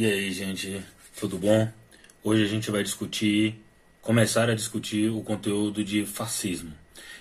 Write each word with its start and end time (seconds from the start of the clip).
E 0.00 0.06
aí, 0.06 0.30
gente, 0.30 0.80
tudo 1.18 1.36
bom? 1.36 1.68
Hoje 2.22 2.44
a 2.44 2.46
gente 2.46 2.70
vai 2.70 2.84
discutir, 2.84 3.60
começar 4.00 4.48
a 4.48 4.54
discutir 4.54 5.10
o 5.10 5.22
conteúdo 5.22 5.82
de 5.82 6.06
fascismo. 6.06 6.72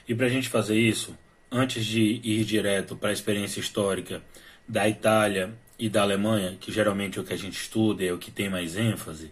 E 0.07 0.13
para 0.13 0.27
a 0.27 0.29
gente 0.29 0.47
fazer 0.47 0.77
isso, 0.77 1.17
antes 1.51 1.83
de 1.83 2.21
ir 2.23 2.43
direto 2.43 2.95
para 2.95 3.09
a 3.09 3.13
experiência 3.13 3.59
histórica 3.59 4.21
da 4.67 4.87
Itália 4.87 5.57
e 5.79 5.89
da 5.89 6.03
Alemanha, 6.03 6.55
que 6.61 6.71
geralmente 6.71 7.17
é 7.17 7.21
o 7.21 7.23
que 7.23 7.33
a 7.33 7.35
gente 7.35 7.59
estuda, 7.59 8.05
é 8.05 8.13
o 8.13 8.19
que 8.19 8.29
tem 8.29 8.47
mais 8.47 8.77
ênfase, 8.77 9.31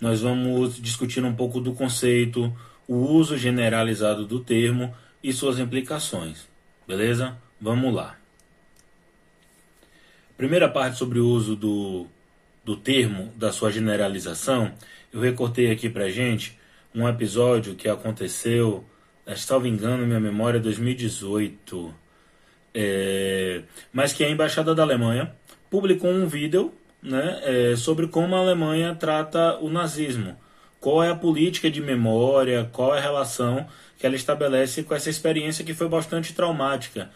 nós 0.00 0.22
vamos 0.22 0.82
discutir 0.82 1.24
um 1.24 1.36
pouco 1.36 1.60
do 1.60 1.72
conceito, 1.72 2.52
o 2.88 2.96
uso 2.96 3.38
generalizado 3.38 4.26
do 4.26 4.40
termo 4.40 4.92
e 5.22 5.32
suas 5.32 5.60
implicações. 5.60 6.48
Beleza? 6.88 7.40
Vamos 7.60 7.94
lá. 7.94 8.18
Primeira 10.36 10.68
parte 10.68 10.98
sobre 10.98 11.20
o 11.20 11.28
uso 11.28 11.54
do, 11.54 12.08
do 12.70 12.76
termo, 12.76 13.32
da 13.34 13.50
sua 13.50 13.72
generalização, 13.72 14.70
eu 15.12 15.20
recortei 15.20 15.72
aqui 15.72 15.88
pra 15.88 16.08
gente 16.08 16.56
um 16.94 17.08
episódio 17.08 17.74
que 17.74 17.88
aconteceu, 17.88 18.84
salvo 19.36 19.66
engano, 19.66 20.06
minha 20.06 20.20
memória, 20.20 20.60
2018, 20.60 21.92
é, 22.72 23.62
mas 23.92 24.12
que 24.12 24.22
a 24.22 24.30
Embaixada 24.30 24.72
da 24.72 24.84
Alemanha 24.84 25.34
publicou 25.68 26.12
um 26.12 26.28
vídeo 26.28 26.72
né, 27.02 27.40
é, 27.42 27.76
sobre 27.76 28.06
como 28.06 28.36
a 28.36 28.38
Alemanha 28.38 28.94
trata 28.94 29.58
o 29.58 29.68
nazismo. 29.68 30.36
Qual 30.78 31.02
é 31.02 31.10
a 31.10 31.16
política 31.16 31.68
de 31.68 31.80
memória, 31.80 32.70
qual 32.72 32.94
é 32.94 32.98
a 32.98 33.02
relação 33.02 33.66
que 33.98 34.06
ela 34.06 34.14
estabelece 34.14 34.84
com 34.84 34.94
essa 34.94 35.10
experiência 35.10 35.64
que 35.64 35.74
foi 35.74 35.88
bastante 35.88 36.32
traumática. 36.34 37.10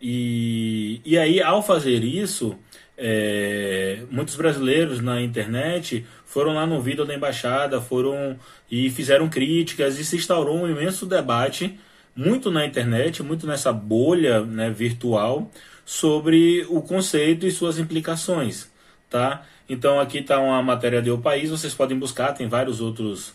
E, 0.00 1.00
e 1.02 1.16
aí, 1.16 1.40
ao 1.40 1.62
fazer 1.62 2.04
isso, 2.04 2.58
é, 2.96 4.02
muitos 4.10 4.36
brasileiros 4.36 5.00
na 5.00 5.20
internet 5.20 6.06
foram 6.24 6.54
lá 6.54 6.66
no 6.66 6.80
vídeo 6.80 7.04
da 7.04 7.14
embaixada, 7.14 7.80
foram 7.80 8.38
e 8.70 8.90
fizeram 8.90 9.28
críticas 9.28 9.98
e 9.98 10.04
se 10.04 10.16
instaurou 10.16 10.56
um 10.56 10.70
imenso 10.70 11.06
debate, 11.06 11.78
muito 12.14 12.50
na 12.50 12.66
internet, 12.66 13.22
muito 13.22 13.46
nessa 13.46 13.72
bolha 13.72 14.42
né, 14.42 14.70
virtual, 14.70 15.50
sobre 15.84 16.64
o 16.68 16.80
conceito 16.82 17.46
e 17.46 17.50
suas 17.50 17.78
implicações 17.78 18.72
tá? 19.12 19.44
Então 19.68 20.00
aqui 20.00 20.18
está 20.18 20.40
uma 20.40 20.62
matéria 20.62 21.02
do 21.02 21.18
País, 21.18 21.50
vocês 21.50 21.74
podem 21.74 21.96
buscar, 21.98 22.32
tem 22.32 22.48
vários 22.48 22.80
outros 22.80 23.34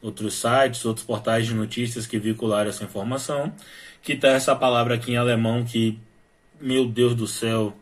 outros 0.00 0.34
sites, 0.34 0.84
outros 0.84 1.04
portais 1.04 1.46
de 1.46 1.54
notícias 1.54 2.06
que 2.06 2.18
veicularam 2.18 2.70
essa 2.70 2.84
informação, 2.84 3.52
que 4.00 4.12
está 4.12 4.28
essa 4.28 4.54
palavra 4.54 4.94
aqui 4.94 5.12
em 5.12 5.16
alemão 5.16 5.64
que, 5.64 5.98
meu 6.60 6.86
Deus 6.86 7.16
do 7.16 7.26
céu, 7.26 7.76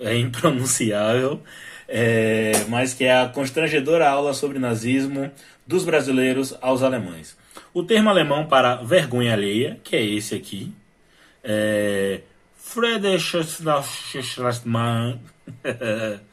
é 0.00 0.16
impronunciável, 0.16 1.42
é, 1.88 2.52
mas 2.68 2.94
que 2.94 3.04
é 3.04 3.20
a 3.20 3.28
constrangedora 3.28 4.08
aula 4.08 4.32
sobre 4.34 4.58
nazismo 4.58 5.30
dos 5.66 5.84
brasileiros 5.84 6.56
aos 6.60 6.82
alemães. 6.82 7.36
O 7.72 7.82
termo 7.82 8.08
alemão 8.08 8.46
para 8.46 8.76
vergonha 8.76 9.32
alheia, 9.32 9.78
que 9.84 9.94
é 9.94 10.04
esse 10.04 10.34
aqui, 10.34 10.72
é 11.44 12.20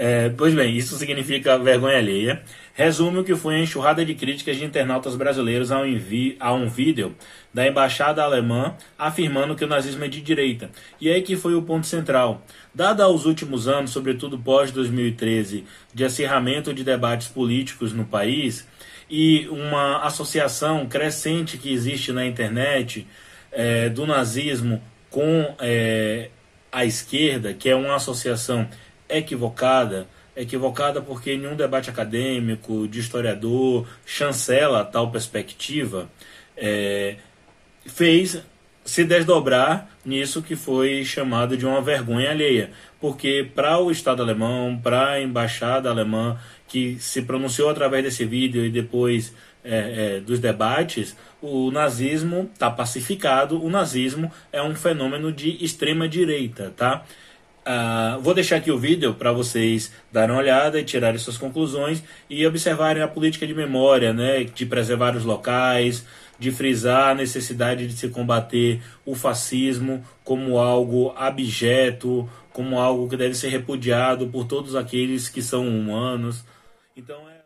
É, 0.00 0.28
pois 0.28 0.54
bem, 0.54 0.76
isso 0.76 0.96
significa 0.96 1.58
vergonha 1.58 1.98
alheia. 1.98 2.40
Resume 2.78 3.18
o 3.18 3.24
que 3.24 3.34
foi 3.34 3.56
a 3.56 3.58
enxurrada 3.58 4.04
de 4.04 4.14
críticas 4.14 4.56
de 4.56 4.64
internautas 4.64 5.16
brasileiros 5.16 5.72
a 5.72 5.80
um, 5.80 6.00
a 6.38 6.52
um 6.52 6.68
vídeo 6.68 7.12
da 7.52 7.66
embaixada 7.66 8.22
alemã 8.22 8.76
afirmando 8.96 9.56
que 9.56 9.64
o 9.64 9.66
nazismo 9.66 10.04
é 10.04 10.08
de 10.08 10.20
direita. 10.20 10.70
E 11.00 11.10
aí 11.10 11.20
que 11.20 11.34
foi 11.34 11.56
o 11.56 11.62
ponto 11.62 11.88
central. 11.88 12.40
Dado 12.72 13.02
aos 13.02 13.26
últimos 13.26 13.66
anos, 13.66 13.90
sobretudo 13.90 14.38
pós-2013, 14.38 15.64
de 15.92 16.04
acirramento 16.04 16.72
de 16.72 16.84
debates 16.84 17.26
políticos 17.26 17.92
no 17.92 18.04
país 18.04 18.64
e 19.10 19.48
uma 19.48 20.04
associação 20.04 20.86
crescente 20.86 21.58
que 21.58 21.72
existe 21.72 22.12
na 22.12 22.24
internet 22.24 23.08
é, 23.50 23.88
do 23.88 24.06
nazismo 24.06 24.80
com 25.10 25.52
é, 25.58 26.30
a 26.70 26.84
esquerda, 26.84 27.52
que 27.52 27.68
é 27.68 27.74
uma 27.74 27.96
associação 27.96 28.68
equivocada, 29.08 30.06
equivocada 30.38 31.02
porque 31.02 31.36
nenhum 31.36 31.56
debate 31.56 31.90
acadêmico, 31.90 32.86
de 32.86 33.00
historiador, 33.00 33.86
chancela 34.06 34.84
tal 34.84 35.10
perspectiva, 35.10 36.08
é, 36.56 37.16
fez 37.84 38.40
se 38.84 39.04
desdobrar 39.04 39.88
nisso 40.04 40.40
que 40.40 40.56
foi 40.56 41.04
chamado 41.04 41.56
de 41.56 41.66
uma 41.66 41.82
vergonha 41.82 42.30
alheia. 42.30 42.70
Porque 43.00 43.50
para 43.54 43.78
o 43.78 43.90
Estado 43.90 44.22
alemão, 44.22 44.80
para 44.82 45.10
a 45.10 45.20
embaixada 45.20 45.90
alemã, 45.90 46.38
que 46.66 46.96
se 46.98 47.22
pronunciou 47.22 47.68
através 47.68 48.04
desse 48.04 48.24
vídeo 48.24 48.64
e 48.64 48.70
depois 48.70 49.34
é, 49.62 50.16
é, 50.16 50.20
dos 50.20 50.38
debates, 50.38 51.16
o 51.42 51.70
nazismo 51.70 52.48
está 52.52 52.70
pacificado, 52.70 53.62
o 53.62 53.68
nazismo 53.68 54.32
é 54.50 54.62
um 54.62 54.74
fenômeno 54.74 55.32
de 55.32 55.62
extrema 55.62 56.08
direita, 56.08 56.72
tá? 56.76 57.04
Uh, 57.68 58.18
vou 58.22 58.32
deixar 58.32 58.56
aqui 58.56 58.70
o 58.70 58.78
vídeo 58.78 59.12
para 59.12 59.30
vocês 59.30 59.92
darem 60.10 60.34
uma 60.34 60.40
olhada 60.40 60.80
e 60.80 60.84
tirarem 60.84 61.18
suas 61.18 61.36
conclusões 61.36 62.02
e 62.30 62.46
observarem 62.46 63.02
a 63.02 63.08
política 63.08 63.46
de 63.46 63.52
memória, 63.52 64.10
né, 64.10 64.44
de 64.44 64.64
preservar 64.64 65.14
os 65.14 65.22
locais, 65.22 66.06
de 66.38 66.50
frisar 66.50 67.10
a 67.10 67.14
necessidade 67.14 67.86
de 67.86 67.92
se 67.92 68.08
combater 68.08 68.80
o 69.04 69.14
fascismo 69.14 70.02
como 70.24 70.58
algo 70.58 71.12
abjeto, 71.14 72.26
como 72.54 72.80
algo 72.80 73.06
que 73.06 73.18
deve 73.18 73.34
ser 73.34 73.50
repudiado 73.50 74.28
por 74.28 74.46
todos 74.46 74.74
aqueles 74.74 75.28
que 75.28 75.42
são 75.42 75.68
humanos. 75.68 76.42
Então 76.96 77.28
é 77.28 77.38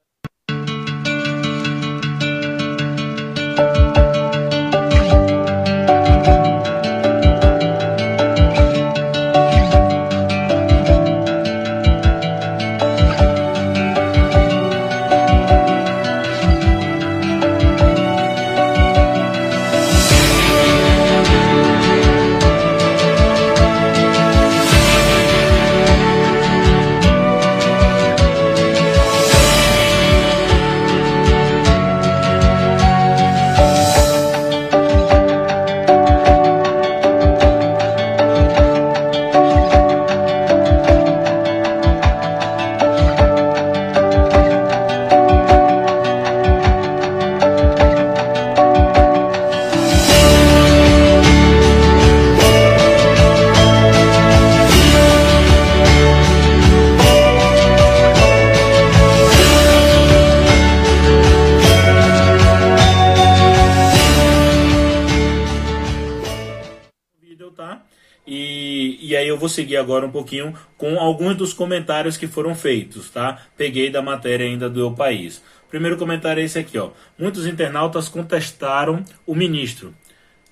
vou 69.52 69.54
seguir 69.54 69.76
agora 69.76 70.06
um 70.06 70.10
pouquinho 70.10 70.54
com 70.78 70.98
alguns 70.98 71.36
dos 71.36 71.52
comentários 71.52 72.16
que 72.16 72.26
foram 72.26 72.54
feitos, 72.54 73.10
tá? 73.10 73.42
Peguei 73.54 73.90
da 73.90 74.00
matéria 74.00 74.46
ainda 74.46 74.68
do 74.70 74.80
Eu 74.80 74.92
País. 74.92 75.42
Primeiro 75.68 75.98
comentário 75.98 76.40
é 76.40 76.44
esse 76.44 76.58
aqui, 76.58 76.78
ó. 76.78 76.90
Muitos 77.18 77.46
internautas 77.46 78.08
contestaram 78.08 79.04
o 79.26 79.34
ministro. 79.34 79.94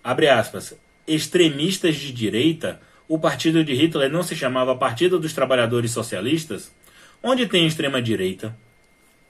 Abre 0.04 0.28
aspas. 0.28 0.76
Extremistas 1.06 1.96
de 1.96 2.12
direita? 2.12 2.78
O 3.08 3.18
partido 3.18 3.64
de 3.64 3.72
Hitler 3.72 4.10
não 4.10 4.22
se 4.22 4.36
chamava 4.36 4.76
Partido 4.76 5.18
dos 5.18 5.32
Trabalhadores 5.32 5.90
Socialistas? 5.90 6.70
Onde 7.22 7.46
tem 7.46 7.66
extrema 7.66 8.02
direita? 8.02 8.54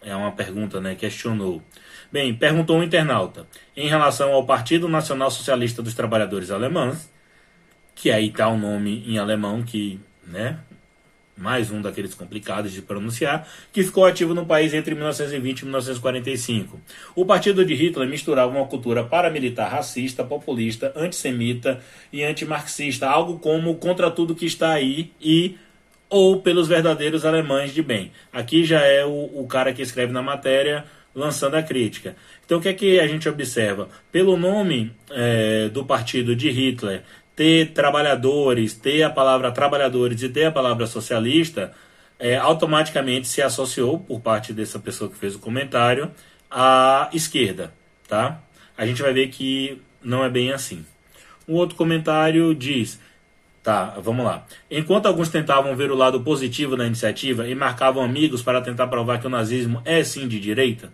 É 0.03 0.15
uma 0.15 0.33
pergunta, 0.33 0.81
né? 0.81 0.97
Questionou. 0.97 1.63
Bem, 2.11 2.35
perguntou 2.35 2.77
um 2.77 2.83
internauta. 2.83 3.47
Em 3.77 3.89
relação 3.89 4.33
ao 4.33 4.45
Partido 4.45 4.89
Nacional 4.89 5.31
Socialista 5.31 5.81
dos 5.81 5.95
Trabalhadores 5.95 6.51
Alemães, 6.51 7.09
que 7.95 8.11
aí 8.11 8.29
está 8.29 8.49
o 8.49 8.59
nome 8.59 9.05
em 9.07 9.19
alemão 9.19 9.63
que, 9.63 10.01
né, 10.27 10.59
mais 11.41 11.71
um 11.71 11.81
daqueles 11.81 12.15
complicados 12.15 12.71
de 12.71 12.83
pronunciar, 12.83 13.49
que 13.73 13.83
ficou 13.83 14.05
ativo 14.05 14.35
no 14.35 14.45
país 14.45 14.75
entre 14.75 14.95
1920 14.95 15.61
e 15.61 15.65
1945. 15.65 16.81
O 17.17 17.25
partido 17.25 17.65
de 17.65 17.75
Hitler 17.75 18.09
misturava 18.09 18.55
uma 18.55 18.67
cultura 18.67 19.03
paramilitar 19.03 19.71
racista, 19.71 20.23
populista, 20.23 20.93
antissemita 20.95 21.81
e 22.13 22.23
antimarxista, 22.23 23.09
algo 23.09 23.39
como 23.39 23.75
contra 23.77 24.11
tudo 24.11 24.35
que 24.35 24.45
está 24.45 24.73
aí 24.73 25.13
e 25.21 25.57
ou 26.11 26.43
pelos 26.43 26.69
verdadeiros 26.69 27.25
alemães 27.25 27.73
de 27.73 27.83
bem. 27.83 28.13
Aqui 28.33 28.65
já 28.65 28.81
é 28.81 29.05
o, 29.05 29.31
o 29.33 29.47
cara 29.47 29.73
que 29.73 29.81
escreve 29.81 30.13
na 30.13 30.23
matéria 30.23 30.85
lançando 31.15 31.55
a 31.55 31.63
crítica. 31.63 32.17
Então 32.45 32.59
o 32.59 32.61
que 32.61 32.69
é 32.69 32.75
que 32.75 33.01
a 33.01 33.07
gente 33.07 33.29
observa? 33.29 33.89
Pelo 34.13 34.37
nome 34.37 34.93
é, 35.11 35.69
do 35.69 35.85
partido 35.85 36.37
de 36.37 36.51
Hitler 36.51 37.03
ter 37.35 37.73
trabalhadores, 37.73 38.75
ter 38.75 39.03
a 39.03 39.11
palavra 39.11 39.51
trabalhadores 39.51 40.23
e 40.23 40.29
ter 40.29 40.45
a 40.45 40.53
palavra 40.53 40.87
socialista, 40.87 41.73
é, 42.19 42.37
automaticamente 42.37 43.27
se 43.27 43.41
associou, 43.41 43.99
por 43.99 44.21
parte 44.21 44.53
dessa 44.53 44.79
pessoa 44.79 45.11
que 45.11 45.17
fez 45.17 45.35
o 45.35 45.39
comentário, 45.39 46.11
à 46.51 47.09
esquerda. 47.13 47.73
Tá? 48.07 48.41
A 48.77 48.85
gente 48.85 49.01
vai 49.01 49.13
ver 49.13 49.29
que 49.29 49.81
não 50.03 50.25
é 50.25 50.29
bem 50.29 50.53
assim. 50.53 50.85
Um 51.49 51.55
outro 51.55 51.77
comentário 51.77 52.55
diz: 52.55 53.01
Tá, 53.63 53.97
vamos 54.03 54.25
lá. 54.25 54.47
Enquanto 54.71 55.07
alguns 55.07 55.29
tentavam 55.29 55.77
ver 55.77 55.91
o 55.91 55.95
lado 55.95 56.21
positivo 56.23 56.77
da 56.77 56.87
iniciativa 56.87 57.47
e 57.47 57.55
marcavam 57.55 58.03
amigos 58.03 58.43
para 58.43 58.63
tentar 58.63 58.87
provar 58.87 59.21
que 59.21 59.27
o 59.27 59.31
nazismo 59.31 59.83
é 59.85 60.03
sim 60.03 60.27
de 60.27 60.41
direita, 60.41 60.93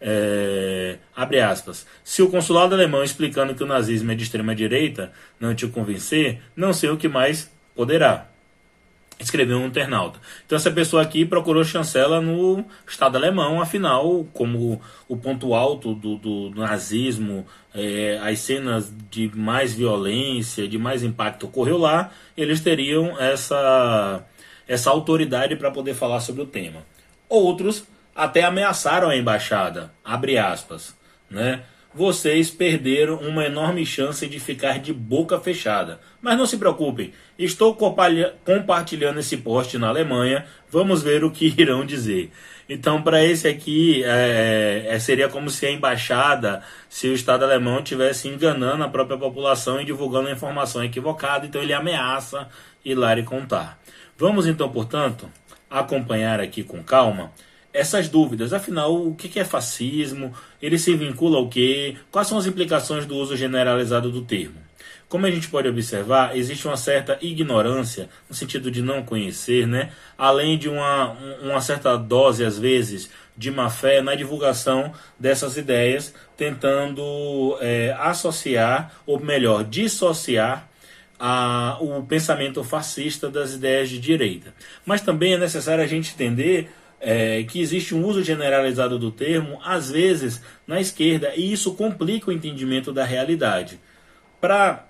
é, 0.00 0.98
abre 1.14 1.40
aspas. 1.40 1.86
Se 2.02 2.22
o 2.22 2.30
consulado 2.30 2.74
alemão 2.74 3.02
explicando 3.02 3.54
que 3.54 3.62
o 3.62 3.66
nazismo 3.66 4.12
é 4.12 4.14
de 4.14 4.24
extrema 4.24 4.54
direita 4.54 5.12
não 5.40 5.54
te 5.54 5.66
convencer, 5.66 6.40
não 6.54 6.72
sei 6.72 6.90
o 6.90 6.96
que 6.96 7.08
mais 7.08 7.50
poderá 7.74 8.28
escreveu 9.18 9.58
um 9.58 9.66
internauta. 9.66 10.18
Então 10.44 10.56
essa 10.56 10.70
pessoa 10.70 11.02
aqui 11.02 11.24
procurou 11.24 11.64
chancela 11.64 12.20
no 12.20 12.64
Estado 12.86 13.16
alemão, 13.16 13.60
afinal, 13.60 14.26
como 14.32 14.80
o 15.08 15.16
ponto 15.16 15.54
alto 15.54 15.94
do, 15.94 16.16
do 16.16 16.50
nazismo, 16.50 17.46
é, 17.74 18.18
as 18.22 18.40
cenas 18.40 18.92
de 19.10 19.30
mais 19.34 19.72
violência, 19.72 20.68
de 20.68 20.78
mais 20.78 21.02
impacto 21.02 21.46
ocorreu 21.46 21.78
lá, 21.78 22.10
eles 22.36 22.60
teriam 22.60 23.18
essa, 23.20 24.24
essa 24.66 24.90
autoridade 24.90 25.56
para 25.56 25.70
poder 25.70 25.94
falar 25.94 26.20
sobre 26.20 26.42
o 26.42 26.46
tema. 26.46 26.84
Outros 27.28 27.84
até 28.14 28.42
ameaçaram 28.44 29.08
a 29.08 29.16
embaixada, 29.16 29.92
abre 30.04 30.38
aspas, 30.38 30.96
né? 31.30 31.64
vocês 31.94 32.50
perderam 32.50 33.16
uma 33.18 33.44
enorme 33.44 33.86
chance 33.86 34.26
de 34.26 34.40
ficar 34.40 34.80
de 34.80 34.92
boca 34.92 35.38
fechada. 35.38 36.00
Mas 36.20 36.36
não 36.36 36.44
se 36.44 36.56
preocupem, 36.58 37.12
estou 37.38 37.76
compartilhando 37.76 39.20
esse 39.20 39.36
post 39.36 39.78
na 39.78 39.88
Alemanha, 39.88 40.44
vamos 40.68 41.02
ver 41.02 41.22
o 41.22 41.30
que 41.30 41.54
irão 41.56 41.86
dizer. 41.86 42.32
Então, 42.68 43.00
para 43.00 43.22
esse 43.22 43.46
aqui, 43.46 44.02
é, 44.04 44.86
é, 44.88 44.98
seria 44.98 45.28
como 45.28 45.50
se 45.50 45.66
a 45.66 45.70
embaixada, 45.70 46.62
se 46.88 47.06
o 47.06 47.14
Estado 47.14 47.44
alemão 47.44 47.78
estivesse 47.78 48.26
enganando 48.26 48.82
a 48.82 48.88
própria 48.88 49.18
população 49.18 49.80
e 49.80 49.84
divulgando 49.84 50.28
a 50.28 50.32
informação 50.32 50.82
equivocada, 50.82 51.46
então 51.46 51.62
ele 51.62 51.74
ameaça 51.74 52.48
ir 52.84 52.94
lá 52.94 53.16
e 53.16 53.22
contar. 53.22 53.78
Vamos 54.18 54.46
então, 54.46 54.68
portanto, 54.68 55.30
acompanhar 55.70 56.40
aqui 56.40 56.64
com 56.64 56.82
calma 56.82 57.30
essas 57.74 58.08
dúvidas. 58.08 58.52
Afinal, 58.52 58.94
o 58.94 59.14
que 59.16 59.38
é 59.38 59.44
fascismo? 59.44 60.32
Ele 60.62 60.78
se 60.78 60.94
vincula 60.94 61.38
ao 61.38 61.48
quê? 61.48 61.96
Quais 62.10 62.28
são 62.28 62.38
as 62.38 62.46
implicações 62.46 63.04
do 63.04 63.16
uso 63.16 63.36
generalizado 63.36 64.10
do 64.12 64.22
termo? 64.22 64.62
Como 65.08 65.26
a 65.26 65.30
gente 65.30 65.48
pode 65.48 65.68
observar, 65.68 66.36
existe 66.36 66.66
uma 66.66 66.76
certa 66.76 67.18
ignorância, 67.20 68.08
no 68.28 68.34
sentido 68.34 68.70
de 68.70 68.80
não 68.80 69.02
conhecer, 69.02 69.66
né? 69.66 69.92
além 70.16 70.56
de 70.56 70.68
uma, 70.68 71.10
uma 71.42 71.60
certa 71.60 71.96
dose, 71.96 72.44
às 72.44 72.58
vezes, 72.58 73.10
de 73.36 73.50
má 73.50 73.68
fé 73.68 74.00
na 74.00 74.14
divulgação 74.14 74.92
dessas 75.18 75.56
ideias, 75.56 76.14
tentando 76.36 77.56
é, 77.60 77.94
associar, 77.98 78.92
ou 79.06 79.20
melhor, 79.20 79.62
dissociar 79.64 80.68
a, 81.18 81.76
o 81.80 82.02
pensamento 82.02 82.64
fascista 82.64 83.30
das 83.30 83.54
ideias 83.54 83.88
de 83.88 83.98
direita. 83.98 84.54
Mas 84.84 85.00
também 85.00 85.34
é 85.34 85.38
necessário 85.38 85.84
a 85.84 85.86
gente 85.86 86.12
entender 86.14 86.70
é, 87.00 87.42
que 87.44 87.60
existe 87.60 87.94
um 87.94 88.04
uso 88.04 88.22
generalizado 88.22 88.98
do 88.98 89.10
termo, 89.10 89.58
às 89.64 89.90
vezes, 89.90 90.40
na 90.66 90.80
esquerda, 90.80 91.32
e 91.36 91.52
isso 91.52 91.74
complica 91.74 92.30
o 92.30 92.32
entendimento 92.32 92.92
da 92.92 93.04
realidade. 93.04 93.78
Para 94.40 94.86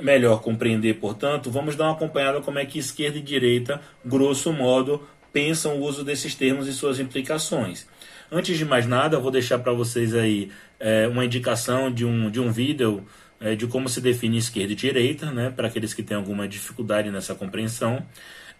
melhor 0.00 0.40
compreender, 0.40 0.94
portanto, 0.94 1.50
vamos 1.50 1.76
dar 1.76 1.84
uma 1.84 1.92
acompanhada 1.92 2.40
como 2.40 2.58
é 2.58 2.64
que 2.64 2.78
esquerda 2.78 3.18
e 3.18 3.22
direita, 3.22 3.80
grosso 4.04 4.52
modo, 4.52 5.06
pensam 5.32 5.76
o 5.76 5.82
uso 5.82 6.02
desses 6.02 6.34
termos 6.34 6.66
e 6.66 6.72
suas 6.72 6.98
implicações. 6.98 7.86
Antes 8.32 8.56
de 8.56 8.64
mais 8.64 8.86
nada, 8.86 9.18
vou 9.18 9.30
deixar 9.30 9.58
para 9.58 9.72
vocês 9.72 10.14
aí 10.14 10.50
é, 10.78 11.06
uma 11.08 11.24
indicação 11.24 11.90
de 11.90 12.04
um, 12.04 12.30
de 12.30 12.40
um 12.40 12.50
vídeo 12.50 13.04
é, 13.40 13.54
de 13.54 13.66
como 13.66 13.88
se 13.88 14.00
define 14.00 14.38
esquerda 14.38 14.72
e 14.72 14.76
direita, 14.76 15.30
né, 15.30 15.50
para 15.50 15.66
aqueles 15.66 15.94
que 15.94 16.02
têm 16.02 16.16
alguma 16.16 16.46
dificuldade 16.46 17.10
nessa 17.10 17.34
compreensão. 17.34 18.04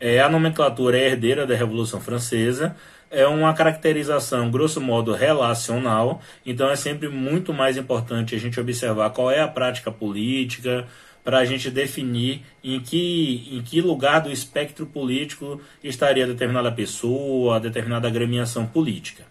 É, 0.00 0.18
a 0.18 0.30
nomenclatura 0.30 0.98
é 0.98 1.08
herdeira 1.08 1.46
da 1.46 1.54
Revolução 1.54 2.00
Francesa, 2.00 2.74
é 3.10 3.26
uma 3.26 3.52
caracterização, 3.52 4.50
grosso 4.50 4.80
modo, 4.80 5.12
relacional, 5.12 6.22
então 6.46 6.70
é 6.70 6.76
sempre 6.76 7.08
muito 7.08 7.52
mais 7.52 7.76
importante 7.76 8.34
a 8.34 8.38
gente 8.38 8.58
observar 8.58 9.10
qual 9.10 9.30
é 9.30 9.40
a 9.40 9.48
prática 9.48 9.92
política, 9.92 10.86
para 11.22 11.38
a 11.38 11.44
gente 11.44 11.70
definir 11.70 12.42
em 12.64 12.80
que, 12.80 13.50
em 13.52 13.62
que 13.62 13.82
lugar 13.82 14.20
do 14.20 14.32
espectro 14.32 14.86
político 14.86 15.60
estaria 15.84 16.26
determinada 16.26 16.72
pessoa, 16.72 17.60
determinada 17.60 18.08
agremiação 18.08 18.66
política. 18.66 19.24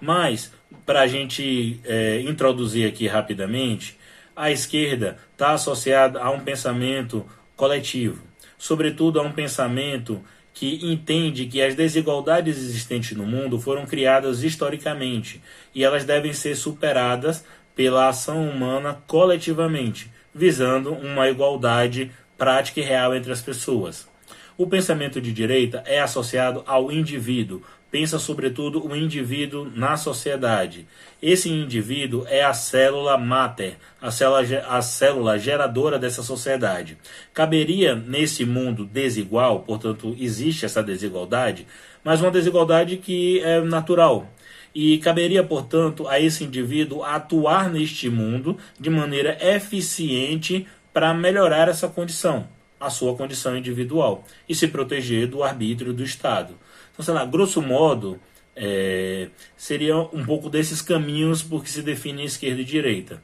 Mas, 0.00 0.50
para 0.86 1.02
a 1.02 1.06
gente 1.06 1.78
é, 1.84 2.20
introduzir 2.22 2.88
aqui 2.88 3.06
rapidamente, 3.06 3.98
a 4.34 4.50
esquerda 4.50 5.18
está 5.32 5.52
associada 5.52 6.22
a 6.22 6.30
um 6.30 6.40
pensamento 6.40 7.26
coletivo 7.54 8.25
sobretudo 8.58 9.20
a 9.20 9.22
um 9.22 9.32
pensamento 9.32 10.22
que 10.52 10.80
entende 10.82 11.46
que 11.46 11.60
as 11.60 11.74
desigualdades 11.74 12.56
existentes 12.56 13.16
no 13.16 13.26
mundo 13.26 13.60
foram 13.60 13.84
criadas 13.84 14.42
historicamente 14.42 15.42
e 15.74 15.84
elas 15.84 16.04
devem 16.04 16.32
ser 16.32 16.56
superadas 16.56 17.44
pela 17.74 18.08
ação 18.08 18.48
humana 18.48 18.98
coletivamente, 19.06 20.10
visando 20.34 20.94
uma 20.94 21.28
igualdade 21.28 22.10
prática 22.38 22.80
e 22.80 22.82
real 22.82 23.14
entre 23.14 23.30
as 23.30 23.42
pessoas. 23.42 24.08
O 24.56 24.66
pensamento 24.66 25.20
de 25.20 25.30
direita 25.30 25.82
é 25.84 26.00
associado 26.00 26.64
ao 26.66 26.90
indivíduo, 26.90 27.62
pensa 27.90 28.18
sobretudo 28.18 28.86
o 28.86 28.96
indivíduo 28.96 29.70
na 29.74 29.96
sociedade. 29.96 30.86
Esse 31.22 31.48
indivíduo 31.48 32.26
é 32.28 32.44
a 32.44 32.52
célula 32.52 33.16
mater, 33.16 33.76
a 34.00 34.10
célula, 34.10 34.42
a 34.68 34.82
célula 34.82 35.38
geradora 35.38 35.98
dessa 35.98 36.22
sociedade. 36.22 36.98
Caberia 37.32 37.94
nesse 37.94 38.44
mundo 38.44 38.84
desigual, 38.84 39.60
portanto, 39.60 40.14
existe 40.18 40.64
essa 40.64 40.82
desigualdade, 40.82 41.66
mas 42.04 42.20
uma 42.20 42.30
desigualdade 42.30 42.96
que 42.96 43.40
é 43.40 43.60
natural. 43.60 44.30
E 44.74 44.98
caberia, 44.98 45.42
portanto, 45.42 46.06
a 46.06 46.20
esse 46.20 46.44
indivíduo 46.44 47.02
atuar 47.02 47.70
neste 47.70 48.10
mundo 48.10 48.58
de 48.78 48.90
maneira 48.90 49.38
eficiente 49.40 50.66
para 50.92 51.14
melhorar 51.14 51.68
essa 51.68 51.88
condição, 51.88 52.46
a 52.78 52.90
sua 52.90 53.14
condição 53.16 53.56
individual, 53.56 54.24
e 54.46 54.54
se 54.54 54.68
proteger 54.68 55.28
do 55.28 55.42
arbítrio 55.42 55.94
do 55.94 56.02
Estado. 56.02 56.54
Então, 56.96 57.04
sei 57.04 57.12
lá, 57.12 57.26
grosso 57.26 57.60
modo, 57.60 58.18
é, 58.56 59.28
seria 59.54 59.98
um 59.98 60.24
pouco 60.24 60.48
desses 60.48 60.80
caminhos 60.80 61.42
por 61.42 61.62
que 61.62 61.70
se 61.70 61.82
define 61.82 62.24
esquerda 62.24 62.62
e 62.62 62.64
direita. 62.64 63.22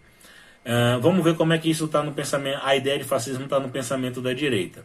Uh, 0.64 1.00
vamos 1.00 1.24
ver 1.24 1.34
como 1.34 1.54
é 1.54 1.58
que 1.58 1.70
isso 1.70 1.86
está 1.86 2.02
no 2.02 2.12
pensamento. 2.12 2.60
A 2.62 2.76
ideia 2.76 2.98
de 2.98 3.04
fascismo 3.04 3.44
está 3.44 3.58
no 3.58 3.70
pensamento 3.70 4.20
da 4.20 4.34
direita. 4.34 4.84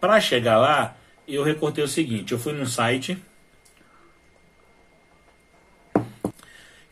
Para 0.00 0.20
chegar 0.20 0.58
lá, 0.58 0.96
eu 1.26 1.44
recortei 1.44 1.82
o 1.82 1.88
seguinte: 1.88 2.32
eu 2.32 2.38
fui 2.38 2.52
num 2.52 2.66
site 2.66 3.16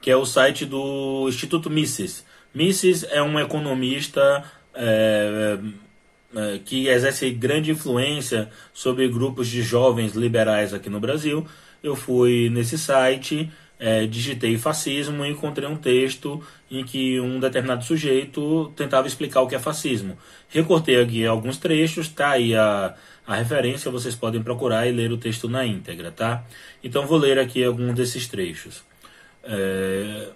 que 0.00 0.10
é 0.10 0.16
o 0.16 0.24
site 0.24 0.64
do 0.64 1.26
Instituto 1.28 1.68
Mises. 1.68 2.24
Mises 2.54 3.04
é 3.04 3.22
um 3.22 3.38
economista 3.38 4.44
é, 4.74 5.58
que 6.64 6.88
exerce 6.88 7.30
grande 7.30 7.70
influência 7.70 8.48
sobre 8.72 9.08
grupos 9.08 9.48
de 9.48 9.62
jovens 9.62 10.14
liberais 10.14 10.72
aqui 10.72 10.88
no 10.88 11.00
Brasil. 11.00 11.46
Eu 11.82 11.96
fui 11.96 12.48
nesse 12.50 12.78
site, 12.78 13.50
é, 13.78 14.06
digitei 14.06 14.56
fascismo 14.56 15.24
e 15.24 15.30
encontrei 15.30 15.68
um 15.68 15.76
texto 15.76 16.40
em 16.70 16.84
que 16.84 17.18
um 17.20 17.40
determinado 17.40 17.84
sujeito 17.84 18.72
tentava 18.76 19.08
explicar 19.08 19.40
o 19.40 19.48
que 19.48 19.56
é 19.56 19.58
fascismo. 19.58 20.16
Recortei 20.48 21.00
aqui 21.00 21.26
alguns 21.26 21.56
trechos, 21.56 22.08
tá 22.08 22.30
aí 22.30 22.54
a, 22.54 22.94
a 23.26 23.34
referência, 23.34 23.90
vocês 23.90 24.14
podem 24.14 24.40
procurar 24.40 24.86
e 24.86 24.92
ler 24.92 25.10
o 25.10 25.18
texto 25.18 25.48
na 25.48 25.66
íntegra, 25.66 26.12
tá? 26.12 26.44
Então 26.82 27.06
vou 27.06 27.18
ler 27.18 27.40
aqui 27.40 27.64
alguns 27.64 27.94
desses 27.94 28.28
trechos. 28.28 28.84
É, 29.42 30.28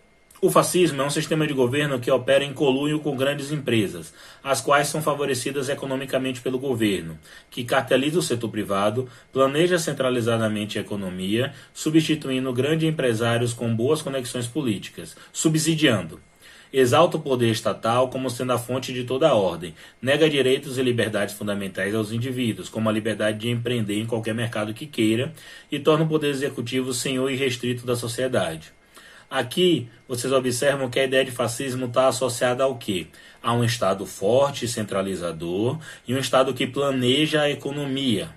o 0.42 0.50
fascismo 0.50 1.00
é 1.00 1.04
um 1.06 1.10
sistema 1.10 1.46
de 1.46 1.54
governo 1.54 1.98
que 1.98 2.10
opera 2.10 2.44
em 2.44 2.52
colúnio 2.52 3.00
com 3.00 3.16
grandes 3.16 3.50
empresas, 3.50 4.12
as 4.44 4.60
quais 4.60 4.86
são 4.88 5.00
favorecidas 5.00 5.70
economicamente 5.70 6.42
pelo 6.42 6.58
governo, 6.58 7.18
que 7.50 7.64
carteliza 7.64 8.18
o 8.18 8.22
setor 8.22 8.50
privado, 8.50 9.08
planeja 9.32 9.78
centralizadamente 9.78 10.78
a 10.78 10.82
economia, 10.82 11.54
substituindo 11.72 12.52
grandes 12.52 12.86
empresários 12.86 13.54
com 13.54 13.74
boas 13.74 14.02
conexões 14.02 14.46
políticas, 14.46 15.16
subsidiando. 15.32 16.20
exalta 16.70 17.16
o 17.16 17.20
poder 17.20 17.50
estatal 17.50 18.10
como 18.10 18.28
sendo 18.28 18.52
a 18.52 18.58
fonte 18.58 18.92
de 18.92 19.04
toda 19.04 19.28
a 19.30 19.34
ordem, 19.34 19.74
nega 20.02 20.28
direitos 20.28 20.76
e 20.76 20.82
liberdades 20.82 21.34
fundamentais 21.34 21.94
aos 21.94 22.12
indivíduos, 22.12 22.68
como 22.68 22.90
a 22.90 22.92
liberdade 22.92 23.38
de 23.38 23.48
empreender 23.48 23.98
em 23.98 24.04
qualquer 24.04 24.34
mercado 24.34 24.74
que 24.74 24.86
queira, 24.86 25.32
e 25.72 25.78
torna 25.78 26.04
o 26.04 26.08
poder 26.08 26.28
executivo 26.28 26.92
senhor 26.92 27.30
irrestrito 27.30 27.86
da 27.86 27.96
sociedade. 27.96 28.75
Aqui 29.30 29.88
vocês 30.08 30.32
observam 30.32 30.88
que 30.88 31.00
a 31.00 31.04
ideia 31.04 31.24
de 31.24 31.30
fascismo 31.30 31.86
está 31.86 32.08
associada 32.08 32.64
ao 32.64 32.76
quê? 32.76 33.08
A 33.42 33.52
um 33.52 33.64
Estado 33.64 34.06
forte 34.06 34.64
e 34.64 34.68
centralizador 34.68 35.78
e 36.06 36.14
um 36.14 36.18
Estado 36.18 36.54
que 36.54 36.66
planeja 36.66 37.42
a 37.42 37.50
economia. 37.50 38.30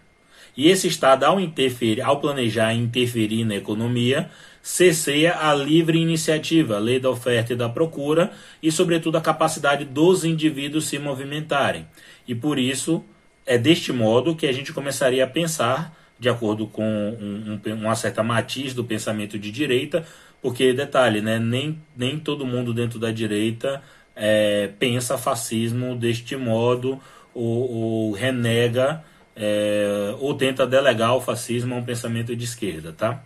E 0.57 0.67
esse 0.67 0.87
Estado, 0.87 1.23
ao, 1.23 1.39
interferir, 1.39 2.01
ao 2.01 2.19
planejar 2.19 2.73
e 2.73 2.79
interferir 2.79 3.45
na 3.45 3.55
economia, 3.55 4.29
cesseia 4.61 5.37
a 5.39 5.53
livre 5.53 5.97
iniciativa, 5.97 6.75
a 6.75 6.79
lei 6.79 6.99
da 6.99 7.09
oferta 7.09 7.53
e 7.53 7.55
da 7.55 7.69
procura 7.69 8.31
e, 8.61 8.71
sobretudo, 8.71 9.17
a 9.17 9.21
capacidade 9.21 9.85
dos 9.85 10.25
indivíduos 10.25 10.87
se 10.87 10.99
movimentarem. 10.99 11.87
E 12.27 12.35
por 12.35 12.59
isso, 12.59 13.03
é 13.45 13.57
deste 13.57 13.93
modo 13.93 14.35
que 14.35 14.47
a 14.47 14.51
gente 14.51 14.73
começaria 14.73 15.23
a 15.23 15.27
pensar, 15.27 15.95
de 16.19 16.27
acordo 16.27 16.67
com 16.67 16.83
um, 16.83 17.59
um, 17.65 17.73
uma 17.75 17.95
certa 17.95 18.21
matiz 18.21 18.73
do 18.73 18.83
pensamento 18.83 19.39
de 19.39 19.51
direita, 19.51 20.05
porque, 20.41 20.73
detalhe, 20.73 21.21
né, 21.21 21.39
nem, 21.39 21.79
nem 21.95 22.19
todo 22.19 22.45
mundo 22.45 22.73
dentro 22.73 22.99
da 22.99 23.11
direita 23.11 23.81
é, 24.15 24.69
pensa 24.79 25.17
fascismo 25.17 25.95
deste 25.95 26.35
modo 26.35 26.99
ou, 27.33 27.71
ou 27.71 28.11
renega 28.11 29.03
é, 29.35 30.13
ou 30.19 30.33
tenta 30.33 30.67
delegar 30.67 31.15
o 31.15 31.21
fascismo 31.21 31.73
a 31.73 31.77
um 31.77 31.83
pensamento 31.83 32.35
de 32.35 32.43
esquerda, 32.43 32.91
tá? 32.91 33.23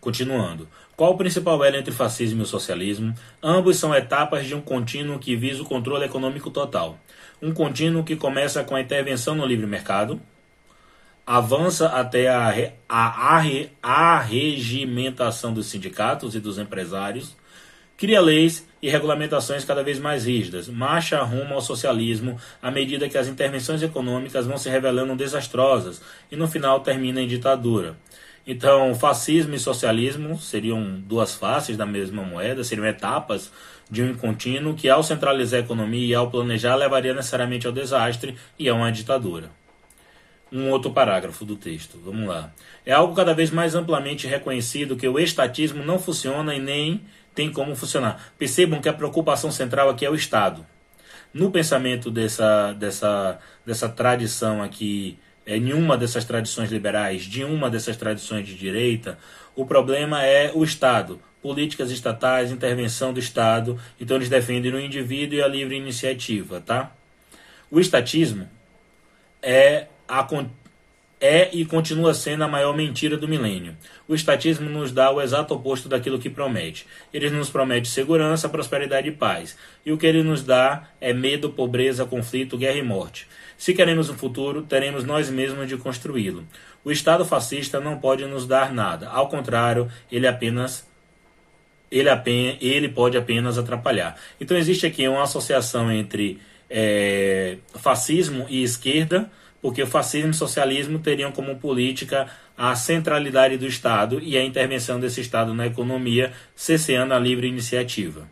Continuando. 0.00 0.68
Qual 0.94 1.12
o 1.12 1.16
principal 1.16 1.64
elo 1.64 1.76
entre 1.76 1.92
fascismo 1.92 2.42
e 2.42 2.46
socialismo? 2.46 3.14
Ambos 3.42 3.76
são 3.76 3.94
etapas 3.94 4.46
de 4.46 4.54
um 4.54 4.60
contínuo 4.60 5.18
que 5.18 5.34
visa 5.34 5.62
o 5.62 5.66
controle 5.66 6.04
econômico 6.04 6.50
total. 6.50 6.98
Um 7.40 7.54
contínuo 7.54 8.04
que 8.04 8.16
começa 8.16 8.62
com 8.64 8.74
a 8.74 8.80
intervenção 8.80 9.34
no 9.34 9.46
livre 9.46 9.66
mercado, 9.66 10.20
avança 11.28 11.88
até 11.88 12.26
a, 12.26 12.72
a, 12.88 13.36
a, 13.36 13.42
a 13.82 14.18
regimentação 14.18 15.52
dos 15.52 15.66
sindicatos 15.66 16.34
e 16.34 16.40
dos 16.40 16.56
empresários, 16.56 17.36
cria 17.98 18.18
leis 18.18 18.66
e 18.80 18.88
regulamentações 18.88 19.62
cada 19.62 19.82
vez 19.82 19.98
mais 19.98 20.24
rígidas, 20.24 20.68
marcha 20.68 21.22
rumo 21.22 21.52
ao 21.52 21.60
socialismo 21.60 22.40
à 22.62 22.70
medida 22.70 23.10
que 23.10 23.18
as 23.18 23.28
intervenções 23.28 23.82
econômicas 23.82 24.46
vão 24.46 24.56
se 24.56 24.70
revelando 24.70 25.14
desastrosas 25.14 26.00
e 26.32 26.36
no 26.36 26.48
final 26.48 26.80
termina 26.80 27.20
em 27.20 27.28
ditadura. 27.28 27.94
Então, 28.46 28.94
fascismo 28.94 29.54
e 29.54 29.58
socialismo 29.58 30.38
seriam 30.38 30.98
duas 30.98 31.34
faces 31.34 31.76
da 31.76 31.84
mesma 31.84 32.22
moeda, 32.22 32.64
seriam 32.64 32.86
etapas 32.86 33.52
de 33.90 34.02
um 34.02 34.14
contínuo 34.14 34.72
que, 34.72 34.88
ao 34.88 35.02
centralizar 35.02 35.60
a 35.60 35.64
economia 35.64 36.06
e 36.06 36.14
ao 36.14 36.30
planejar, 36.30 36.76
levaria 36.76 37.12
necessariamente 37.12 37.66
ao 37.66 37.72
desastre 37.74 38.34
e 38.58 38.66
a 38.66 38.74
uma 38.74 38.90
ditadura 38.90 39.50
um 40.52 40.70
outro 40.70 40.90
parágrafo 40.90 41.44
do 41.44 41.56
texto. 41.56 41.98
Vamos 42.04 42.28
lá. 42.28 42.52
É 42.84 42.92
algo 42.92 43.14
cada 43.14 43.34
vez 43.34 43.50
mais 43.50 43.74
amplamente 43.74 44.26
reconhecido 44.26 44.96
que 44.96 45.08
o 45.08 45.18
estatismo 45.18 45.84
não 45.84 45.98
funciona 45.98 46.54
e 46.54 46.60
nem 46.60 47.02
tem 47.34 47.52
como 47.52 47.76
funcionar. 47.76 48.32
Percebam 48.38 48.80
que 48.80 48.88
a 48.88 48.92
preocupação 48.92 49.50
central 49.50 49.88
aqui 49.88 50.04
é 50.04 50.10
o 50.10 50.14
Estado. 50.14 50.66
No 51.32 51.50
pensamento 51.50 52.10
dessa, 52.10 52.72
dessa, 52.72 53.38
dessa 53.64 53.88
tradição 53.88 54.62
aqui, 54.62 55.18
é, 55.46 55.58
nenhuma 55.58 55.96
dessas 55.96 56.24
tradições 56.24 56.70
liberais, 56.70 57.22
de 57.22 57.44
uma 57.44 57.70
dessas 57.70 57.96
tradições 57.96 58.46
de 58.46 58.54
direita, 58.54 59.18
o 59.54 59.64
problema 59.64 60.24
é 60.24 60.50
o 60.54 60.64
Estado. 60.64 61.20
Políticas 61.40 61.90
estatais, 61.90 62.50
intervenção 62.50 63.12
do 63.12 63.20
Estado. 63.20 63.78
Então 64.00 64.16
eles 64.16 64.28
defendem 64.28 64.72
o 64.72 64.80
indivíduo 64.80 65.38
e 65.38 65.42
a 65.42 65.48
livre 65.48 65.76
iniciativa, 65.76 66.60
tá? 66.60 66.92
O 67.70 67.78
estatismo 67.78 68.48
é 69.42 69.86
é 71.20 71.50
e 71.52 71.64
continua 71.64 72.14
sendo 72.14 72.44
a 72.44 72.48
maior 72.48 72.76
mentira 72.76 73.16
do 73.16 73.28
milênio. 73.28 73.76
O 74.06 74.14
estatismo 74.14 74.70
nos 74.70 74.92
dá 74.92 75.10
o 75.10 75.20
exato 75.20 75.54
oposto 75.54 75.88
daquilo 75.88 76.18
que 76.18 76.30
promete. 76.30 76.86
Ele 77.12 77.28
nos 77.30 77.50
promete 77.50 77.88
segurança, 77.88 78.48
prosperidade 78.48 79.08
e 79.08 79.12
paz. 79.12 79.56
E 79.84 79.92
o 79.92 79.98
que 79.98 80.06
ele 80.06 80.22
nos 80.22 80.42
dá 80.42 80.88
é 81.00 81.12
medo, 81.12 81.50
pobreza, 81.50 82.04
conflito, 82.04 82.56
guerra 82.56 82.78
e 82.78 82.82
morte. 82.82 83.26
Se 83.56 83.74
queremos 83.74 84.08
um 84.08 84.14
futuro, 84.14 84.62
teremos 84.62 85.04
nós 85.04 85.28
mesmos 85.28 85.68
de 85.68 85.76
construí-lo. 85.76 86.46
O 86.84 86.92
Estado 86.92 87.24
fascista 87.24 87.80
não 87.80 87.98
pode 87.98 88.24
nos 88.24 88.46
dar 88.46 88.72
nada. 88.72 89.08
Ao 89.08 89.28
contrário, 89.28 89.90
ele 90.10 90.26
apenas 90.26 90.86
ele, 91.90 92.08
ele 92.60 92.88
pode 92.88 93.16
apenas 93.16 93.58
atrapalhar. 93.58 94.16
Então 94.40 94.56
existe 94.56 94.86
aqui 94.86 95.08
uma 95.08 95.22
associação 95.22 95.90
entre 95.90 96.38
é, 96.70 97.56
fascismo 97.74 98.46
e 98.48 98.62
esquerda 98.62 99.30
porque 99.60 99.82
o 99.82 99.86
fascismo 99.86 100.28
e 100.28 100.30
o 100.30 100.34
socialismo 100.34 100.98
teriam 100.98 101.32
como 101.32 101.56
política 101.56 102.28
a 102.56 102.74
centralidade 102.74 103.56
do 103.56 103.66
Estado 103.66 104.20
e 104.22 104.36
a 104.36 104.42
intervenção 104.42 104.98
desse 105.00 105.20
Estado 105.20 105.54
na 105.54 105.66
economia, 105.66 106.32
cesseando 106.54 107.14
a 107.14 107.18
livre 107.18 107.46
iniciativa. 107.46 108.28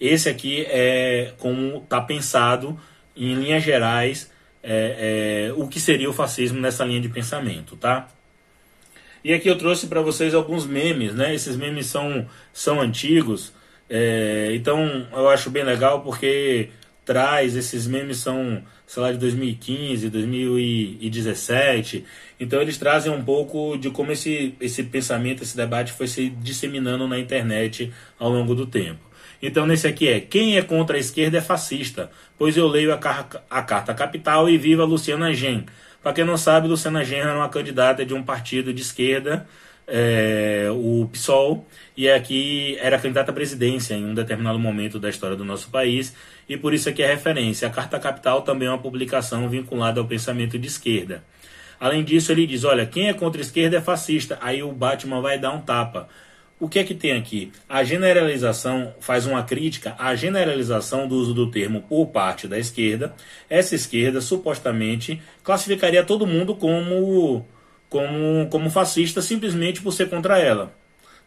Esse 0.00 0.28
aqui 0.28 0.64
é 0.68 1.34
como 1.38 1.78
está 1.78 2.00
pensado, 2.00 2.78
em 3.16 3.34
linhas 3.34 3.62
gerais, 3.62 4.30
é, 4.62 5.48
é, 5.48 5.52
o 5.54 5.68
que 5.68 5.78
seria 5.78 6.08
o 6.08 6.12
fascismo 6.12 6.60
nessa 6.60 6.84
linha 6.84 7.00
de 7.00 7.08
pensamento, 7.08 7.76
tá? 7.76 8.08
E 9.22 9.34
aqui 9.34 9.48
eu 9.48 9.58
trouxe 9.58 9.86
para 9.86 10.00
vocês 10.00 10.34
alguns 10.34 10.66
memes, 10.66 11.14
né? 11.14 11.34
Esses 11.34 11.56
memes 11.56 11.86
são, 11.86 12.26
são 12.52 12.80
antigos, 12.80 13.52
é, 13.88 14.50
então 14.54 15.06
eu 15.12 15.28
acho 15.28 15.50
bem 15.50 15.64
legal 15.64 16.00
porque 16.02 16.70
traz, 17.10 17.56
esses 17.56 17.88
memes 17.88 18.18
são, 18.18 18.62
sei 18.86 19.02
lá, 19.02 19.10
de 19.10 19.18
2015, 19.18 20.08
2017. 20.08 22.04
Então 22.38 22.62
eles 22.62 22.78
trazem 22.78 23.10
um 23.10 23.20
pouco 23.20 23.76
de 23.76 23.90
como 23.90 24.12
esse, 24.12 24.54
esse 24.60 24.84
pensamento, 24.84 25.42
esse 25.42 25.56
debate 25.56 25.92
foi 25.92 26.06
se 26.06 26.28
disseminando 26.30 27.08
na 27.08 27.18
internet 27.18 27.92
ao 28.16 28.30
longo 28.30 28.54
do 28.54 28.64
tempo. 28.64 29.00
Então 29.42 29.66
nesse 29.66 29.88
aqui 29.88 30.06
é, 30.06 30.20
quem 30.20 30.56
é 30.56 30.62
contra 30.62 30.96
a 30.96 31.00
esquerda 31.00 31.38
é 31.38 31.40
fascista, 31.40 32.12
pois 32.38 32.56
eu 32.56 32.68
leio 32.68 32.94
a, 32.94 32.96
car 32.96 33.26
a 33.50 33.60
Carta 33.60 33.92
Capital 33.92 34.48
e 34.48 34.56
viva 34.56 34.84
Luciana 34.84 35.34
Gen. 35.34 35.66
Para 36.00 36.12
quem 36.12 36.24
não 36.24 36.36
sabe, 36.36 36.68
Luciana 36.68 37.04
Gen 37.04 37.22
era 37.22 37.36
uma 37.36 37.48
candidata 37.48 38.06
de 38.06 38.14
um 38.14 38.22
partido 38.22 38.72
de 38.72 38.82
esquerda, 38.82 39.48
é, 39.90 40.68
o 40.70 41.08
PSOL, 41.12 41.66
e 41.96 42.08
aqui 42.08 42.78
era 42.80 42.98
candidata 42.98 43.30
à 43.30 43.34
presidência 43.34 43.94
em 43.94 44.04
um 44.04 44.14
determinado 44.14 44.58
momento 44.58 44.98
da 44.98 45.10
história 45.10 45.36
do 45.36 45.44
nosso 45.44 45.68
país, 45.68 46.14
e 46.48 46.56
por 46.56 46.72
isso 46.72 46.88
aqui 46.88 47.02
é 47.02 47.06
referência. 47.06 47.68
A 47.68 47.70
Carta 47.70 47.98
Capital 47.98 48.42
também 48.42 48.68
é 48.68 48.70
uma 48.70 48.78
publicação 48.78 49.48
vinculada 49.48 50.00
ao 50.00 50.06
pensamento 50.06 50.58
de 50.58 50.68
esquerda. 50.68 51.24
Além 51.80 52.04
disso, 52.04 52.30
ele 52.30 52.46
diz: 52.46 52.64
olha, 52.64 52.86
quem 52.86 53.08
é 53.08 53.14
contra 53.14 53.40
a 53.40 53.42
esquerda 53.42 53.78
é 53.78 53.80
fascista. 53.80 54.38
Aí 54.40 54.62
o 54.62 54.70
Batman 54.70 55.20
vai 55.20 55.38
dar 55.38 55.52
um 55.52 55.60
tapa. 55.60 56.08
O 56.60 56.68
que 56.68 56.78
é 56.78 56.84
que 56.84 56.94
tem 56.94 57.12
aqui? 57.12 57.50
A 57.66 57.82
generalização 57.82 58.92
faz 59.00 59.24
uma 59.24 59.42
crítica 59.42 59.94
à 59.98 60.14
generalização 60.14 61.08
do 61.08 61.14
uso 61.14 61.32
do 61.32 61.50
termo 61.50 61.80
por 61.88 62.08
parte 62.08 62.46
da 62.46 62.58
esquerda. 62.58 63.14
Essa 63.48 63.74
esquerda 63.74 64.20
supostamente 64.20 65.22
classificaria 65.42 66.04
todo 66.04 66.26
mundo 66.26 66.54
como, 66.54 67.46
como, 67.90 68.48
como 68.48 68.70
fascista 68.70 69.20
simplesmente 69.20 69.82
por 69.82 69.92
ser 69.92 70.08
contra 70.08 70.38
ela. 70.38 70.72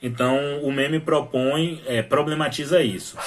Então 0.02 0.62
o 0.64 0.72
meme 0.72 1.00
propõe, 1.00 1.82
é, 1.86 2.02
problematiza 2.02 2.82
isso. 2.82 3.18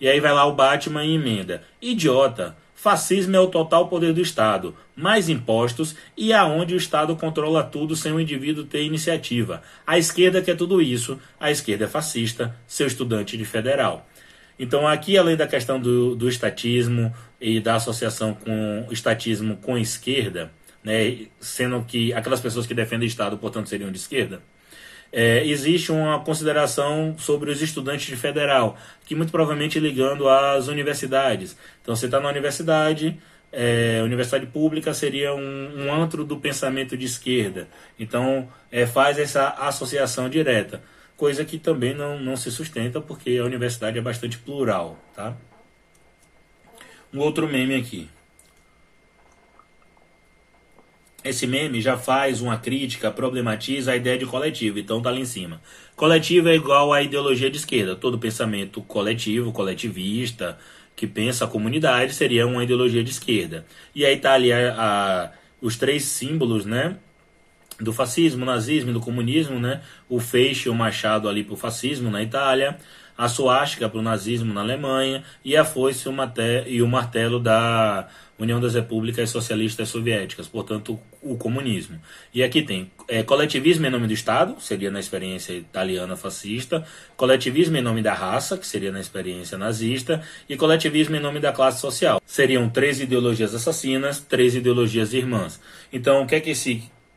E 0.00 0.08
aí 0.08 0.18
vai 0.18 0.32
lá 0.32 0.46
o 0.46 0.54
Batman 0.54 1.04
e 1.04 1.14
emenda. 1.14 1.62
Idiota. 1.80 2.56
Fascismo 2.74 3.36
é 3.36 3.38
o 3.38 3.46
total 3.46 3.86
poder 3.86 4.12
do 4.12 4.20
Estado, 4.20 4.74
mais 4.96 5.28
impostos 5.28 5.94
e 6.16 6.32
aonde 6.32 6.74
o 6.74 6.76
Estado 6.76 7.14
controla 7.14 7.62
tudo 7.62 7.94
sem 7.94 8.10
o 8.10 8.18
indivíduo 8.18 8.64
ter 8.64 8.82
iniciativa. 8.82 9.62
A 9.86 9.98
esquerda 9.98 10.42
quer 10.42 10.56
tudo 10.56 10.82
isso, 10.82 11.16
a 11.38 11.48
esquerda 11.52 11.84
é 11.84 11.88
fascista, 11.88 12.56
seu 12.66 12.88
estudante 12.88 13.36
de 13.36 13.44
federal. 13.44 14.04
Então 14.58 14.84
aqui, 14.88 15.16
além 15.16 15.36
da 15.36 15.46
questão 15.46 15.78
do, 15.78 16.16
do 16.16 16.28
estatismo 16.28 17.14
e 17.40 17.60
da 17.60 17.76
associação 17.76 18.34
com 18.34 18.88
estatismo 18.90 19.58
com 19.58 19.78
esquerda, 19.78 20.50
né, 20.82 21.26
sendo 21.40 21.82
que 21.84 22.12
aquelas 22.12 22.40
pessoas 22.40 22.66
que 22.66 22.74
defendem 22.74 23.06
o 23.06 23.08
Estado, 23.08 23.38
portanto, 23.38 23.68
seriam 23.68 23.90
de 23.90 23.98
esquerda, 23.98 24.42
é, 25.12 25.46
existe 25.46 25.92
uma 25.92 26.20
consideração 26.20 27.14
sobre 27.18 27.50
os 27.50 27.60
estudantes 27.60 28.06
de 28.06 28.16
federal, 28.16 28.78
que 29.04 29.14
muito 29.14 29.30
provavelmente 29.30 29.78
ligando 29.78 30.28
às 30.28 30.68
universidades. 30.68 31.56
Então, 31.82 31.94
você 31.94 32.06
está 32.06 32.18
na 32.18 32.30
universidade, 32.30 33.18
é, 33.52 34.00
universidade 34.02 34.46
pública 34.46 34.94
seria 34.94 35.34
um, 35.34 35.84
um, 35.84 35.92
antro 35.92 36.24
do 36.24 36.38
pensamento 36.38 36.96
de 36.96 37.04
esquerda. 37.04 37.68
Então, 37.98 38.48
é, 38.70 38.86
faz 38.86 39.18
essa 39.18 39.50
associação 39.50 40.30
direta, 40.30 40.82
coisa 41.14 41.44
que 41.44 41.58
também 41.58 41.94
não, 41.94 42.18
não 42.18 42.34
se 42.34 42.50
sustenta, 42.50 42.98
porque 42.98 43.36
a 43.36 43.44
universidade 43.44 43.98
é 43.98 44.02
bastante 44.02 44.38
plural. 44.38 44.98
Tá? 45.14 45.36
Um 47.12 47.18
outro 47.18 47.46
meme 47.46 47.74
aqui. 47.74 48.08
Esse 51.24 51.46
meme 51.46 51.80
já 51.80 51.96
faz 51.96 52.40
uma 52.40 52.56
crítica, 52.56 53.10
problematiza 53.10 53.92
a 53.92 53.96
ideia 53.96 54.18
de 54.18 54.26
coletivo, 54.26 54.78
então 54.78 55.00
tá 55.00 55.08
ali 55.08 55.20
em 55.20 55.24
cima. 55.24 55.60
Coletivo 55.94 56.48
é 56.48 56.54
igual 56.54 56.92
à 56.92 57.02
ideologia 57.02 57.50
de 57.50 57.58
esquerda. 57.58 57.94
Todo 57.94 58.18
pensamento 58.18 58.82
coletivo, 58.82 59.52
coletivista, 59.52 60.58
que 60.96 61.06
pensa 61.06 61.44
a 61.44 61.48
comunidade, 61.48 62.12
seria 62.12 62.46
uma 62.46 62.64
ideologia 62.64 63.04
de 63.04 63.10
esquerda. 63.10 63.64
E 63.94 64.04
aí 64.04 64.16
tá 64.16 64.32
ali 64.32 64.52
a, 64.52 64.74
a, 64.76 65.30
os 65.60 65.76
três 65.76 66.04
símbolos, 66.04 66.66
né? 66.66 66.96
Do 67.80 67.92
fascismo, 67.92 68.44
nazismo 68.44 68.90
e 68.90 68.92
do 68.92 69.00
comunismo, 69.00 69.58
né? 69.58 69.80
O 70.08 70.18
feixe, 70.18 70.68
o 70.68 70.74
machado 70.74 71.28
ali 71.28 71.44
pro 71.44 71.56
fascismo 71.56 72.10
na 72.10 72.22
Itália, 72.22 72.78
a 73.16 73.28
suástica 73.28 73.88
para 73.88 73.98
o 73.98 74.02
nazismo 74.02 74.52
na 74.52 74.60
Alemanha 74.60 75.22
e 75.44 75.56
a 75.56 75.64
foice 75.64 76.08
e 76.66 76.82
o 76.82 76.88
martelo 76.88 77.38
da 77.38 78.08
União 78.42 78.60
das 78.60 78.74
Repúblicas 78.74 79.30
Socialistas 79.30 79.88
Soviéticas, 79.88 80.48
portanto, 80.48 80.98
o 81.22 81.36
comunismo. 81.36 82.00
E 82.34 82.42
aqui 82.42 82.62
tem 82.62 82.90
é, 83.08 83.22
coletivismo 83.22 83.86
em 83.86 83.90
nome 83.90 84.06
do 84.06 84.12
Estado, 84.12 84.56
seria 84.60 84.90
na 84.90 85.00
experiência 85.00 85.52
italiana 85.52 86.16
fascista, 86.16 86.84
coletivismo 87.16 87.76
em 87.76 87.82
nome 87.82 88.02
da 88.02 88.12
raça, 88.12 88.58
que 88.58 88.66
seria 88.66 88.90
na 88.90 89.00
experiência 89.00 89.56
nazista, 89.56 90.22
e 90.48 90.56
coletivismo 90.56 91.16
em 91.16 91.20
nome 91.20 91.40
da 91.40 91.52
classe 91.52 91.80
social. 91.80 92.20
Seriam 92.26 92.68
três 92.68 93.00
ideologias 93.00 93.54
assassinas, 93.54 94.20
três 94.20 94.54
ideologias 94.54 95.12
irmãs. 95.12 95.60
Então, 95.92 96.22
o 96.22 96.26
que 96.26 96.34
é 96.34 96.40
que 96.40 96.50
esse, 96.50 96.72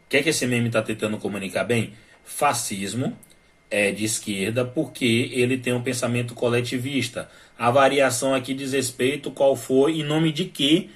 o 0.05 0.09
que 0.09 0.17
é 0.17 0.23
que 0.23 0.29
esse 0.29 0.45
meme 0.45 0.67
está 0.67 0.81
tentando 0.81 1.17
comunicar 1.17 1.63
bem? 1.63 1.93
Fascismo, 2.23 3.17
é 3.69 3.91
de 3.91 4.05
esquerda 4.05 4.63
porque 4.63 5.29
ele 5.33 5.57
tem 5.57 5.73
um 5.73 5.81
pensamento 5.81 6.33
coletivista. 6.33 7.29
A 7.57 7.71
variação 7.71 8.33
aqui 8.33 8.53
diz 8.53 8.73
respeito 8.73 9.31
qual 9.31 9.55
foi, 9.55 9.99
em 9.99 10.03
nome 10.03 10.31
de 10.31 10.45
que 10.45 10.89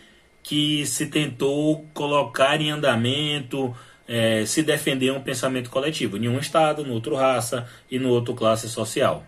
que 0.44 0.86
se 0.86 1.08
tentou 1.08 1.86
colocar 1.94 2.60
em 2.60 2.72
andamento, 2.72 3.76
é, 4.08 4.46
se 4.46 4.64
defender 4.64 5.12
um 5.12 5.22
pensamento 5.22 5.70
coletivo. 5.70 6.18
Em 6.18 6.28
um 6.28 6.40
estado, 6.40 6.84
no 6.84 6.94
outro 6.94 7.16
raça 7.16 7.68
e 7.90 8.00
no 8.00 8.10
outro 8.10 8.34
classe 8.34 8.68
social. 8.68 9.24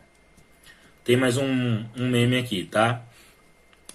Tem 1.04 1.16
mais 1.16 1.38
um, 1.38 1.84
um 1.98 2.08
meme 2.08 2.38
aqui, 2.38 2.66
tá? 2.66 3.04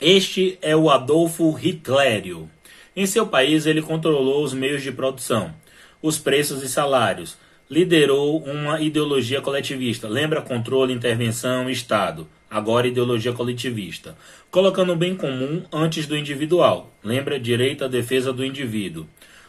Este 0.01 0.59
é 0.61 0.77
o 0.77 0.91
Adolfo 0.91 1.59
Hitlerio. 1.59 2.51
Em 2.95 3.07
seu 3.07 3.27
país, 3.27 3.67
ele 3.67 3.83
controlou 3.83 4.43
os 4.43 4.53
meios 4.55 4.83
de 4.83 4.93
produção, 4.93 5.55
os 6.01 6.19
preços 6.19 6.63
e 6.63 6.69
salários, 6.69 7.37
liderou 7.71 8.43
uma 8.45 8.81
ideologia 8.81 9.41
coletivista. 9.41 10.09
Lembra 10.09 10.41
controle, 10.41 10.93
intervenção, 10.93 11.69
Estado. 11.69 12.27
Agora 12.49 12.87
ideologia 12.87 13.33
coletivista. 13.33 14.17
Colocando 14.51 14.93
o 14.93 14.97
bem 14.97 15.17
comum 15.17 15.65
antes 15.73 16.07
do 16.07 16.17
individual. 16.17 16.93
Lembra 17.03 17.41
direita, 17.41 17.89
defesa 17.89 18.33
do 18.33 18.45
indivíduo. 18.45 19.07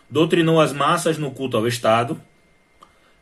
Doutrinou 0.09 0.59
as 0.59 0.73
massas 0.73 1.17
no 1.17 1.31
culto 1.31 1.57
ao 1.57 1.67
Estado. 1.67 2.19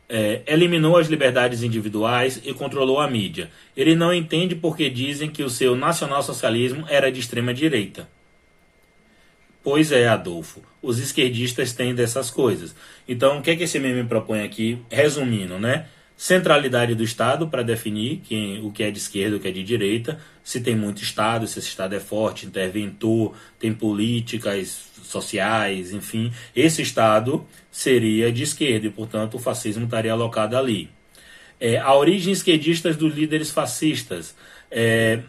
É, 0.08 0.42
eliminou 0.46 0.96
as 0.96 1.08
liberdades 1.08 1.62
individuais 1.62 2.40
e 2.44 2.54
controlou 2.54 3.00
a 3.00 3.10
mídia. 3.10 3.50
Ele 3.76 3.94
não 3.94 4.14
entende 4.14 4.54
porque 4.54 4.88
dizem 4.88 5.28
que 5.28 5.42
o 5.42 5.50
seu 5.50 5.76
nacionalsocialismo 5.76 6.86
era 6.88 7.10
de 7.10 7.20
extrema 7.20 7.52
direita. 7.52 8.08
Pois 9.66 9.90
é, 9.90 10.06
Adolfo. 10.06 10.62
Os 10.80 11.00
esquerdistas 11.00 11.72
têm 11.72 11.92
dessas 11.92 12.30
coisas. 12.30 12.72
Então, 13.08 13.38
o 13.38 13.42
que 13.42 13.50
é 13.50 13.56
que 13.56 13.64
esse 13.64 13.80
meme 13.80 14.04
propõe 14.04 14.44
aqui? 14.44 14.78
Resumindo, 14.88 15.58
né? 15.58 15.86
Centralidade 16.16 16.94
do 16.94 17.02
Estado 17.02 17.48
para 17.48 17.64
definir 17.64 18.18
quem, 18.18 18.64
o 18.64 18.70
que 18.70 18.84
é 18.84 18.92
de 18.92 18.98
esquerda, 18.98 19.34
o 19.34 19.40
que 19.40 19.48
é 19.48 19.50
de 19.50 19.64
direita, 19.64 20.20
se 20.44 20.60
tem 20.60 20.76
muito 20.76 21.02
Estado, 21.02 21.48
se 21.48 21.58
esse 21.58 21.66
Estado 21.66 21.96
é 21.96 21.98
forte, 21.98 22.46
interventor, 22.46 23.34
tem 23.58 23.74
políticas 23.74 24.82
sociais, 25.02 25.92
enfim. 25.92 26.32
Esse 26.54 26.80
Estado 26.80 27.44
seria 27.68 28.30
de 28.30 28.44
esquerda 28.44 28.86
e, 28.86 28.90
portanto, 28.90 29.34
o 29.34 29.40
fascismo 29.40 29.86
estaria 29.86 30.12
alocado 30.12 30.56
ali. 30.56 30.88
É, 31.58 31.76
a 31.76 31.92
origem 31.92 32.32
esquerdista 32.32 32.94
dos 32.94 33.12
líderes 33.12 33.50
fascistas. 33.50 34.36
É, 34.70 35.22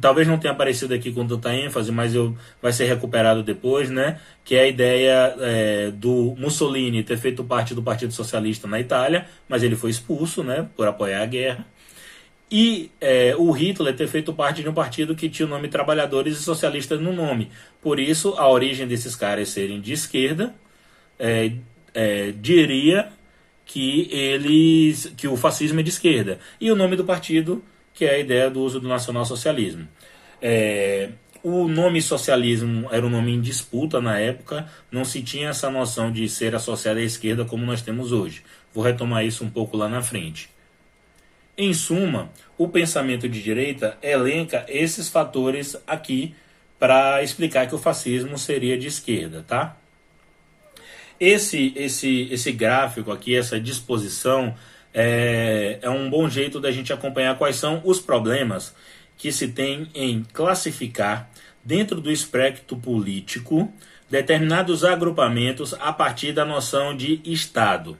talvez 0.00 0.26
não 0.26 0.38
tenha 0.38 0.52
aparecido 0.52 0.94
aqui 0.94 1.12
com 1.12 1.26
tanta 1.26 1.54
ênfase, 1.54 1.92
mas 1.92 2.14
eu, 2.14 2.36
vai 2.60 2.72
ser 2.72 2.86
recuperado 2.86 3.42
depois, 3.42 3.90
né? 3.90 4.20
Que 4.44 4.56
é 4.56 4.60
a 4.62 4.66
ideia 4.66 5.36
é, 5.40 5.90
do 5.90 6.34
Mussolini 6.38 7.02
ter 7.02 7.16
feito 7.16 7.44
parte 7.44 7.74
do 7.74 7.82
Partido 7.82 8.12
Socialista 8.12 8.66
na 8.66 8.80
Itália, 8.80 9.26
mas 9.48 9.62
ele 9.62 9.76
foi 9.76 9.90
expulso, 9.90 10.42
né? 10.42 10.68
Por 10.76 10.86
apoiar 10.86 11.22
a 11.22 11.26
guerra. 11.26 11.66
E 12.50 12.90
é, 13.00 13.34
o 13.36 13.50
Hitler 13.50 13.96
ter 13.96 14.06
feito 14.06 14.32
parte 14.32 14.62
de 14.62 14.68
um 14.68 14.74
partido 14.74 15.14
que 15.14 15.28
tinha 15.28 15.46
o 15.46 15.48
nome 15.48 15.68
Trabalhadores 15.68 16.38
e 16.38 16.42
Socialistas 16.42 17.00
no 17.00 17.12
nome. 17.12 17.50
Por 17.80 17.98
isso, 17.98 18.34
a 18.36 18.48
origem 18.48 18.86
desses 18.86 19.16
caras 19.16 19.48
serem 19.48 19.80
de 19.80 19.92
esquerda 19.92 20.54
é, 21.18 21.52
é 21.92 22.32
diria 22.32 23.08
que 23.64 24.08
eles 24.12 25.12
que 25.16 25.26
o 25.26 25.36
fascismo 25.36 25.80
é 25.80 25.82
de 25.82 25.88
esquerda. 25.88 26.38
E 26.60 26.70
o 26.70 26.76
nome 26.76 26.96
do 26.96 27.04
partido 27.04 27.62
que 27.94 28.04
é 28.04 28.16
a 28.16 28.18
ideia 28.18 28.50
do 28.50 28.60
uso 28.60 28.80
do 28.80 28.88
nacionalsocialismo. 28.88 29.88
É, 30.42 31.10
o 31.42 31.68
nome 31.68 32.02
socialismo 32.02 32.88
era 32.90 33.06
um 33.06 33.10
nome 33.10 33.32
em 33.32 33.40
disputa 33.40 34.00
na 34.00 34.18
época, 34.18 34.68
não 34.90 35.04
se 35.04 35.22
tinha 35.22 35.50
essa 35.50 35.70
noção 35.70 36.10
de 36.10 36.28
ser 36.28 36.54
associado 36.54 36.98
à 36.98 37.02
esquerda 37.02 37.44
como 37.44 37.64
nós 37.64 37.80
temos 37.80 38.12
hoje. 38.12 38.42
Vou 38.72 38.82
retomar 38.82 39.24
isso 39.24 39.44
um 39.44 39.50
pouco 39.50 39.76
lá 39.76 39.88
na 39.88 40.02
frente. 40.02 40.50
Em 41.56 41.72
suma, 41.72 42.30
o 42.58 42.66
pensamento 42.66 43.28
de 43.28 43.40
direita 43.40 43.96
elenca 44.02 44.64
esses 44.68 45.08
fatores 45.08 45.76
aqui 45.86 46.34
para 46.78 47.22
explicar 47.22 47.68
que 47.68 47.74
o 47.74 47.78
fascismo 47.78 48.36
seria 48.36 48.76
de 48.76 48.88
esquerda, 48.88 49.44
tá? 49.46 49.76
Esse, 51.20 51.72
esse, 51.76 52.28
esse 52.30 52.50
gráfico 52.50 53.12
aqui, 53.12 53.36
essa 53.36 53.60
disposição 53.60 54.54
é, 54.94 55.80
é 55.82 55.90
um 55.90 56.08
bom 56.08 56.28
jeito 56.28 56.60
da 56.60 56.70
gente 56.70 56.92
acompanhar 56.92 57.36
quais 57.36 57.56
são 57.56 57.82
os 57.84 57.98
problemas 57.98 58.74
que 59.18 59.32
se 59.32 59.48
tem 59.48 59.90
em 59.94 60.22
classificar 60.32 61.28
dentro 61.64 62.00
do 62.00 62.12
espectro 62.12 62.76
político 62.76 63.72
determinados 64.08 64.84
agrupamentos 64.84 65.74
a 65.74 65.92
partir 65.92 66.32
da 66.32 66.44
noção 66.44 66.96
de 66.96 67.20
Estado. 67.24 67.98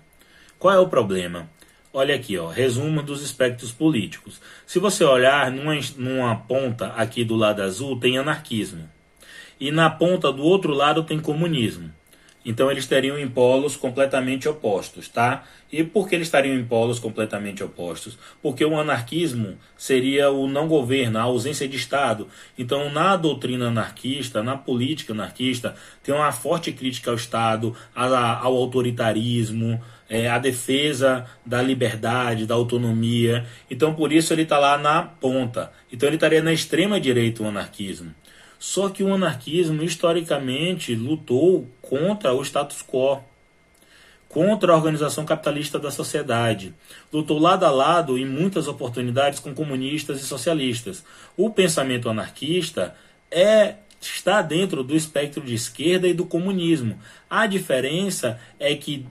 Qual 0.59 0.72
é 0.72 0.78
o 0.78 0.88
problema? 0.88 1.50
Olha 1.92 2.14
aqui, 2.14 2.37
ó, 2.38 2.48
resumo 2.48 3.02
dos 3.02 3.22
espectros 3.22 3.72
políticos. 3.72 4.40
Se 4.66 4.78
você 4.78 5.04
olhar 5.04 5.50
numa, 5.50 5.74
numa 5.96 6.37
ponta 6.37 6.88
aqui 6.88 7.24
do 7.24 7.37
lado 7.37 7.62
azul 7.62 7.98
tem 7.98 8.18
anarquismo 8.18 8.88
e 9.61 9.70
na 9.70 9.88
ponta 9.88 10.33
do 10.33 10.42
outro 10.42 10.72
lado 10.72 11.04
tem 11.04 11.18
comunismo. 11.18 11.90
Então 12.44 12.70
eles 12.70 12.87
teriam 12.87 13.18
em 13.18 13.28
polos 13.28 13.76
completamente 13.76 14.48
opostos, 14.48 15.09
tá? 15.09 15.44
E 15.72 15.83
por 15.83 16.09
que 16.09 16.14
eles 16.14 16.28
estariam 16.28 16.54
em 16.54 16.64
polos 16.64 16.98
completamente 16.98 17.64
opostos? 17.64 18.18
Porque 18.40 18.64
o 18.64 18.78
anarquismo 18.78 19.59
seria 19.76 20.30
o 20.30 20.46
não 20.46 20.68
governo, 20.68 21.18
a 21.18 21.22
ausência 21.22 21.66
de 21.66 21.76
Estado. 21.76 22.28
Então, 22.57 22.92
na 22.92 23.16
doutrina 23.16 23.66
anarquista, 23.66 24.40
na 24.40 24.57
política 24.57 25.12
anarquista, 25.12 25.74
tem 26.02 26.14
uma 26.14 26.30
forte 26.30 26.70
crítica 26.70 27.11
ao 27.11 27.16
Estado, 27.16 27.74
ao 27.92 28.54
autoritarismo, 28.54 29.83
é, 30.09 30.28
a 30.28 30.38
defesa 30.38 31.26
da 31.44 31.61
liberdade, 31.61 32.46
da 32.46 32.54
autonomia. 32.54 33.44
Então, 33.68 33.94
por 33.94 34.12
isso 34.12 34.33
ele 34.33 34.42
está 34.42 34.59
lá 34.59 34.78
na 34.78 35.02
ponta. 35.02 35.72
Então, 35.90 36.09
ele 36.09 36.16
estaria 36.16 36.42
na 36.42 36.52
extrema 36.52 37.00
direita 37.00 37.42
o 37.42 37.48
anarquismo. 37.48 38.14
Só 38.58 38.88
que 38.88 39.02
o 39.02 39.12
anarquismo 39.12 39.82
historicamente 39.82 40.94
lutou 40.94 41.68
contra 41.82 42.32
o 42.32 42.42
status 42.42 42.82
quo, 42.82 43.20
contra 44.28 44.72
a 44.72 44.76
organização 44.76 45.24
capitalista 45.24 45.78
da 45.78 45.90
sociedade. 45.90 46.74
Lutou 47.12 47.38
lado 47.38 47.64
a 47.64 47.70
lado 47.70 48.18
em 48.18 48.26
muitas 48.26 48.66
oportunidades 48.66 49.38
com 49.38 49.54
comunistas 49.54 50.20
e 50.20 50.26
socialistas. 50.26 51.04
O 51.36 51.50
pensamento 51.50 52.08
anarquista 52.08 52.94
é 53.30 53.76
está 54.00 54.42
dentro 54.42 54.82
do 54.82 54.94
espectro 54.94 55.42
de 55.42 55.54
esquerda 55.54 56.06
e 56.06 56.14
do 56.14 56.26
comunismo. 56.26 56.98
A 57.28 57.46
diferença 57.46 58.38
é 58.58 58.74
que 58.74 59.06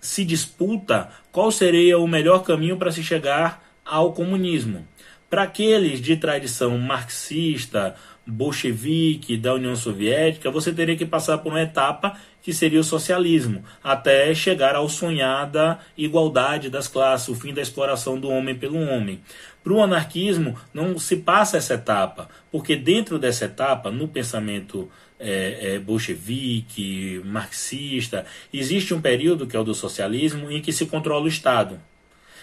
se 0.00 0.24
disputa 0.24 1.10
qual 1.32 1.50
seria 1.50 1.98
o 1.98 2.06
melhor 2.06 2.42
caminho 2.42 2.76
para 2.76 2.92
se 2.92 3.02
chegar 3.02 3.64
ao 3.84 4.12
comunismo. 4.12 4.86
Para 5.30 5.42
aqueles 5.42 6.00
de 6.00 6.16
tradição 6.16 6.78
marxista, 6.78 7.94
bolchevique 8.28 9.38
da 9.38 9.54
União 9.54 9.74
Soviética, 9.74 10.50
você 10.50 10.70
teria 10.70 10.96
que 10.96 11.06
passar 11.06 11.38
por 11.38 11.50
uma 11.50 11.62
etapa 11.62 12.14
que 12.42 12.52
seria 12.52 12.80
o 12.80 12.84
socialismo, 12.84 13.64
até 13.82 14.34
chegar 14.34 14.74
ao 14.74 14.88
sonhada 14.88 15.78
igualdade 15.96 16.68
das 16.68 16.86
classes, 16.86 17.28
o 17.28 17.34
fim 17.34 17.54
da 17.54 17.62
exploração 17.62 18.20
do 18.20 18.28
homem 18.28 18.54
pelo 18.54 18.78
homem. 18.78 19.20
Para 19.64 19.72
o 19.72 19.82
anarquismo, 19.82 20.56
não 20.72 20.98
se 20.98 21.16
passa 21.16 21.56
essa 21.56 21.74
etapa, 21.74 22.28
porque 22.52 22.76
dentro 22.76 23.18
dessa 23.18 23.46
etapa, 23.46 23.90
no 23.90 24.06
pensamento 24.06 24.90
é, 25.18 25.74
é, 25.74 25.78
bolchevique, 25.78 27.20
marxista, 27.24 28.26
existe 28.52 28.92
um 28.92 29.00
período, 29.00 29.46
que 29.46 29.56
é 29.56 29.60
o 29.60 29.64
do 29.64 29.74
socialismo, 29.74 30.50
em 30.50 30.60
que 30.60 30.72
se 30.72 30.86
controla 30.86 31.24
o 31.24 31.28
Estado. 31.28 31.80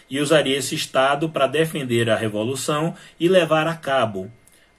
E 0.10 0.20
usaria 0.20 0.58
esse 0.58 0.76
Estado 0.76 1.30
para 1.30 1.48
defender 1.48 2.10
a 2.10 2.16
revolução 2.16 2.96
e 3.20 3.28
levar 3.28 3.68
a 3.68 3.76
cabo 3.76 4.32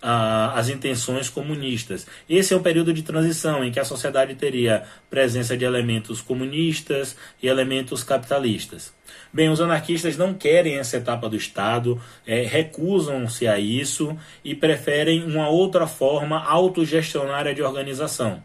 as 0.02 0.68
intenções 0.68 1.28
comunistas. 1.28 2.06
Esse 2.28 2.54
é 2.54 2.56
um 2.56 2.62
período 2.62 2.92
de 2.92 3.02
transição 3.02 3.64
em 3.64 3.72
que 3.72 3.80
a 3.80 3.84
sociedade 3.84 4.34
teria 4.34 4.84
presença 5.10 5.56
de 5.56 5.64
elementos 5.64 6.20
comunistas 6.20 7.16
e 7.42 7.48
elementos 7.48 8.04
capitalistas. 8.04 8.94
Bem, 9.32 9.48
os 9.48 9.60
anarquistas 9.60 10.16
não 10.16 10.34
querem 10.34 10.76
essa 10.76 10.96
etapa 10.96 11.28
do 11.28 11.36
Estado, 11.36 12.00
é, 12.26 12.42
recusam-se 12.42 13.46
a 13.46 13.58
isso 13.58 14.16
e 14.44 14.54
preferem 14.54 15.24
uma 15.24 15.48
outra 15.48 15.86
forma 15.86 16.42
autogestionária 16.44 17.54
de 17.54 17.62
organização. 17.62 18.42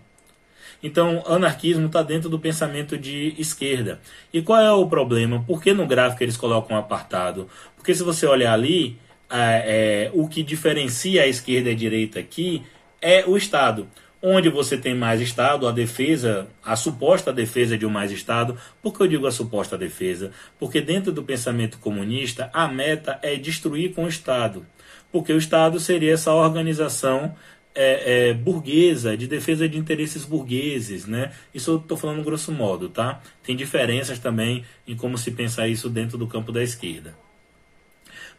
Então, 0.84 1.24
anarquismo 1.28 1.86
está 1.86 2.02
dentro 2.02 2.28
do 2.28 2.40
pensamento 2.40 2.98
de 2.98 3.36
esquerda. 3.38 4.02
E 4.34 4.42
qual 4.42 4.60
é 4.60 4.72
o 4.72 4.88
problema? 4.88 5.44
Por 5.46 5.62
que 5.62 5.74
no 5.74 5.86
gráfico 5.86 6.24
eles 6.24 6.38
colocam 6.38 6.76
um 6.76 6.80
apartado? 6.80 7.48
Porque 7.76 7.94
se 7.94 8.02
você 8.02 8.26
olhar 8.26 8.54
ali, 8.54 8.98
é, 9.38 10.12
o 10.14 10.28
que 10.28 10.44
diferencia 10.44 11.24
a 11.24 11.28
esquerda 11.28 11.70
e 11.70 11.74
a 11.74 11.76
direita 11.76 12.20
aqui 12.20 12.64
é 13.02 13.26
o 13.26 13.38
Estado. 13.38 13.88
Onde 14.22 14.50
você 14.50 14.78
tem 14.78 14.94
mais 14.94 15.20
Estado, 15.20 15.68
a 15.68 15.72
defesa, 15.72 16.48
a 16.64 16.76
suposta 16.76 17.34
defesa 17.34 17.76
de 17.76 17.86
um 17.86 17.90
mais 17.90 18.12
Estado. 18.12 18.56
Por 18.82 18.94
que 18.94 19.02
eu 19.02 19.08
digo 19.08 19.26
a 19.26 19.32
suposta 19.32 19.78
defesa? 19.78 20.32
Porque 20.60 20.80
dentro 20.80 21.12
do 21.12 21.24
pensamento 21.24 21.80
comunista, 21.80 22.50
a 22.54 22.68
meta 22.68 23.18
é 23.24 23.36
destruir 23.36 23.94
com 23.94 24.04
o 24.04 24.08
Estado. 24.08 24.64
Porque 25.12 25.34
o 25.34 25.38
Estado 25.38 25.80
seria 25.80 26.14
essa 26.14 26.34
organização 26.34 27.36
é, 27.74 28.30
é, 28.30 28.34
burguesa, 28.34 29.18
de 29.18 29.28
defesa 29.28 29.68
de 29.68 29.78
interesses 29.78 30.26
burgueses, 30.26 31.06
né? 31.08 31.32
Isso 31.54 31.72
eu 31.72 31.78
estou 31.78 31.98
falando 31.98 32.24
grosso 32.24 32.52
modo, 32.52 32.90
tá? 32.90 33.22
Tem 33.42 33.56
diferenças 33.56 34.20
também 34.20 34.64
em 34.88 34.96
como 34.96 35.18
se 35.18 35.32
pensa 35.32 35.68
isso 35.68 35.90
dentro 35.90 36.18
do 36.18 36.28
campo 36.28 36.52
da 36.52 36.62
esquerda. 36.62 37.16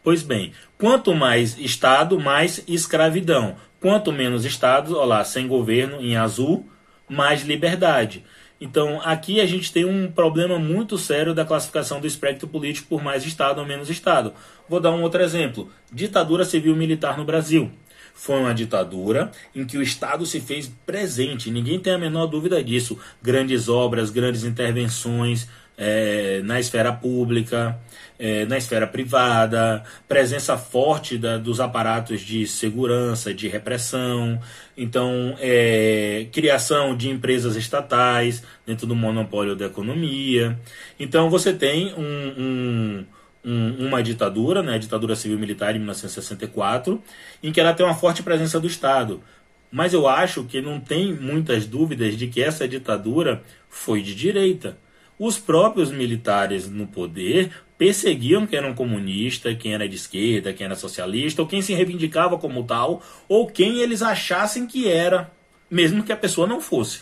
Pois 0.02 0.22
bem, 0.22 0.52
quanto 0.76 1.14
mais 1.14 1.56
Estado, 1.58 2.18
mais 2.18 2.64
escravidão. 2.66 3.56
Quanto 3.80 4.12
menos 4.12 4.44
Estado, 4.44 4.96
olha 4.96 5.06
lá, 5.06 5.24
sem 5.24 5.46
governo 5.46 6.00
em 6.00 6.16
azul, 6.16 6.68
mais 7.08 7.42
liberdade. 7.42 8.24
Então, 8.60 9.00
aqui 9.04 9.40
a 9.40 9.46
gente 9.46 9.72
tem 9.72 9.84
um 9.84 10.10
problema 10.10 10.58
muito 10.58 10.98
sério 10.98 11.34
da 11.34 11.44
classificação 11.44 12.00
do 12.00 12.06
espectro 12.06 12.48
político 12.48 12.88
por 12.88 13.02
mais 13.02 13.24
Estado 13.24 13.60
ou 13.60 13.66
menos 13.66 13.90
Estado. 13.90 14.32
Vou 14.68 14.80
dar 14.80 14.92
um 14.92 15.02
outro 15.02 15.22
exemplo: 15.22 15.70
ditadura 15.92 16.44
civil-militar 16.44 17.16
no 17.16 17.24
Brasil. 17.24 17.70
Foi 18.14 18.38
uma 18.38 18.54
ditadura 18.54 19.30
em 19.54 19.64
que 19.64 19.78
o 19.78 19.82
Estado 19.82 20.26
se 20.26 20.40
fez 20.40 20.70
presente, 20.84 21.50
ninguém 21.50 21.78
tem 21.80 21.92
a 21.92 21.98
menor 21.98 22.26
dúvida 22.26 22.62
disso. 22.62 22.98
Grandes 23.22 23.68
obras, 23.68 24.10
grandes 24.10 24.44
intervenções 24.44 25.48
é, 25.76 26.40
na 26.44 26.60
esfera 26.60 26.92
pública, 26.92 27.78
é, 28.22 28.46
na 28.46 28.56
esfera 28.56 28.86
privada, 28.86 29.82
presença 30.06 30.56
forte 30.56 31.18
da, 31.18 31.38
dos 31.38 31.58
aparatos 31.58 32.20
de 32.20 32.46
segurança, 32.46 33.34
de 33.34 33.48
repressão, 33.48 34.40
então 34.76 35.34
é, 35.40 36.28
criação 36.30 36.96
de 36.96 37.10
empresas 37.10 37.56
estatais 37.56 38.44
dentro 38.64 38.86
do 38.86 38.94
monopólio 38.94 39.56
da 39.56 39.66
economia. 39.66 40.56
Então 41.00 41.28
você 41.28 41.52
tem 41.52 41.92
um, 41.94 42.34
um 42.38 43.04
um, 43.44 43.88
uma 43.88 44.00
ditadura, 44.00 44.62
né, 44.62 44.74
a 44.74 44.78
ditadura 44.78 45.16
civil-militar 45.16 45.72
de 45.72 45.80
1964, 45.80 47.02
em 47.42 47.50
que 47.50 47.60
ela 47.60 47.74
tem 47.74 47.84
uma 47.84 47.92
forte 47.92 48.22
presença 48.22 48.60
do 48.60 48.68
Estado. 48.68 49.20
Mas 49.68 49.92
eu 49.92 50.06
acho 50.06 50.44
que 50.44 50.62
não 50.62 50.78
tem 50.78 51.12
muitas 51.12 51.66
dúvidas 51.66 52.16
de 52.16 52.28
que 52.28 52.40
essa 52.40 52.68
ditadura 52.68 53.42
foi 53.68 54.00
de 54.00 54.14
direita. 54.14 54.78
Os 55.18 55.38
próprios 55.38 55.90
militares 55.90 56.68
no 56.68 56.86
poder 56.86 57.50
perseguiam 57.82 58.46
quem 58.46 58.60
era 58.60 58.72
comunista, 58.74 59.52
quem 59.56 59.74
era 59.74 59.88
de 59.88 59.96
esquerda, 59.96 60.52
quem 60.52 60.64
era 60.64 60.76
socialista, 60.76 61.42
ou 61.42 61.48
quem 61.48 61.60
se 61.60 61.74
reivindicava 61.74 62.38
como 62.38 62.62
tal, 62.62 63.02
ou 63.28 63.48
quem 63.48 63.78
eles 63.78 64.02
achassem 64.02 64.68
que 64.68 64.88
era, 64.88 65.28
mesmo 65.68 66.04
que 66.04 66.12
a 66.12 66.16
pessoa 66.16 66.46
não 66.46 66.60
fosse. 66.60 67.00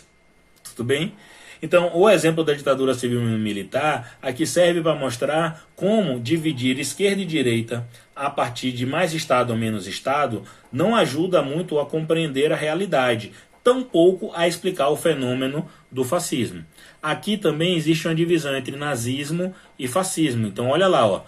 Tudo 0.63 0.83
bem? 0.83 1.13
Então, 1.61 1.91
o 1.93 2.09
exemplo 2.09 2.43
da 2.43 2.53
ditadura 2.53 2.95
civil 2.95 3.21
militar 3.21 4.17
aqui 4.19 4.43
serve 4.43 4.81
para 4.81 4.95
mostrar 4.95 5.67
como 5.75 6.19
dividir 6.19 6.79
esquerda 6.79 7.21
e 7.21 7.25
direita 7.25 7.87
a 8.15 8.27
partir 8.27 8.71
de 8.71 8.83
mais 8.83 9.13
Estado 9.13 9.51
ou 9.51 9.57
menos 9.59 9.85
Estado 9.85 10.41
não 10.71 10.95
ajuda 10.95 11.43
muito 11.43 11.79
a 11.79 11.85
compreender 11.85 12.51
a 12.51 12.55
realidade, 12.55 13.33
tampouco 13.63 14.31
a 14.33 14.47
explicar 14.47 14.89
o 14.89 14.97
fenômeno 14.97 15.69
do 15.91 16.03
fascismo. 16.03 16.65
Aqui 17.01 17.37
também 17.37 17.75
existe 17.75 18.07
uma 18.07 18.15
divisão 18.15 18.55
entre 18.55 18.75
nazismo 18.75 19.55
e 19.77 19.87
fascismo. 19.87 20.47
Então, 20.47 20.67
olha 20.67 20.87
lá, 20.87 21.07
ó, 21.07 21.23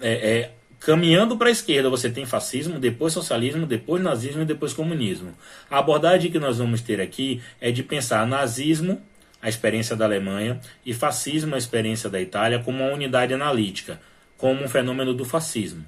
é, 0.00 0.12
é, 0.12 0.50
caminhando 0.80 1.36
para 1.36 1.48
a 1.48 1.52
esquerda 1.52 1.88
você 1.88 2.10
tem 2.10 2.26
fascismo, 2.26 2.78
depois 2.78 3.12
socialismo, 3.12 3.66
depois 3.66 4.02
nazismo 4.02 4.42
e 4.42 4.44
depois 4.44 4.72
comunismo. 4.72 5.34
A 5.70 5.78
abordagem 5.78 6.30
que 6.30 6.38
nós 6.38 6.58
vamos 6.58 6.82
ter 6.82 7.00
aqui 7.00 7.42
é 7.60 7.70
de 7.70 7.82
pensar 7.82 8.26
nazismo 8.26 9.00
a 9.44 9.48
experiência 9.50 9.94
da 9.94 10.06
Alemanha, 10.06 10.58
e 10.86 10.94
fascismo, 10.94 11.54
a 11.54 11.58
experiência 11.58 12.08
da 12.08 12.18
Itália, 12.18 12.60
como 12.60 12.82
uma 12.82 12.94
unidade 12.94 13.34
analítica, 13.34 14.00
como 14.38 14.64
um 14.64 14.68
fenômeno 14.68 15.12
do 15.12 15.22
fascismo, 15.22 15.84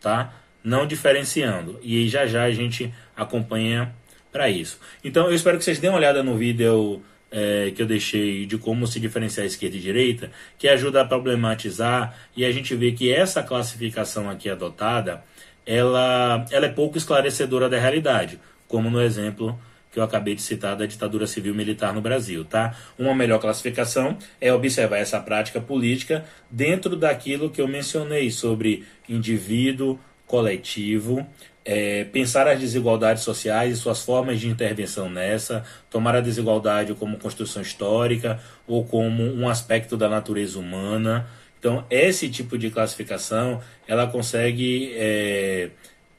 tá? 0.00 0.32
Não 0.62 0.86
diferenciando. 0.86 1.80
E 1.82 2.08
já 2.08 2.24
já 2.24 2.44
a 2.44 2.52
gente 2.52 2.94
acompanha 3.16 3.92
para 4.30 4.48
isso. 4.48 4.78
Então 5.02 5.26
eu 5.26 5.34
espero 5.34 5.58
que 5.58 5.64
vocês 5.64 5.80
dêem 5.80 5.92
uma 5.92 5.98
olhada 5.98 6.22
no 6.22 6.36
vídeo 6.36 7.02
é, 7.34 7.72
que 7.74 7.82
eu 7.82 7.86
deixei 7.86 8.46
de 8.46 8.56
como 8.56 8.86
se 8.86 9.00
diferenciar 9.00 9.44
esquerda 9.44 9.76
e 9.76 9.80
direita, 9.80 10.30
que 10.56 10.68
ajuda 10.68 11.00
a 11.00 11.04
problematizar 11.04 12.16
e 12.36 12.44
a 12.44 12.52
gente 12.52 12.76
vê 12.76 12.92
que 12.92 13.12
essa 13.12 13.42
classificação 13.42 14.30
aqui 14.30 14.48
adotada, 14.48 15.24
ela, 15.66 16.46
ela 16.52 16.66
é 16.66 16.68
pouco 16.68 16.96
esclarecedora 16.96 17.68
da 17.68 17.76
realidade, 17.76 18.38
como 18.68 18.88
no 18.88 19.02
exemplo 19.02 19.58
que 19.90 19.98
eu 19.98 20.04
acabei 20.04 20.34
de 20.34 20.42
citar 20.42 20.76
da 20.76 20.86
ditadura 20.86 21.26
civil 21.26 21.54
militar 21.54 21.92
no 21.92 22.00
Brasil, 22.00 22.44
tá? 22.44 22.76
Uma 22.98 23.14
melhor 23.14 23.40
classificação 23.40 24.16
é 24.40 24.52
observar 24.52 24.98
essa 24.98 25.20
prática 25.20 25.60
política 25.60 26.24
dentro 26.50 26.96
daquilo 26.96 27.50
que 27.50 27.60
eu 27.60 27.68
mencionei 27.68 28.30
sobre 28.30 28.84
indivíduo, 29.08 29.98
coletivo, 30.26 31.24
é, 31.64 32.04
pensar 32.04 32.46
as 32.46 32.60
desigualdades 32.60 33.22
sociais 33.22 33.72
e 33.72 33.80
suas 33.80 34.02
formas 34.02 34.38
de 34.38 34.48
intervenção 34.48 35.08
nessa, 35.08 35.64
tomar 35.88 36.14
a 36.14 36.20
desigualdade 36.20 36.94
como 36.94 37.18
construção 37.18 37.62
histórica 37.62 38.38
ou 38.66 38.84
como 38.84 39.22
um 39.22 39.48
aspecto 39.48 39.96
da 39.96 40.08
natureza 40.08 40.58
humana. 40.58 41.26
Então, 41.58 41.84
esse 41.88 42.28
tipo 42.28 42.58
de 42.58 42.70
classificação, 42.70 43.62
ela 43.88 44.06
consegue 44.06 44.92
é, 44.94 45.70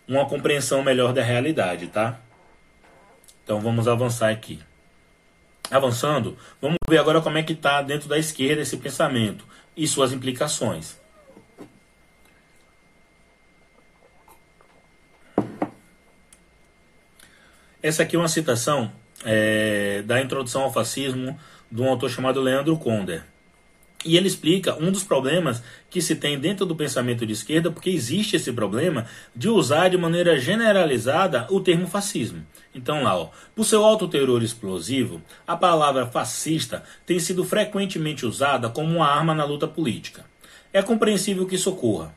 uma 0.08 0.26
compreensão 0.26 0.82
melhor 0.82 1.14
da 1.14 1.22
realidade, 1.22 1.88
tá? 1.88 2.20
Então 3.44 3.62
vamos 3.62 3.88
avançar 3.88 4.32
aqui. 4.32 4.60
Avançando, 5.70 6.38
vamos 6.60 6.78
ver 6.90 6.98
agora 6.98 7.22
como 7.22 7.38
é 7.38 7.44
que 7.44 7.54
está 7.54 7.82
dentro 7.82 8.10
da 8.10 8.18
esquerda 8.18 8.62
esse 8.62 8.78
pensamento 8.78 9.46
e 9.78 9.88
suas 9.88 10.12
implicações. 10.12 11.00
Essa 17.86 18.02
aqui 18.02 18.16
é 18.16 18.20
uma 18.20 18.28
citação 18.28 18.92
é, 19.24 20.02
da 20.08 20.20
introdução 20.20 20.64
ao 20.64 20.74
fascismo 20.74 21.38
de 21.72 21.84
um 21.84 21.88
autor 21.88 22.10
chamado 22.10 22.42
Leandro 22.42 22.76
Conder. 22.78 23.24
E 24.04 24.18
ele 24.18 24.28
explica 24.28 24.76
um 24.82 24.92
dos 24.92 25.04
problemas 25.04 25.62
que 25.88 26.02
se 26.02 26.16
tem 26.16 26.40
dentro 26.40 26.66
do 26.66 26.76
pensamento 26.76 27.28
de 27.28 27.34
esquerda, 27.34 27.70
porque 27.70 27.92
existe 27.92 28.38
esse 28.38 28.52
problema 28.52 29.06
de 29.36 29.50
usar 29.50 29.90
de 29.90 30.00
maneira 30.00 30.40
generalizada 30.40 31.46
o 31.52 31.60
termo 31.60 31.86
fascismo. 31.86 32.44
Então, 32.74 33.04
lá, 33.04 33.16
ó, 33.16 33.30
por 33.56 33.64
seu 33.64 33.86
alto 33.86 34.08
teor 34.08 34.42
explosivo, 34.42 35.22
a 35.46 35.56
palavra 35.56 36.08
fascista 36.08 36.84
tem 37.06 37.20
sido 37.20 37.44
frequentemente 37.44 38.26
usada 38.26 38.68
como 38.68 38.96
uma 38.96 39.08
arma 39.08 39.36
na 39.36 39.46
luta 39.46 39.68
política. 39.68 40.26
É 40.74 40.82
compreensível 40.82 41.46
que 41.46 41.54
isso 41.54 41.70
ocorra. 41.70 42.16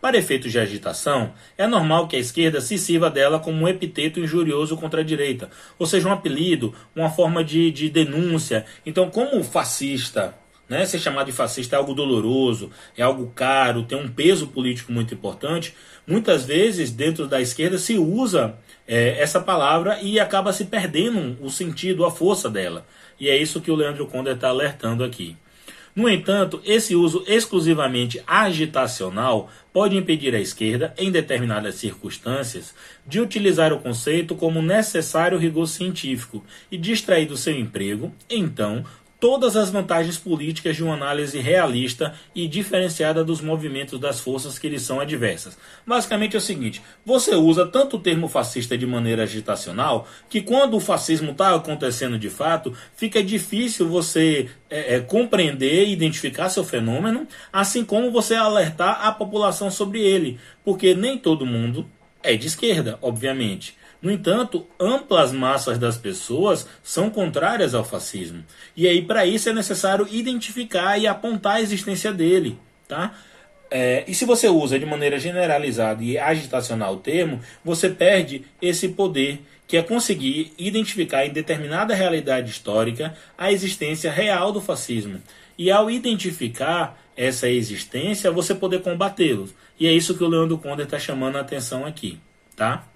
Para 0.00 0.16
efeitos 0.16 0.52
de 0.52 0.58
agitação, 0.58 1.32
é 1.56 1.66
normal 1.66 2.06
que 2.06 2.16
a 2.16 2.20
esquerda 2.20 2.60
se 2.60 2.78
sirva 2.78 3.10
dela 3.10 3.40
como 3.40 3.64
um 3.64 3.68
epiteto 3.68 4.20
injurioso 4.20 4.76
contra 4.76 5.00
a 5.00 5.04
direita, 5.04 5.50
ou 5.78 5.86
seja, 5.86 6.08
um 6.08 6.12
apelido, 6.12 6.72
uma 6.94 7.10
forma 7.10 7.42
de, 7.42 7.70
de 7.70 7.90
denúncia. 7.90 8.64
Então, 8.86 9.10
como 9.10 9.42
fascista 9.42 10.34
né? 10.68 10.84
Ser 10.84 10.98
chamado 10.98 11.26
de 11.26 11.32
fascista 11.32 11.76
é 11.76 11.78
algo 11.78 11.94
doloroso, 11.94 12.70
é 12.96 13.02
algo 13.02 13.32
caro, 13.34 13.84
tem 13.84 13.98
um 13.98 14.08
peso 14.08 14.48
político 14.48 14.92
muito 14.92 15.14
importante. 15.14 15.74
Muitas 16.06 16.44
vezes, 16.44 16.90
dentro 16.90 17.26
da 17.26 17.40
esquerda, 17.40 17.78
se 17.78 17.96
usa 17.96 18.54
é, 18.86 19.18
essa 19.18 19.40
palavra 19.40 19.98
e 20.02 20.20
acaba 20.20 20.52
se 20.52 20.66
perdendo 20.66 21.38
o 21.42 21.50
sentido, 21.50 22.04
a 22.04 22.10
força 22.10 22.50
dela. 22.50 22.86
E 23.18 23.28
é 23.28 23.36
isso 23.36 23.60
que 23.60 23.70
o 23.70 23.74
Leandro 23.74 24.06
Conde 24.06 24.30
está 24.30 24.48
alertando 24.48 25.02
aqui. 25.02 25.36
No 25.98 26.08
entanto, 26.08 26.62
esse 26.64 26.94
uso 26.94 27.24
exclusivamente 27.26 28.22
agitacional 28.24 29.50
pode 29.72 29.96
impedir 29.96 30.32
a 30.32 30.38
esquerda, 30.38 30.94
em 30.96 31.10
determinadas 31.10 31.74
circunstâncias, 31.74 32.72
de 33.04 33.20
utilizar 33.20 33.72
o 33.72 33.80
conceito 33.80 34.36
como 34.36 34.62
necessário 34.62 35.36
rigor 35.36 35.66
científico 35.66 36.44
e 36.70 36.78
distrair 36.78 37.26
do 37.26 37.36
seu 37.36 37.58
emprego, 37.58 38.14
então, 38.30 38.84
todas 39.20 39.56
as 39.56 39.70
vantagens 39.70 40.16
políticas 40.16 40.76
de 40.76 40.84
uma 40.84 40.94
análise 40.94 41.38
realista 41.38 42.14
e 42.34 42.46
diferenciada 42.46 43.24
dos 43.24 43.40
movimentos 43.40 43.98
das 43.98 44.20
forças 44.20 44.58
que 44.58 44.68
lhes 44.68 44.82
são 44.82 45.00
adversas. 45.00 45.58
Basicamente 45.86 46.36
é 46.36 46.38
o 46.38 46.42
seguinte: 46.42 46.82
você 47.04 47.34
usa 47.34 47.66
tanto 47.66 47.96
o 47.96 48.00
termo 48.00 48.28
fascista 48.28 48.76
de 48.78 48.86
maneira 48.86 49.24
agitacional 49.24 50.06
que 50.28 50.40
quando 50.40 50.76
o 50.76 50.80
fascismo 50.80 51.32
está 51.32 51.54
acontecendo 51.54 52.18
de 52.18 52.30
fato, 52.30 52.74
fica 52.96 53.22
difícil 53.22 53.88
você 53.88 54.48
é, 54.70 54.96
é, 54.96 55.00
compreender 55.00 55.86
e 55.86 55.92
identificar 55.92 56.48
seu 56.48 56.64
fenômeno, 56.64 57.26
assim 57.52 57.84
como 57.84 58.10
você 58.10 58.34
alertar 58.34 59.06
a 59.06 59.12
população 59.12 59.70
sobre 59.70 60.00
ele, 60.00 60.38
porque 60.64 60.94
nem 60.94 61.18
todo 61.18 61.46
mundo 61.46 61.88
é 62.22 62.36
de 62.36 62.46
esquerda, 62.46 62.98
obviamente. 63.00 63.76
No 64.00 64.12
entanto, 64.12 64.66
amplas 64.78 65.32
massas 65.32 65.76
das 65.76 65.96
pessoas 65.96 66.68
são 66.82 67.10
contrárias 67.10 67.74
ao 67.74 67.84
fascismo. 67.84 68.44
E 68.76 68.86
aí, 68.86 69.02
para 69.02 69.26
isso, 69.26 69.48
é 69.48 69.52
necessário 69.52 70.06
identificar 70.10 70.96
e 70.98 71.06
apontar 71.06 71.56
a 71.56 71.60
existência 71.60 72.12
dele. 72.12 72.58
Tá? 72.86 73.14
É, 73.70 74.04
e 74.06 74.14
se 74.14 74.24
você 74.24 74.48
usa 74.48 74.78
de 74.78 74.86
maneira 74.86 75.18
generalizada 75.18 76.02
e 76.02 76.16
agitacional 76.16 76.94
o 76.94 76.98
termo, 76.98 77.40
você 77.64 77.90
perde 77.90 78.44
esse 78.62 78.88
poder 78.90 79.42
que 79.66 79.76
é 79.76 79.82
conseguir 79.82 80.52
identificar 80.56 81.26
em 81.26 81.30
determinada 81.30 81.94
realidade 81.94 82.50
histórica 82.50 83.14
a 83.36 83.52
existência 83.52 84.10
real 84.10 84.50
do 84.52 84.60
fascismo. 84.60 85.20
E 85.58 85.70
ao 85.70 85.90
identificar 85.90 86.98
essa 87.16 87.50
existência, 87.50 88.30
você 88.30 88.54
poder 88.54 88.80
combatê-los. 88.80 89.54
E 89.78 89.86
é 89.86 89.92
isso 89.92 90.16
que 90.16 90.24
o 90.24 90.28
Leandro 90.28 90.56
Conde 90.56 90.82
está 90.82 90.98
chamando 90.98 91.36
a 91.36 91.40
atenção 91.40 91.84
aqui. 91.84 92.18
Tá? 92.56 92.86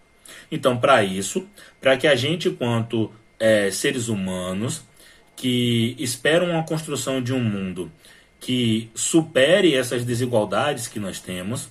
Então, 0.51 0.77
para 0.77 1.03
isso, 1.03 1.47
para 1.81 1.97
que 1.97 2.07
a 2.07 2.15
gente, 2.15 2.51
quanto 2.51 3.13
é, 3.39 3.71
seres 3.71 4.09
humanos, 4.09 4.85
que 5.35 5.97
esperam 5.99 6.51
uma 6.51 6.63
construção 6.63 7.23
de 7.23 7.33
um 7.33 7.43
mundo 7.43 7.91
que 8.39 8.91
supere 8.95 9.75
essas 9.75 10.05
desigualdades 10.05 10.89
que 10.89 11.01
nós 11.01 11.21
temos, 11.21 11.69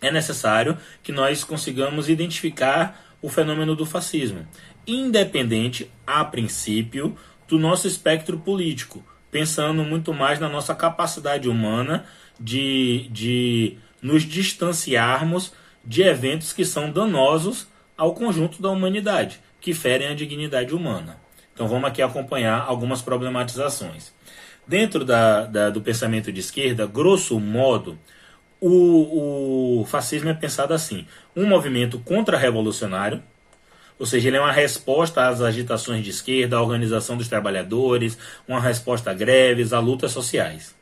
é 0.00 0.10
necessário 0.10 0.78
que 1.02 1.12
nós 1.12 1.44
consigamos 1.44 2.08
identificar 2.08 3.16
o 3.20 3.28
fenômeno 3.28 3.76
do 3.76 3.84
fascismo, 3.84 4.46
independente, 4.86 5.90
a 6.06 6.24
princípio, 6.24 7.16
do 7.46 7.58
nosso 7.58 7.86
espectro 7.86 8.38
político, 8.38 9.04
pensando 9.30 9.84
muito 9.84 10.14
mais 10.14 10.38
na 10.38 10.48
nossa 10.48 10.74
capacidade 10.74 11.48
humana 11.48 12.06
de, 12.38 13.08
de 13.10 13.76
nos 14.00 14.22
distanciarmos 14.22 15.52
de 15.84 16.02
eventos 16.02 16.52
que 16.52 16.64
são 16.64 16.90
danosos 16.90 17.66
ao 18.00 18.14
conjunto 18.14 18.62
da 18.62 18.70
humanidade, 18.70 19.38
que 19.60 19.74
ferem 19.74 20.08
a 20.08 20.14
dignidade 20.14 20.74
humana. 20.74 21.20
Então 21.52 21.68
vamos 21.68 21.86
aqui 21.86 22.00
acompanhar 22.00 22.64
algumas 22.66 23.02
problematizações. 23.02 24.10
Dentro 24.66 25.04
da, 25.04 25.44
da, 25.44 25.68
do 25.68 25.82
pensamento 25.82 26.32
de 26.32 26.40
esquerda, 26.40 26.86
grosso 26.86 27.38
modo, 27.38 27.98
o, 28.58 29.80
o 29.80 29.84
fascismo 29.84 30.30
é 30.30 30.34
pensado 30.34 30.72
assim: 30.72 31.06
um 31.36 31.46
movimento 31.46 31.98
contra-revolucionário, 31.98 33.22
ou 33.98 34.06
seja, 34.06 34.28
ele 34.28 34.38
é 34.38 34.40
uma 34.40 34.50
resposta 34.50 35.28
às 35.28 35.42
agitações 35.42 36.02
de 36.02 36.08
esquerda, 36.08 36.56
à 36.56 36.62
organização 36.62 37.18
dos 37.18 37.28
trabalhadores, 37.28 38.16
uma 38.48 38.62
resposta 38.62 39.10
a 39.10 39.14
greves, 39.14 39.74
a 39.74 39.78
lutas 39.78 40.10
sociais. 40.10 40.74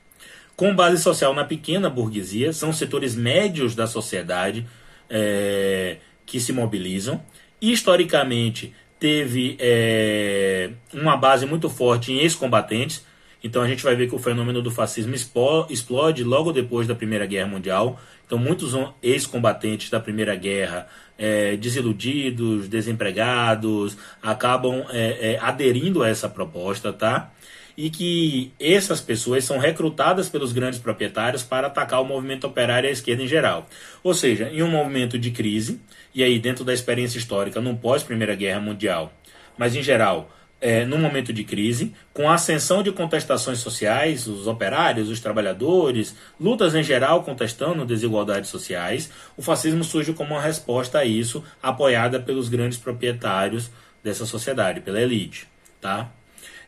Com 0.55 0.73
base 0.73 1.03
social 1.03 1.35
na 1.35 1.45
pequena 1.45 1.91
burguesia, 1.91 2.53
são 2.53 2.73
setores 2.73 3.17
médios 3.17 3.75
da 3.75 3.89
sociedade 3.89 4.65
é, 5.11 5.97
que 6.29 6.39
se 6.39 6.53
mobilizam. 6.53 7.21
Historicamente, 7.61 8.73
teve 9.01 9.57
é, 9.59 10.71
uma 10.93 11.17
base 11.17 11.47
muito 11.47 11.69
forte 11.71 12.13
em 12.13 12.19
ex-combatentes. 12.19 13.05
Então 13.43 13.63
a 13.63 13.69
gente 13.69 13.83
vai 13.83 13.97
ver 13.97 14.09
que 14.09 14.15
o 14.15 14.19
fenômeno 14.19 14.61
do 14.61 14.71
fascismo 14.71 15.15
explode 15.15 16.25
logo 16.25 16.53
depois 16.53 16.87
da 16.87 16.95
Primeira 16.95 17.25
Guerra 17.25 17.49
Mundial. 17.49 17.99
Então 18.27 18.37
muitos 18.37 18.75
ex-combatentes 19.03 19.91
da 19.91 19.99
Primeira 19.99 20.35
Guerra, 20.35 20.87
é, 21.17 21.57
desiludidos, 21.57 22.69
desempregados, 22.69 23.97
acabam 24.23 24.85
é, 24.91 25.35
é 25.35 25.39
aderindo 25.41 26.03
a 26.03 26.09
essa 26.09 26.29
proposta, 26.29 26.93
tá? 26.93 27.33
e 27.79 27.91
que 27.91 28.53
essas 28.59 29.01
pessoas 29.01 29.45
são 29.45 29.57
recrutadas 29.57 30.29
pelos 30.29 30.51
grandes 30.51 30.81
proprietários 30.81 31.45
para 31.45 31.69
atacar 31.69 32.03
o 32.03 32.05
movimento 32.05 32.45
operário 32.45 32.89
e 32.89 32.91
a 32.91 32.93
esquerda 32.93 33.23
em 33.23 33.29
geral. 33.29 33.69
Ou 34.03 34.13
seja, 34.13 34.51
em 34.53 34.65
um 34.65 34.69
movimento 34.69 35.17
de 35.17 35.31
crise, 35.31 35.81
e 36.15 36.23
aí 36.23 36.39
dentro 36.39 36.65
da 36.65 36.73
experiência 36.73 37.19
histórica, 37.19 37.61
no 37.61 37.77
pós-Primeira 37.77 38.35
Guerra 38.35 38.61
Mundial, 38.61 39.13
mas 39.57 39.75
em 39.75 39.83
geral, 39.83 40.31
é, 40.61 40.85
no 40.85 40.99
momento 40.99 41.33
de 41.33 41.45
crise, 41.45 41.95
com 42.13 42.29
a 42.29 42.35
ascensão 42.35 42.83
de 42.83 42.91
contestações 42.91 43.59
sociais, 43.59 44.27
os 44.27 44.47
operários, 44.47 45.09
os 45.09 45.21
trabalhadores, 45.21 46.17
lutas 46.41 46.75
em 46.75 46.83
geral 46.83 47.23
contestando 47.23 47.85
desigualdades 47.85 48.51
sociais, 48.51 49.11
o 49.37 49.43
fascismo 49.43 49.85
surge 49.85 50.13
como 50.13 50.35
uma 50.35 50.43
resposta 50.43 50.99
a 50.99 51.05
isso, 51.05 51.45
apoiada 51.63 52.19
pelos 52.19 52.49
grandes 52.49 52.79
proprietários 52.79 53.71
dessa 54.03 54.27
sociedade, 54.27 54.81
pela 54.81 55.01
elite. 55.01 55.47
Tá? 55.81 56.11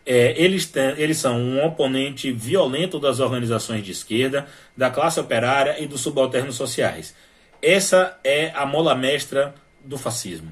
É, 0.07 0.41
eles, 0.41 0.71
eles 0.97 1.19
são 1.19 1.39
um 1.39 1.65
oponente 1.65 2.33
violento 2.33 2.99
das 2.99 3.21
organizações 3.21 3.85
de 3.85 3.93
esquerda, 3.93 4.47
da 4.77 4.89
classe 4.89 5.19
operária 5.19 5.83
e 5.83 5.87
dos 5.87 6.01
subalternos 6.01 6.55
sociais. 6.55 7.15
Essa 7.63 8.19
é 8.25 8.51
a 8.55 8.65
mola 8.65 8.95
mestra 8.95 9.55
do 9.85 9.99
fascismo. 9.99 10.51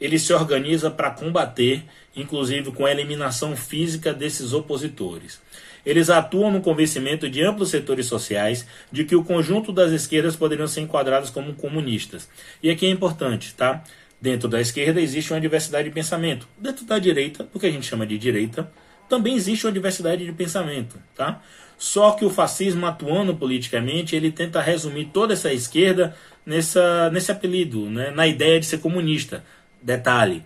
Ele 0.00 0.18
se 0.18 0.32
organiza 0.32 0.88
para 0.88 1.10
combater, 1.10 1.82
inclusive 2.14 2.70
com 2.70 2.86
a 2.86 2.90
eliminação 2.92 3.56
física 3.56 4.14
desses 4.14 4.52
opositores. 4.52 5.40
Eles 5.84 6.10
atuam 6.10 6.52
no 6.52 6.60
convencimento 6.60 7.28
de 7.28 7.42
amplos 7.42 7.70
setores 7.70 8.06
sociais 8.06 8.66
de 8.92 9.04
que 9.04 9.16
o 9.16 9.24
conjunto 9.24 9.72
das 9.72 9.90
esquerdas 9.90 10.36
poderiam 10.36 10.68
ser 10.68 10.82
enquadrados 10.82 11.30
como 11.30 11.54
comunistas. 11.54 12.28
E 12.62 12.70
aqui 12.70 12.86
é 12.86 12.90
importante, 12.90 13.54
tá? 13.54 13.82
Dentro 14.20 14.48
da 14.48 14.60
esquerda 14.60 15.00
existe 15.00 15.32
uma 15.32 15.40
diversidade 15.40 15.88
de 15.88 15.94
pensamento. 15.94 16.46
Dentro 16.56 16.84
da 16.84 16.98
direita, 16.98 17.48
o 17.52 17.58
que 17.58 17.66
a 17.66 17.70
gente 17.70 17.86
chama 17.86 18.06
de 18.06 18.18
direita, 18.18 18.70
também 19.08 19.34
existe 19.34 19.66
uma 19.66 19.72
diversidade 19.72 20.24
de 20.24 20.32
pensamento, 20.32 21.00
tá? 21.16 21.42
Só 21.78 22.10
que 22.12 22.24
o 22.24 22.30
fascismo 22.30 22.84
atuando 22.84 23.34
politicamente, 23.36 24.14
ele 24.14 24.30
tenta 24.30 24.60
resumir 24.60 25.06
toda 25.06 25.32
essa 25.32 25.52
esquerda 25.52 26.14
nessa, 26.44 27.08
nesse 27.10 27.32
apelido, 27.32 27.88
né? 27.88 28.10
na 28.10 28.26
ideia 28.26 28.58
de 28.58 28.66
ser 28.66 28.78
comunista. 28.78 29.44
Detalhe, 29.80 30.44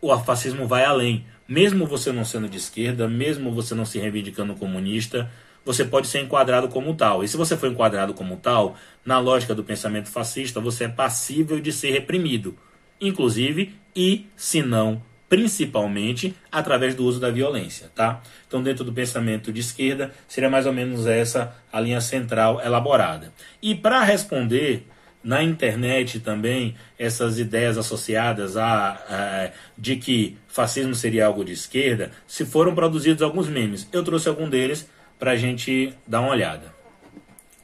o 0.00 0.18
fascismo 0.18 0.66
vai 0.66 0.84
além. 0.84 1.24
Mesmo 1.46 1.86
você 1.86 2.10
não 2.10 2.24
sendo 2.24 2.48
de 2.48 2.56
esquerda, 2.56 3.06
mesmo 3.06 3.52
você 3.52 3.74
não 3.74 3.84
se 3.84 3.98
reivindicando 3.98 4.54
comunista, 4.54 5.30
você 5.64 5.84
pode 5.84 6.08
ser 6.08 6.20
enquadrado 6.20 6.68
como 6.68 6.94
tal. 6.94 7.22
E 7.22 7.28
se 7.28 7.36
você 7.36 7.56
for 7.56 7.70
enquadrado 7.70 8.14
como 8.14 8.36
tal, 8.36 8.76
na 9.04 9.18
lógica 9.18 9.54
do 9.54 9.62
pensamento 9.62 10.08
fascista, 10.08 10.58
você 10.58 10.84
é 10.84 10.88
passível 10.88 11.60
de 11.60 11.70
ser 11.70 11.90
reprimido 11.90 12.56
inclusive, 13.02 13.74
e, 13.94 14.26
se 14.36 14.62
não, 14.62 15.02
principalmente 15.32 16.36
através 16.50 16.94
do 16.94 17.06
uso 17.06 17.18
da 17.18 17.30
violência, 17.30 17.90
tá? 17.94 18.20
Então, 18.46 18.62
dentro 18.62 18.84
do 18.84 18.92
pensamento 18.92 19.50
de 19.50 19.60
esquerda, 19.60 20.12
seria 20.28 20.50
mais 20.50 20.66
ou 20.66 20.74
menos 20.74 21.06
essa 21.06 21.56
a 21.72 21.80
linha 21.80 22.02
central 22.02 22.60
elaborada. 22.62 23.32
E 23.62 23.74
para 23.74 24.02
responder 24.02 24.86
na 25.24 25.42
internet 25.42 26.20
também 26.20 26.76
essas 26.98 27.38
ideias 27.38 27.78
associadas 27.78 28.58
a, 28.58 28.90
a, 29.08 29.50
de 29.78 29.96
que 29.96 30.36
fascismo 30.46 30.94
seria 30.94 31.24
algo 31.24 31.42
de 31.46 31.52
esquerda, 31.52 32.10
se 32.26 32.44
foram 32.44 32.74
produzidos 32.74 33.22
alguns 33.22 33.48
memes. 33.48 33.88
Eu 33.90 34.04
trouxe 34.04 34.28
algum 34.28 34.50
deles 34.50 34.86
para 35.18 35.30
a 35.30 35.36
gente 35.36 35.94
dar 36.06 36.20
uma 36.20 36.32
olhada. 36.32 36.74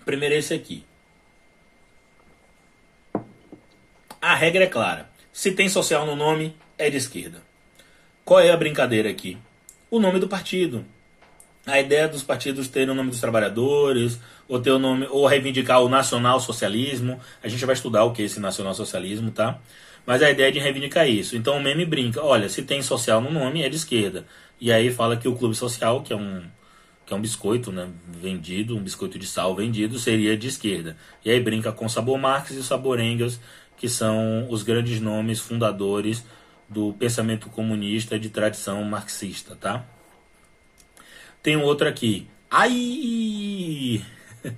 Primeiro 0.06 0.34
esse 0.34 0.54
aqui. 0.54 0.86
A 4.22 4.34
regra 4.34 4.64
é 4.64 4.68
clara. 4.68 5.10
Se 5.30 5.52
tem 5.52 5.68
social 5.68 6.06
no 6.06 6.16
nome, 6.16 6.56
é 6.78 6.88
de 6.88 6.96
esquerda. 6.96 7.46
Qual 8.28 8.40
é 8.40 8.50
a 8.50 8.56
brincadeira 8.58 9.08
aqui? 9.08 9.38
O 9.90 9.98
nome 9.98 10.20
do 10.20 10.28
partido. 10.28 10.84
A 11.66 11.80
ideia 11.80 12.06
dos 12.06 12.22
partidos 12.22 12.68
terem 12.68 12.90
o 12.90 12.94
nome 12.94 13.08
dos 13.08 13.20
trabalhadores, 13.20 14.20
ou 14.46 14.60
ter 14.60 14.70
o 14.70 14.78
nome, 14.78 15.06
ou 15.10 15.26
reivindicar 15.26 15.82
o 15.82 15.88
nacional-socialismo. 15.88 17.18
A 17.42 17.48
gente 17.48 17.64
vai 17.64 17.74
estudar 17.74 18.04
o 18.04 18.12
que 18.12 18.20
é 18.20 18.26
esse 18.26 18.38
nacional-socialismo, 18.38 19.30
tá? 19.30 19.58
Mas 20.04 20.22
a 20.22 20.30
ideia 20.30 20.48
é 20.48 20.50
de 20.50 20.58
reivindicar 20.58 21.08
isso. 21.08 21.38
Então 21.38 21.56
o 21.56 21.62
meme 21.62 21.86
brinca, 21.86 22.22
olha, 22.22 22.50
se 22.50 22.60
tem 22.60 22.82
social 22.82 23.22
no 23.22 23.30
nome, 23.30 23.62
é 23.62 23.68
de 23.70 23.76
esquerda. 23.76 24.26
E 24.60 24.70
aí 24.70 24.92
fala 24.92 25.16
que 25.16 25.26
o 25.26 25.34
clube 25.34 25.54
social, 25.54 26.02
que 26.02 26.12
é 26.12 26.16
um 26.16 26.42
que 27.06 27.14
é 27.14 27.16
um 27.16 27.22
biscoito 27.22 27.72
né, 27.72 27.88
vendido, 28.06 28.76
um 28.76 28.82
biscoito 28.82 29.18
de 29.18 29.26
sal 29.26 29.56
vendido, 29.56 29.98
seria 29.98 30.36
de 30.36 30.48
esquerda. 30.48 30.98
E 31.24 31.30
aí 31.30 31.40
brinca 31.40 31.72
com 31.72 31.86
o 31.86 31.88
sabor 31.88 32.18
Marx 32.18 32.50
e 32.50 32.58
o 32.58 32.62
sabor 32.62 33.00
Engels, 33.00 33.40
que 33.78 33.88
são 33.88 34.46
os 34.50 34.62
grandes 34.62 35.00
nomes 35.00 35.40
fundadores 35.40 36.22
do 36.68 36.92
pensamento 36.92 37.48
comunista 37.48 38.18
de 38.18 38.28
tradição 38.28 38.82
marxista, 38.84 39.56
tá? 39.56 39.84
Tem 41.42 41.56
outro 41.56 41.88
aqui. 41.88 42.28
Ai! 42.50 44.02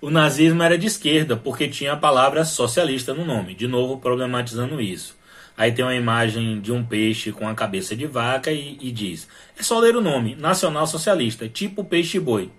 O 0.00 0.10
nazismo 0.10 0.62
era 0.62 0.76
de 0.76 0.86
esquerda 0.86 1.36
porque 1.36 1.66
tinha 1.66 1.94
a 1.94 1.96
palavra 1.96 2.44
socialista 2.44 3.14
no 3.14 3.24
nome, 3.24 3.54
de 3.54 3.66
novo 3.66 3.98
problematizando 3.98 4.80
isso. 4.80 5.16
Aí 5.56 5.72
tem 5.72 5.84
uma 5.84 5.94
imagem 5.94 6.60
de 6.60 6.72
um 6.72 6.84
peixe 6.84 7.32
com 7.32 7.48
a 7.48 7.54
cabeça 7.54 7.94
de 7.96 8.06
vaca 8.06 8.50
e, 8.50 8.78
e 8.80 8.90
diz: 8.90 9.28
é 9.58 9.62
só 9.62 9.78
ler 9.78 9.96
o 9.96 10.00
nome, 10.00 10.34
Nacional 10.34 10.86
Socialista, 10.86 11.48
tipo 11.48 11.84
peixe-boi. 11.84 12.50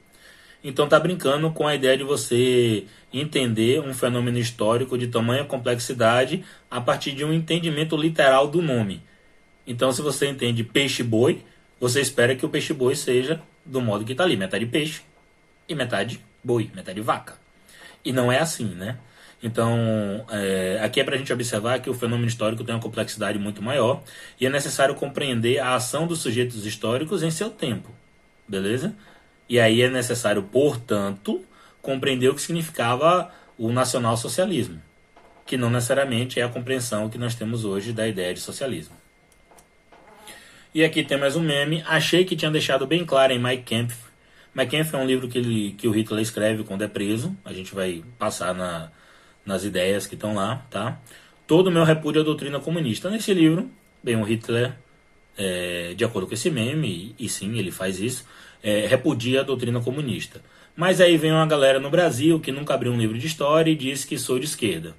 Então 0.63 0.87
tá 0.87 0.99
brincando 0.99 1.51
com 1.51 1.67
a 1.67 1.75
ideia 1.75 1.97
de 1.97 2.03
você 2.03 2.85
entender 3.11 3.81
um 3.81 3.93
fenômeno 3.93 4.37
histórico 4.37 4.97
de 4.97 5.07
tamanha 5.07 5.43
complexidade 5.43 6.45
a 6.71 6.79
partir 6.79 7.11
de 7.11 7.25
um 7.25 7.33
entendimento 7.33 7.97
literal 7.97 8.47
do 8.47 8.61
nome. 8.61 9.03
Então, 9.67 9.91
se 9.91 10.01
você 10.01 10.27
entende 10.27 10.63
peixe-boi, 10.63 11.43
você 11.79 12.01
espera 12.01 12.35
que 12.35 12.45
o 12.45 12.49
peixe-boi 12.49 12.95
seja 12.95 13.41
do 13.65 13.81
modo 13.81 14.05
que 14.05 14.11
está 14.11 14.23
ali, 14.23 14.35
metade 14.35 14.65
peixe 14.65 15.01
e 15.67 15.75
metade 15.75 16.19
boi, 16.43 16.69
metade 16.73 16.99
vaca. 17.01 17.35
E 18.03 18.11
não 18.11 18.31
é 18.31 18.39
assim, 18.39 18.65
né? 18.65 18.97
Então, 19.41 20.25
é, 20.29 20.79
aqui 20.81 21.01
é 21.01 21.03
para 21.03 21.15
a 21.15 21.17
gente 21.17 21.31
observar 21.31 21.79
que 21.79 21.89
o 21.89 21.93
fenômeno 21.93 22.27
histórico 22.27 22.63
tem 22.63 22.73
uma 22.73 22.81
complexidade 22.81 23.37
muito 23.37 23.61
maior 23.61 24.01
e 24.39 24.45
é 24.45 24.49
necessário 24.49 24.95
compreender 24.95 25.59
a 25.59 25.75
ação 25.75 26.07
dos 26.07 26.19
sujeitos 26.19 26.65
históricos 26.65 27.23
em 27.23 27.31
seu 27.31 27.49
tempo, 27.49 27.89
beleza? 28.47 28.95
E 29.47 29.59
aí 29.59 29.81
é 29.81 29.89
necessário, 29.89 30.43
portanto, 30.43 31.43
compreender 31.81 32.29
o 32.29 32.35
que 32.35 32.41
significava 32.41 33.31
o 33.57 33.71
nacional-socialismo, 33.71 34.81
que 35.45 35.57
não 35.57 35.69
necessariamente 35.69 36.39
é 36.39 36.43
a 36.43 36.49
compreensão 36.49 37.09
que 37.09 37.17
nós 37.17 37.35
temos 37.35 37.65
hoje 37.65 37.91
da 37.91 38.07
ideia 38.07 38.33
de 38.33 38.39
socialismo. 38.39 38.95
E 40.73 40.83
aqui 40.83 41.03
tem 41.03 41.19
mais 41.19 41.35
um 41.35 41.41
meme. 41.41 41.83
Achei 41.85 42.25
que 42.25 42.35
tinha 42.35 42.49
deixado 42.49 42.87
bem 42.87 43.05
claro 43.05 43.31
em 43.31 43.37
Mike 43.37 43.63
Kempf. 43.63 43.95
Mike 44.55 44.71
Kempf 44.71 44.95
é 44.95 44.97
um 44.97 45.05
livro 45.05 45.27
que, 45.27 45.37
ele, 45.37 45.73
que 45.73 45.87
o 45.87 45.91
Hitler 45.91 46.21
escreve 46.21 46.63
quando 46.63 46.83
é 46.83 46.87
preso. 46.87 47.35
A 47.45 47.53
gente 47.53 47.75
vai 47.75 48.03
passar 48.17 48.55
na, 48.55 48.91
nas 49.45 49.63
ideias 49.63 50.07
que 50.07 50.15
estão 50.15 50.33
lá, 50.33 50.65
tá? 50.71 50.99
Todo 51.45 51.67
o 51.67 51.71
meu 51.71 51.83
repúdio 51.83 52.21
à 52.21 52.23
doutrina 52.23 52.59
comunista. 52.59 53.07
Nesse 53.09 53.33
livro, 53.35 53.69
bem, 54.01 54.15
o 54.15 54.23
Hitler, 54.23 54.73
é, 55.37 55.93
de 55.93 56.03
acordo 56.03 56.27
com 56.27 56.33
esse 56.33 56.49
meme, 56.49 57.15
e, 57.19 57.25
e 57.25 57.29
sim, 57.29 57.55
ele 57.59 57.69
faz 57.69 57.99
isso, 57.99 58.25
é, 58.63 58.87
repudia 58.87 59.41
a 59.41 59.43
doutrina 59.43 59.81
comunista. 59.81 60.41
Mas 60.75 60.99
aí 61.01 61.17
vem 61.17 61.31
uma 61.31 61.45
galera 61.45 61.79
no 61.79 61.89
Brasil 61.89 62.39
que 62.39 62.51
nunca 62.51 62.73
abriu 62.73 62.91
um 62.91 62.97
livro 62.97 63.17
de 63.17 63.27
história 63.27 63.69
e 63.69 63.75
diz 63.75 64.05
que 64.05 64.17
sou 64.17 64.39
de 64.39 64.45
esquerda. 64.45 64.95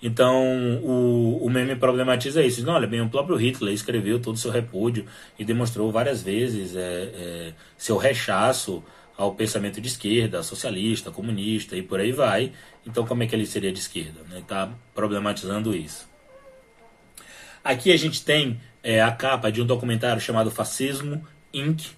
Então 0.00 0.80
o, 0.82 1.44
o 1.44 1.50
meme 1.50 1.74
problematiza 1.74 2.42
isso. 2.42 2.64
Não, 2.64 2.74
olha 2.74 2.86
bem, 2.86 3.00
o 3.00 3.08
próprio 3.08 3.36
Hitler 3.36 3.74
escreveu 3.74 4.20
todo 4.20 4.36
o 4.36 4.38
seu 4.38 4.50
repúdio 4.50 5.06
e 5.38 5.44
demonstrou 5.44 5.90
várias 5.90 6.22
vezes 6.22 6.76
é, 6.76 6.80
é, 6.80 7.52
seu 7.76 7.96
rechaço 7.96 8.84
ao 9.16 9.34
pensamento 9.34 9.80
de 9.80 9.88
esquerda, 9.88 10.44
socialista, 10.44 11.10
comunista 11.10 11.76
e 11.76 11.82
por 11.82 11.98
aí 11.98 12.12
vai. 12.12 12.52
Então 12.86 13.04
como 13.04 13.24
é 13.24 13.26
que 13.26 13.34
ele 13.34 13.46
seria 13.46 13.72
de 13.72 13.80
esquerda? 13.80 14.20
Está 14.36 14.66
né? 14.66 14.74
problematizando 14.94 15.74
isso. 15.74 16.08
Aqui 17.64 17.92
a 17.92 17.96
gente 17.96 18.24
tem 18.24 18.60
é, 18.82 19.02
a 19.02 19.10
capa 19.10 19.50
de 19.50 19.60
um 19.60 19.66
documentário 19.66 20.22
chamado 20.22 20.48
Fascismo 20.48 21.26
Inc., 21.52 21.97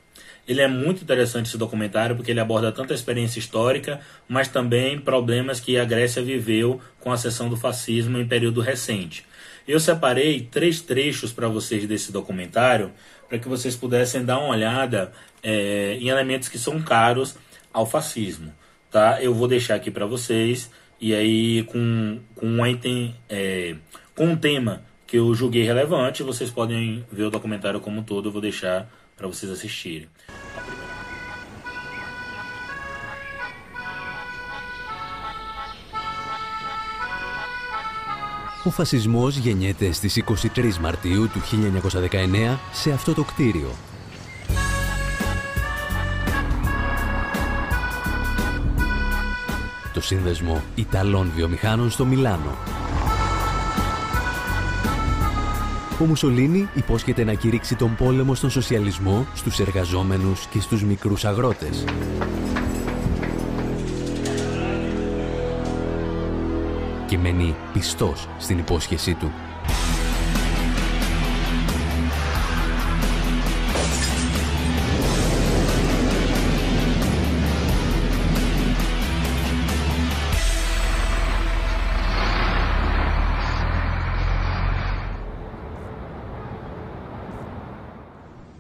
ele 0.51 0.61
é 0.61 0.67
muito 0.67 1.05
interessante 1.05 1.47
esse 1.47 1.57
documentário 1.57 2.17
porque 2.17 2.33
ele 2.33 2.41
aborda 2.41 2.73
tanto 2.73 2.93
a 2.93 2.97
experiência 2.97 3.39
histórica, 3.39 4.01
mas 4.29 4.49
também 4.49 4.99
problemas 4.99 5.61
que 5.61 5.79
a 5.79 5.85
Grécia 5.85 6.21
viveu 6.21 6.81
com 6.99 7.13
a 7.13 7.17
seção 7.17 7.49
do 7.49 7.57
fascismo 7.57 8.19
em 8.19 8.27
período 8.27 8.61
recente. 8.61 9.25
Eu 9.67 9.79
separei 9.79 10.41
três 10.41 10.81
trechos 10.81 11.33
para 11.33 11.47
vocês 11.47 11.87
desse 11.87 12.11
documentário 12.11 12.91
para 13.29 13.39
que 13.39 13.47
vocês 13.47 13.77
pudessem 13.77 14.25
dar 14.25 14.41
uma 14.41 14.49
olhada 14.49 15.13
é, 15.41 15.97
em 16.01 16.09
elementos 16.09 16.49
que 16.49 16.59
são 16.59 16.83
caros 16.83 17.37
ao 17.73 17.87
fascismo. 17.87 18.53
Tá? 18.91 19.23
Eu 19.23 19.33
vou 19.33 19.47
deixar 19.47 19.77
aqui 19.77 19.89
para 19.89 20.05
vocês 20.05 20.69
e 21.01 21.15
aí 21.15 21.63
com, 21.63 22.19
com, 22.35 22.47
um, 22.49 22.67
é, 23.29 23.77
com 24.17 24.27
um 24.27 24.37
tema 24.37 24.83
que 25.07 25.17
eu 25.17 25.33
julguei 25.33 25.63
relevante, 25.63 26.25
vocês 26.25 26.51
podem 26.51 27.07
ver 27.13 27.23
o 27.23 27.31
documentário 27.31 27.79
como 27.79 28.01
um 28.01 28.03
todo, 28.03 28.31
eu 28.31 28.33
vou 28.33 28.43
deixar 28.43 28.91
para 29.17 29.29
vocês 29.29 29.53
assistirem. 29.53 30.09
Ο 38.65 38.71
φασισμός 38.71 39.37
γεννιέται 39.37 39.93
στις 39.93 40.23
23 40.55 40.75
Μαρτίου 40.81 41.29
του 41.29 41.41
1919 42.53 42.59
σε 42.73 42.93
αυτό 42.93 43.15
το 43.15 43.23
κτίριο. 43.23 43.71
Το 49.93 50.01
σύνδεσμο 50.01 50.63
Ιταλών 50.75 51.33
βιομηχάνων 51.35 51.91
στο 51.91 52.05
Μιλάνο. 52.05 52.57
Ο 56.01 56.05
Μουσολίνη 56.05 56.69
υπόσχεται 56.75 57.25
να 57.25 57.35
κηρύξει 57.35 57.77
τον 57.77 57.95
πόλεμο 57.97 58.35
στον 58.35 58.51
σοσιαλισμό, 58.51 59.27
στους 59.35 59.59
εργαζόμενους 59.59 60.47
και 60.47 60.61
στους 60.61 60.83
μικρούς 60.83 61.25
αγρότες. 61.25 61.85
Και 67.11 67.19
μένει 67.19 67.55
πιστός 67.73 68.29
στην 68.39 68.59
υπόσχεσή 68.59 69.15
του. 69.15 69.31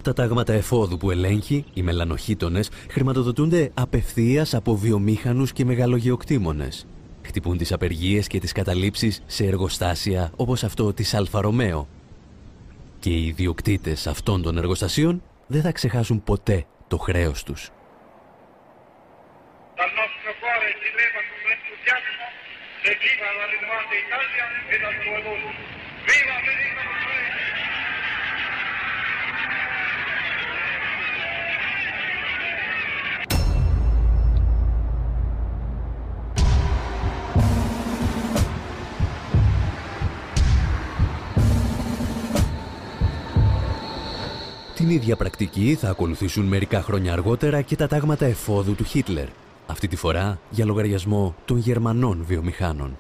Τα 0.03 0.13
τάγματα 0.13 0.53
εφόδου 0.53 0.97
που 0.97 1.11
ελέγχει, 1.11 1.65
οι 1.75 1.83
μελανοχήτονες, 1.83 2.71
χρηματοδοτούνται 2.89 3.71
απευθείας 3.75 4.55
από 4.55 4.77
βιομήχανους 4.77 5.53
και 5.53 5.65
μεγαλογεοκτήμονες. 5.65 6.87
Χτυπούν 7.31 7.59
τις 7.59 7.73
απεργίες 7.73 8.27
και 8.27 8.39
τις 8.39 8.53
καταλήψεις 8.53 9.23
σε 9.27 9.45
εργοστάσια 9.45 10.33
όπως 10.37 10.65
αυτό 10.65 10.93
της 10.93 11.15
Αλφα 11.15 11.41
Ρωμαίο. 11.41 11.89
Και 12.99 13.11
οι 13.11 13.27
ιδιοκτήτες 13.27 14.07
αυτών 14.07 14.43
των 14.43 14.59
εργοστασίων 14.59 15.23
δεν 15.47 15.63
θα 15.63 15.73
ξεχάσουν 15.73 16.23
ποτέ 16.23 16.65
το 16.89 16.99
χρέος 16.99 17.43
τους. 17.43 17.71
Την 44.80 44.90
ίδια 44.90 45.16
πρακτική 45.16 45.78
θα 45.80 45.90
ακολουθήσουν 45.90 46.46
μερικά 46.46 46.82
χρόνια 46.82 47.14
αργότερα 47.14 47.62
και 47.62 47.76
τα 47.76 47.88
τάγματα 47.88 48.26
εφόδου 48.26 48.76
του 48.76 48.84
Χίτλερ. 48.84 49.28
Αυτή 49.68 49.88
τη 49.88 49.96
φορά 49.96 50.40
για 50.50 50.66
λογαριασμό 50.66 51.36
των 51.46 51.58
Γερμανών 51.58 52.24
βιομηχάνων. 52.28 52.98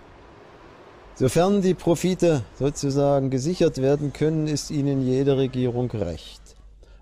Sofern 1.17 1.61
die 1.61 1.73
Profite 1.73 2.41
sozusagen 2.59 3.29
gesichert 3.29 3.77
werden 3.81 4.11
können, 4.11 4.47
ist 4.47 4.69
ihnen 4.69 5.01
jede 5.01 5.37
Regierung 5.37 5.89
recht. 5.91 6.41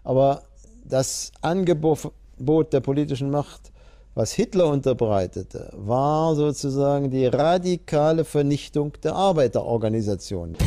Aber 0.03 0.43
das 0.85 1.31
Angebot 1.41 2.73
der 2.73 2.81
politischen 2.81 3.31
Macht, 3.31 3.71
was 4.13 4.31
Hitler 4.33 4.67
unterbreitete, 4.67 5.71
war 5.75 6.35
sozusagen 6.35 7.09
die 7.09 7.25
radikale 7.25 8.23
Vernichtung 8.23 8.93
der 9.03 9.15
Arbeiterorganisationen. 9.15 10.57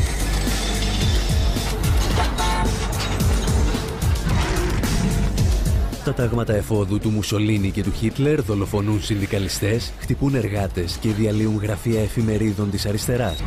Τα 6.12 6.24
τάγματα 6.24 6.54
εφόδου 6.54 7.00
του 7.00 7.10
Μουσολίνη 7.10 7.72
και 7.72 7.84
του 7.84 7.92
Χίτλερ 7.92 8.42
δολοφονούν 8.42 9.02
συνδικαλιστές, 9.02 9.94
χτυπούν 10.00 10.36
εργάτες 10.36 10.98
και 10.98 11.10
διαλύουν 11.10 11.58
γραφεία 11.58 12.02
εφημερίδων 12.02 12.70
της 12.70 12.86
αριστεράς. 12.86 13.42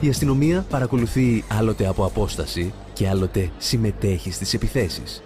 Η 0.00 0.08
αστυνομία 0.08 0.64
παρακολουθεί 0.70 1.44
άλλοτε 1.58 1.86
από 1.86 2.04
απόσταση 2.04 2.72
και 2.92 3.08
άλλοτε 3.08 3.50
συμμετέχει 3.58 4.32
στις 4.32 4.54
επιθέσεις. 4.54 5.22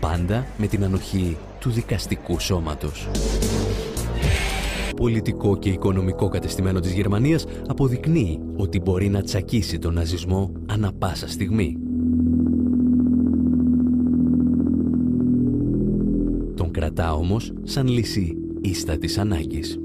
Πάντα 0.00 0.46
με 0.56 0.66
την 0.66 0.84
ανοχή 0.84 1.36
του 1.60 1.70
δικαστικού 1.70 2.40
σώματος. 2.40 3.08
Πολιτικό 4.96 5.56
και 5.56 5.68
οικονομικό 5.68 6.28
κατεστημένο 6.28 6.80
της 6.80 6.92
Γερμανίας 6.92 7.44
αποδεικνύει 7.66 8.40
ότι 8.56 8.80
μπορεί 8.80 9.08
να 9.08 9.22
τσακίσει 9.22 9.78
τον 9.78 9.94
ναζισμό 9.94 10.52
ανα 10.66 10.92
πάσα 10.98 11.28
στιγμή. 11.28 11.76
Κρατά 16.94 17.14
όμως 17.14 17.52
σαν 17.64 17.86
λύση 17.86 18.36
ίστα 18.60 18.98
της 18.98 19.18
ανάγκης. 19.18 19.78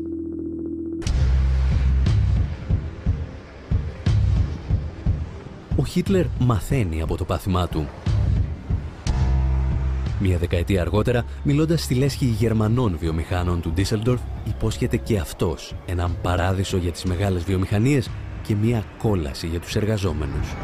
ο 5.75 5.85
Χίτλερ 5.85 6.25
μαθαίνει 6.39 7.01
από 7.01 7.17
το 7.17 7.25
πάθημά 7.25 7.67
του. 7.67 7.87
Μία 10.19 10.37
δεκαετία 10.37 10.81
αργότερα, 10.81 11.23
μιλώντας 11.43 11.83
στη 11.83 11.93
λέσχη 11.93 12.25
Γερμανών 12.25 12.97
βιομηχάνων 12.99 13.61
του 13.61 13.71
Ντίσσελντορφ, 13.71 14.21
υπόσχεται 14.47 14.97
και 14.97 15.17
αυτός 15.17 15.75
έναν 15.85 16.17
παράδεισο 16.21 16.77
για 16.77 16.91
τις 16.91 17.03
μεγάλες 17.03 17.43
βιομηχανίες 17.43 18.09
και 18.47 18.55
μία 18.55 18.83
κόλαση 18.97 19.47
για 19.47 19.59
τους 19.59 19.75
εργαζόμενους. 19.75 20.55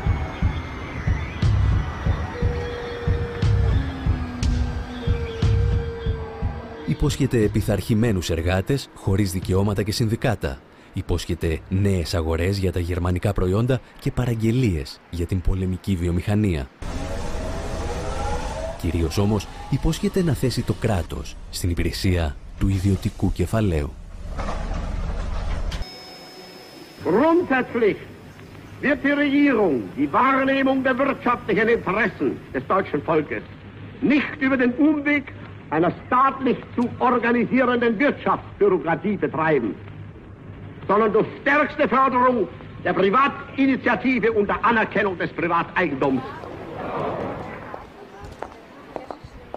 Υπόσχεται 6.88 7.44
επιθαρχημένους 7.44 8.30
εργάτες 8.30 8.90
χωρίς 8.96 9.32
δικαιώματα 9.32 9.84
και 9.84 9.92
συνδικάτα. 9.92 10.60
Υπόσχεται 10.94 11.60
νέες 11.70 12.14
αγορές 12.14 12.58
για 12.58 12.72
τα 12.72 12.80
γερμανικά 12.80 13.34
προϊόντα 13.34 13.80
και 14.00 14.12
παραγγελίες 14.12 15.00
για 15.10 15.26
την 15.26 15.42
πολεμική 15.42 15.96
βιομηχανία. 15.96 16.70
Κυρίως 18.82 19.18
όμως 19.18 19.48
υπόσχεται 19.70 20.24
να 20.24 20.34
θέσει 20.34 20.62
το 20.62 20.74
κράτος 20.74 21.36
στην 21.50 21.70
υπηρεσία 21.70 22.36
του 22.60 22.68
ιδιωτικού 22.68 23.32
κεφαλαίου. 23.32 23.94
Grundsätzlich 27.06 27.98
wird 28.82 29.00
die 29.04 29.16
Regierung 29.26 29.74
die 29.98 30.10
Wahrnehmung 30.20 30.78
der 30.84 30.96
wirtschaftlichen 30.98 31.68
Interessen 31.78 32.30
des 32.54 32.64
deutschen 32.74 33.02
Volkes 33.10 33.44
nicht 34.02 34.38
über 34.46 34.58
den 34.64 34.74
Umweg 34.88 35.24
einer 35.70 35.92
staatlich 36.08 36.58
zu 36.76 36.90
organisierenden 37.00 37.98
Wirtschaftsbürokratie 38.00 39.18
betreiben, 39.18 39.76
sondern 40.88 41.14
durch 41.14 41.28
stärkste 41.42 41.88
Förderung 41.88 42.48
der 42.84 42.94
Privatinitiative 42.94 44.32
und 44.32 44.48
der 44.48 44.64
Anerkennung 44.64 45.18
des 45.18 45.32
Privateigentums. 45.34 46.22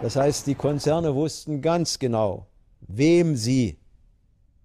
Das 0.00 0.16
heißt, 0.16 0.46
die 0.46 0.54
Konzerne 0.54 1.14
wussten 1.14 1.60
ganz 1.60 1.98
genau, 1.98 2.46
wem 2.80 3.36
sie 3.36 3.78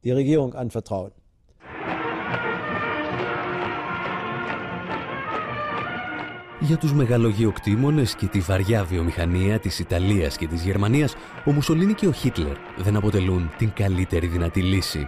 die 0.04 0.12
Regierung 0.12 0.54
anvertrauen. 0.54 1.12
Για 6.66 6.78
τους 6.78 6.94
μεγαλογιοκτήμονες 6.94 8.16
και 8.16 8.26
τη 8.26 8.40
βαριά 8.40 8.84
βιομηχανία 8.84 9.60
της 9.60 9.80
Ιταλίας 9.80 10.38
και 10.38 10.48
της 10.48 10.64
Γερμανίας, 10.64 11.16
ο 11.46 11.52
Μουσολίνη 11.52 11.94
και 11.94 12.08
ο 12.08 12.12
Χίτλερ 12.12 12.56
δεν 12.78 12.96
αποτελούν 12.96 13.52
την 13.58 13.72
καλύτερη 13.74 14.28
δυνατή 14.28 14.62
λύση. 14.62 15.08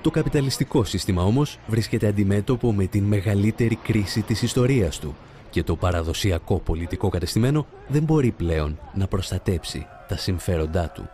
Το 0.00 0.10
καπιταλιστικό 0.10 0.84
σύστημα 0.84 1.22
όμως 1.22 1.58
βρίσκεται 1.66 2.06
αντιμέτωπο 2.06 2.72
με 2.72 2.86
την 2.86 3.04
μεγαλύτερη 3.04 3.76
κρίση 3.76 4.22
της 4.22 4.42
ιστορίας 4.42 4.98
του 4.98 5.16
και 5.50 5.62
το 5.62 5.76
παραδοσιακό 5.76 6.58
πολιτικό 6.58 7.08
κατεστημένο 7.08 7.66
δεν 7.88 8.02
μπορεί 8.02 8.30
πλέον 8.30 8.78
να 8.94 9.06
προστατέψει 9.06 9.86
τα 10.08 10.16
συμφέροντά 10.16 10.88
του. 10.88 11.08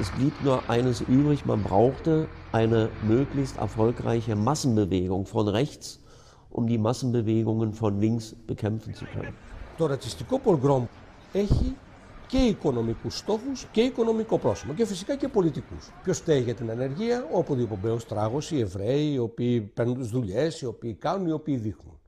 Es 0.00 0.10
blieb 0.10 0.34
nur 0.44 0.58
eines 0.68 1.00
übrig, 1.00 1.46
man 1.46 1.62
brauchte 1.62 2.28
eine 2.52 2.90
möglichst 3.02 3.56
erfolgreiche 3.56 4.34
Massenbewegung 4.36 5.24
von 5.24 5.48
rechts, 5.48 6.00
um 6.50 6.66
die 6.66 6.78
Massenbewegungen 6.78 7.72
von 7.72 8.00
links 8.00 8.34
bekämpfen 8.46 8.94
zu 8.94 9.04
können. 9.14 9.34
Το 9.76 9.86
ρατσιστικό 9.86 10.38
πογκρόμ 10.38 10.84
έχει 11.32 11.76
και 12.26 12.38
οικονομικούς 12.38 13.18
στόχους 13.18 13.66
και 13.72 13.80
οικονομικό 13.80 14.38
πρόσημο 14.38 14.74
και 14.74 14.86
φυσικά 14.86 15.16
και 15.16 15.28
πολιτικούς. 15.28 15.90
Ποιος 16.02 16.18
φταίει 16.18 16.40
για 16.40 16.54
την 16.54 16.70
ανεργία, 16.70 17.28
όπου 17.32 17.54
διοπομπαίος 17.54 18.06
τράγος, 18.06 18.50
οι 18.50 18.60
Εβραίοι, 18.60 19.12
οι 19.12 19.18
οποίοι 19.18 19.60
παίρνουν 19.60 19.98
τις 19.98 20.08
δουλειές, 20.08 20.60
οι 20.60 20.66
οποίοι 20.66 20.94
κάνουν, 20.94 21.26
οι 21.26 21.32
οποίοι 21.32 21.56
δείχνουν. 21.56 21.98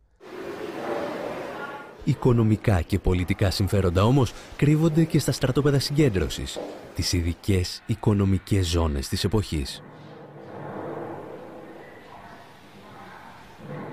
Οικονομικά 2.03 2.81
και 2.81 2.99
πολιτικά 2.99 3.51
συμφέροντα 3.51 4.03
όμως 4.03 4.33
κρύβονται 4.55 5.03
και 5.03 5.19
στα 5.19 5.31
στρατόπεδα 5.31 5.79
συγκέντρωσης, 5.79 6.59
τις 6.95 7.13
ειδικές 7.13 7.83
οικονομικές 7.85 8.67
ζώνες 8.67 9.07
της 9.07 9.23
εποχής. 9.23 9.83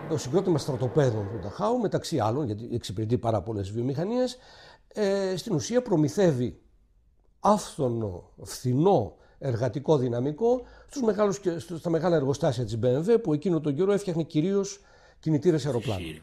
Το 0.08 0.18
συγκρότημα 0.18 0.58
στρατοπέδων 0.58 1.28
του 1.30 1.38
Νταχάου, 1.42 1.78
μεταξύ 1.78 2.18
άλλων, 2.18 2.46
γιατί 2.46 2.68
εξυπηρετεί 2.72 3.18
πάρα 3.18 3.42
πολλές 3.42 3.70
βιομηχανίες, 3.70 4.36
ε, 4.88 5.36
στην 5.36 5.54
ουσία 5.54 5.82
προμηθεύει 5.82 6.60
άφθονο, 7.40 8.30
φθηνό 8.42 9.14
εργατικό 9.38 9.96
δυναμικό 9.96 10.62
στους 10.88 11.02
μεγάλους, 11.02 11.40
στα 11.78 11.90
μεγάλα 11.90 12.16
εργοστάσια 12.16 12.64
της 12.64 12.78
BMW 12.82 13.22
που 13.22 13.32
εκείνο 13.32 13.60
τον 13.60 13.74
καιρό 13.74 13.92
έφτιαχνε 13.92 14.22
κυρίως 14.22 14.80
que 15.20 15.30
me 15.30 15.38
tira 15.38 15.58
aeroplano. 15.58 16.16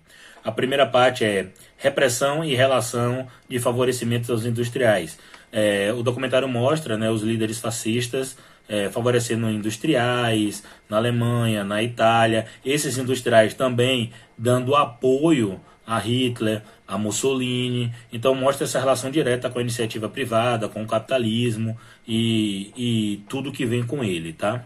A 0.44 0.52
primeira 0.52 0.86
parte 0.86 1.24
é 1.24 1.50
repressão 1.78 2.44
e 2.44 2.56
relação 2.56 3.28
de 3.48 3.60
favorecimento 3.60 4.32
aos 4.32 4.46
industriais. 4.46 5.18
É, 5.52 5.94
o 5.94 6.04
documentário 6.04 6.48
mostra 6.48 6.98
né, 6.98 7.10
os 7.10 7.22
líderes 7.22 7.60
fascistas 7.60 8.38
é, 8.68 8.90
favorecendo 8.90 9.50
industriais 9.50 10.64
na 10.90 10.98
Alemanha, 10.98 11.64
na 11.64 11.82
Itália, 11.82 12.46
esses 12.66 12.98
industriais 12.98 13.54
também 13.54 14.12
dando 14.38 14.76
apoio 14.76 15.60
a 15.86 15.98
Hitler, 16.00 16.62
a 16.86 16.98
Mussolini. 16.98 17.94
Então 18.12 18.36
mostra 18.36 18.66
essa 18.66 18.80
relação 18.80 19.10
direta 19.10 19.50
com 19.50 19.60
a 19.60 19.62
iniciativa 19.62 20.10
privada, 20.10 20.68
com 20.68 20.84
o 20.84 20.88
capitalismo 20.88 21.78
e, 22.06 22.74
e 22.76 23.24
tudo 23.30 23.52
que 23.54 23.66
vem 23.66 23.84
com 23.84 24.04
ele, 24.04 24.34
tá? 24.34 24.66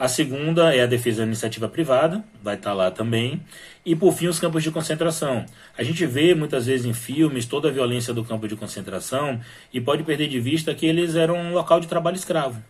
A 0.00 0.08
segunda 0.08 0.74
é 0.74 0.80
a 0.80 0.86
defesa 0.86 1.18
da 1.18 1.26
iniciativa 1.26 1.68
privada, 1.68 2.24
vai 2.42 2.54
estar 2.54 2.72
lá 2.72 2.90
também. 2.90 3.38
E 3.84 3.94
por 3.94 4.14
fim, 4.14 4.28
os 4.28 4.40
campos 4.40 4.62
de 4.62 4.70
concentração. 4.70 5.44
A 5.76 5.82
gente 5.82 6.06
vê 6.06 6.34
muitas 6.34 6.64
vezes 6.64 6.86
em 6.86 6.94
filmes 6.94 7.44
toda 7.44 7.68
a 7.68 7.70
violência 7.70 8.14
do 8.14 8.24
campo 8.24 8.48
de 8.48 8.56
concentração 8.56 9.38
e 9.70 9.78
pode 9.78 10.02
perder 10.02 10.26
de 10.28 10.40
vista 10.40 10.74
que 10.74 10.86
eles 10.86 11.16
eram 11.16 11.36
um 11.36 11.52
local 11.52 11.80
de 11.80 11.86
trabalho 11.86 12.16
escravo. 12.16 12.64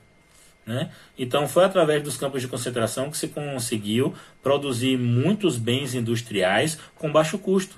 Né? 0.67 0.91
Então 1.17 1.47
foi 1.47 1.65
através 1.65 2.03
dos 2.03 2.17
campos 2.17 2.43
de 2.43 2.49
concentração 2.49 3.09
que 3.09 3.17
se 3.17 3.29
conseguiu 3.29 4.13
produzir 4.43 4.99
muitos 4.99 5.57
bens 5.57 5.95
industriais 5.95 6.81
com 6.97 7.13
baixo 7.13 7.39
custo. 7.39 7.77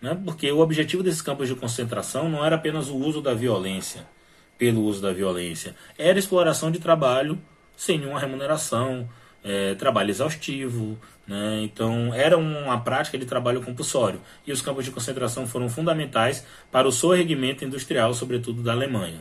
Né? 0.00 0.18
Porque 0.24 0.50
o 0.50 0.60
objetivo 0.60 1.02
desses 1.02 1.20
campos 1.20 1.46
de 1.46 1.54
concentração 1.54 2.30
não 2.30 2.42
era 2.42 2.56
apenas 2.56 2.88
o 2.88 2.96
uso 2.96 3.20
da 3.20 3.34
violência, 3.34 4.06
pelo 4.56 4.82
uso 4.82 5.02
da 5.02 5.12
violência, 5.12 5.76
era 5.98 6.18
exploração 6.18 6.70
de 6.70 6.78
trabalho 6.78 7.38
sem 7.78 7.96
nenhuma 7.96 8.18
remuneração, 8.18 9.08
é, 9.44 9.76
trabalho 9.76 10.10
exaustivo. 10.10 10.98
Né? 11.26 11.60
Então 11.62 12.12
era 12.12 12.36
uma 12.36 12.80
prática 12.80 13.16
de 13.16 13.24
trabalho 13.24 13.62
compulsório. 13.62 14.20
E 14.44 14.50
os 14.50 14.60
campos 14.60 14.84
de 14.84 14.90
concentração 14.90 15.46
foram 15.46 15.68
fundamentais 15.68 16.44
para 16.72 16.88
o 16.88 16.92
sorregimento 16.92 17.64
industrial, 17.64 18.12
sobretudo 18.12 18.62
da 18.62 18.72
Alemanha. 18.72 19.20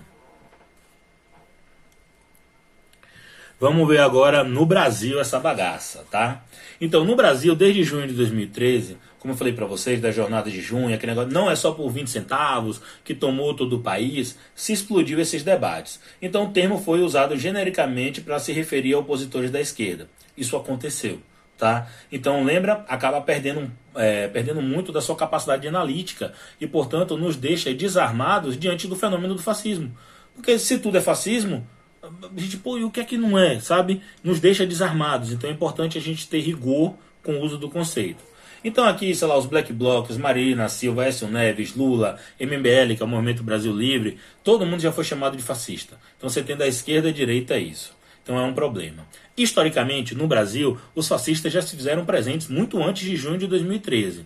Vamos 3.60 3.88
ver 3.88 4.00
agora 4.00 4.44
no 4.44 4.66
Brasil 4.66 5.20
essa 5.20 5.40
bagaça, 5.40 6.06
tá? 6.12 6.44
Então, 6.80 7.04
no 7.04 7.16
Brasil, 7.16 7.56
desde 7.56 7.84
junho 7.84 8.08
de 8.08 8.14
2013, 8.14 8.98
como 9.20 9.34
eu 9.34 9.38
falei 9.38 9.54
para 9.54 9.66
vocês, 9.66 10.00
da 10.00 10.12
jornada 10.12 10.50
de 10.50 10.62
junho, 10.62 10.94
aquele 10.94 11.12
negócio 11.14 11.32
não 11.32 11.50
é 11.50 11.56
só 11.56 11.72
por 11.72 11.90
20 11.90 12.10
centavos 12.10 12.82
que 13.04 13.14
tomou 13.14 13.54
todo 13.54 13.78
o 13.78 13.82
país, 13.82 14.38
se 14.56 14.74
explodiu 14.74 15.20
esses 15.20 15.44
debates. 15.44 16.00
Então, 16.22 16.46
o 16.46 16.52
termo 16.52 16.78
foi 16.78 17.02
usado 17.02 17.36
genericamente 17.38 18.22
para 18.22 18.40
se 18.40 18.52
referir 18.52 18.94
a 18.94 19.00
opositores 19.00 19.50
da 19.50 19.60
esquerda. 19.60 20.08
Isso 20.38 20.56
aconteceu, 20.56 21.20
tá? 21.58 21.88
Então, 22.12 22.44
lembra, 22.44 22.86
acaba 22.88 23.20
perdendo, 23.20 23.72
é, 23.96 24.28
perdendo 24.28 24.62
muito 24.62 24.92
da 24.92 25.02
sua 25.02 25.16
capacidade 25.16 25.68
analítica 25.68 26.34
e, 26.62 26.68
portanto, 26.68 27.18
nos 27.18 27.36
deixa 27.36 27.74
desarmados 27.74 28.58
diante 28.58 28.88
do 28.88 28.96
fenômeno 28.96 29.34
do 29.34 29.42
fascismo. 29.42 29.92
Porque 30.36 30.60
se 30.60 30.78
tudo 30.78 31.00
é 31.00 31.02
fascismo, 31.02 31.68
a 32.04 32.40
gente, 32.40 32.58
pô, 32.58 32.78
e 32.78 32.84
o 32.84 32.92
que 32.92 33.00
é 33.00 33.04
que 33.04 33.18
não 33.18 33.38
é, 33.38 33.60
sabe? 33.60 34.02
Nos 34.24 34.40
deixa 34.40 34.66
desarmados. 34.66 35.32
Então 35.32 35.50
é 35.50 35.54
importante 35.54 35.98
a 35.98 36.02
gente 36.02 36.28
ter 36.28 36.40
rigor 36.40 36.96
com 37.24 37.34
o 37.34 37.42
uso 37.42 37.58
do 37.58 37.70
conceito. 37.70 38.24
Então 38.68 38.84
aqui, 38.84 39.16
sei 39.16 39.26
lá, 39.26 39.38
os 39.38 39.46
Black 39.46 39.72
Blocs, 39.72 40.18
Marina, 40.18 40.68
Silva, 40.68 41.06
Écio 41.06 41.26
Neves, 41.30 41.74
Lula, 41.74 42.20
MBL, 42.38 42.98
que 42.98 43.02
é 43.02 43.06
o 43.06 43.08
Movimento 43.08 43.42
Brasil 43.42 43.72
Livre, 43.72 44.18
todo 44.44 44.66
mundo 44.66 44.82
já 44.82 44.92
foi 44.92 45.06
chamado 45.06 45.38
de 45.38 45.42
fascista. 45.42 45.98
Então 46.18 46.30
você 46.30 46.44
tem 46.44 46.54
da 46.54 46.68
esquerda 46.68 47.08
e 47.08 47.14
direita 47.14 47.58
isso. 47.58 47.96
Então 48.22 48.38
é 48.38 48.42
um 48.44 48.54
problema. 48.54 49.08
Historicamente, 49.38 50.14
no 50.14 50.28
Brasil, 50.28 50.78
os 50.94 51.08
fascistas 51.08 51.54
já 51.54 51.62
se 51.62 51.78
fizeram 51.78 52.04
presentes 52.04 52.50
muito 52.50 52.84
antes 52.84 53.06
de 53.06 53.16
junho 53.16 53.38
de 53.38 53.48
2013. 53.48 54.26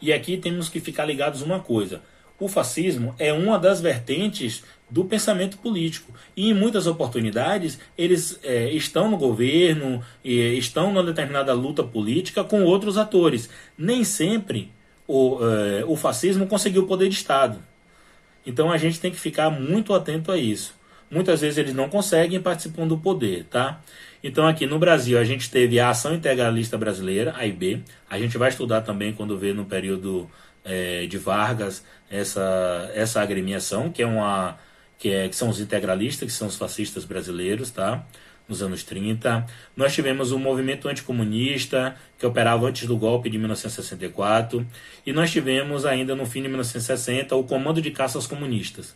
E 0.00 0.12
aqui 0.12 0.36
temos 0.36 0.68
que 0.68 0.78
ficar 0.78 1.04
ligados 1.04 1.42
uma 1.42 1.58
coisa. 1.58 2.02
O 2.38 2.48
fascismo 2.48 3.14
é 3.18 3.32
uma 3.32 3.58
das 3.58 3.80
vertentes 3.80 4.64
do 4.92 5.04
pensamento 5.06 5.56
político. 5.56 6.12
E 6.36 6.50
em 6.50 6.54
muitas 6.54 6.86
oportunidades 6.86 7.78
eles 7.96 8.38
é, 8.42 8.70
estão 8.70 9.10
no 9.10 9.16
governo, 9.16 10.02
e 10.22 10.38
estão 10.58 10.92
numa 10.92 11.02
determinada 11.02 11.54
luta 11.54 11.82
política 11.82 12.44
com 12.44 12.62
outros 12.64 12.98
atores. 12.98 13.48
Nem 13.76 14.04
sempre 14.04 14.70
o, 15.08 15.38
é, 15.42 15.84
o 15.86 15.96
fascismo 15.96 16.46
conseguiu 16.46 16.82
o 16.82 16.86
poder 16.86 17.08
de 17.08 17.14
Estado. 17.14 17.58
Então 18.46 18.70
a 18.70 18.76
gente 18.76 19.00
tem 19.00 19.10
que 19.10 19.18
ficar 19.18 19.48
muito 19.50 19.94
atento 19.94 20.30
a 20.30 20.36
isso. 20.36 20.74
muitas 21.10 21.40
vezes 21.40 21.58
eles 21.58 21.74
não 21.74 21.88
conseguem 21.88 22.40
participar 22.40 22.86
do 22.86 22.98
poder, 22.98 23.44
tá? 23.44 23.80
Então 24.22 24.46
aqui 24.46 24.66
no 24.66 24.78
Brasil 24.78 25.18
a 25.18 25.24
gente 25.24 25.50
teve 25.50 25.78
a 25.80 25.90
Ação 25.90 26.14
Integralista 26.14 26.76
Brasileira, 26.76 27.34
AIB. 27.36 27.82
A 28.10 28.18
gente 28.18 28.36
vai 28.36 28.48
estudar 28.50 28.82
também 28.82 29.12
quando 29.12 29.38
vê 29.38 29.52
no 29.52 29.64
período 29.64 30.30
é, 30.64 31.06
de 31.06 31.18
Vargas 31.18 31.84
essa, 32.12 32.90
essa 32.94 33.22
agremiação, 33.22 33.90
que 33.90 34.02
é 34.02 34.06
uma 34.06 34.58
que, 34.98 35.10
é, 35.10 35.28
que 35.28 35.34
são 35.34 35.48
os 35.48 35.58
integralistas, 35.58 36.30
que 36.30 36.32
são 36.32 36.46
os 36.46 36.56
fascistas 36.56 37.04
brasileiros, 37.04 37.70
tá? 37.70 38.04
Nos 38.48 38.62
anos 38.62 38.84
30. 38.84 39.46
Nós 39.74 39.94
tivemos 39.94 40.30
o 40.30 40.38
movimento 40.38 40.88
anticomunista, 40.88 41.96
que 42.18 42.26
operava 42.26 42.66
antes 42.66 42.86
do 42.86 42.96
golpe 42.96 43.30
de 43.30 43.38
1964. 43.38 44.64
E 45.06 45.12
nós 45.12 45.30
tivemos 45.30 45.86
ainda 45.86 46.14
no 46.14 46.26
fim 46.26 46.42
de 46.42 46.48
1960 46.48 47.34
o 47.34 47.44
Comando 47.44 47.80
de 47.80 47.90
Caça 47.90 48.18
aos 48.18 48.26
Comunistas. 48.26 48.94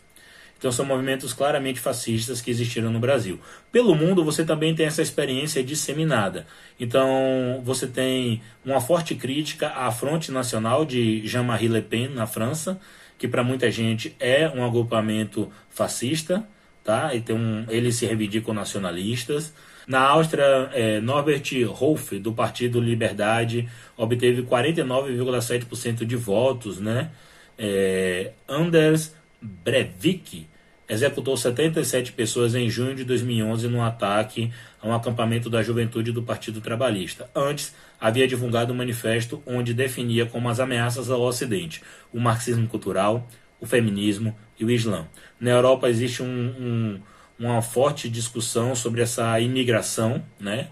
Então 0.57 0.71
são 0.71 0.85
movimentos 0.85 1.33
claramente 1.33 1.79
fascistas 1.79 2.41
que 2.41 2.49
existiram 2.49 2.89
no 2.89 2.99
Brasil. 2.99 3.39
Pelo 3.71 3.93
mundo 3.93 4.23
você 4.23 4.43
também 4.43 4.73
tem 4.73 4.85
essa 4.85 5.01
experiência 5.01 5.63
disseminada. 5.63 6.47
Então 6.79 7.61
você 7.63 7.85
tem 7.85 8.41
uma 8.65 8.81
forte 8.81 9.13
crítica 9.13 9.69
à 9.69 9.91
Fronte 9.91 10.31
Nacional 10.31 10.85
de 10.85 11.25
Jean-Marie 11.27 11.67
Le 11.67 11.81
Pen 11.81 12.09
na 12.09 12.25
França, 12.25 12.79
que 13.17 13.27
para 13.27 13.43
muita 13.43 13.69
gente 13.71 14.15
é 14.19 14.47
um 14.49 14.65
agrupamento 14.65 15.51
fascista, 15.69 16.47
tá? 16.83 17.11
E 17.13 17.23
um, 17.31 17.65
eles 17.69 17.95
se 17.95 18.05
reivindicam 18.05 18.53
nacionalistas. 18.53 19.53
Na 19.87 20.01
Áustria, 20.01 20.69
é, 20.73 20.99
Norbert 20.99 21.43
Hofer, 21.79 22.19
do 22.19 22.33
Partido 22.33 22.79
Liberdade, 22.79 23.67
obteve 23.95 24.43
49,7% 24.43 26.05
de 26.05 26.15
votos, 26.15 26.79
né? 26.79 27.09
É, 27.57 28.31
Anders 28.47 29.15
Breivik 29.41 30.47
executou 30.89 31.35
77 31.35 32.13
pessoas 32.13 32.55
em 32.55 32.69
junho 32.69 32.95
de 32.95 33.03
2011 33.03 33.67
num 33.67 33.81
ataque 33.81 34.51
a 34.81 34.87
um 34.87 34.93
acampamento 34.93 35.49
da 35.49 35.61
juventude 35.61 36.11
do 36.11 36.23
Partido 36.23 36.61
Trabalhista. 36.61 37.29
Antes, 37.35 37.75
havia 37.99 38.27
divulgado 38.27 38.73
um 38.73 38.75
manifesto 38.75 39.41
onde 39.45 39.73
definia 39.73 40.25
como 40.25 40.49
as 40.49 40.59
ameaças 40.59 41.09
ao 41.09 41.21
Ocidente 41.21 41.81
o 42.13 42.19
marxismo 42.19 42.67
cultural, 42.67 43.27
o 43.59 43.65
feminismo 43.65 44.35
e 44.59 44.65
o 44.65 44.71
Islã. 44.71 45.07
Na 45.39 45.51
Europa 45.51 45.89
existe 45.89 46.21
um, 46.21 46.25
um, 46.27 46.99
uma 47.39 47.61
forte 47.61 48.09
discussão 48.09 48.75
sobre 48.75 49.01
essa 49.01 49.39
imigração 49.39 50.23
né, 50.39 50.67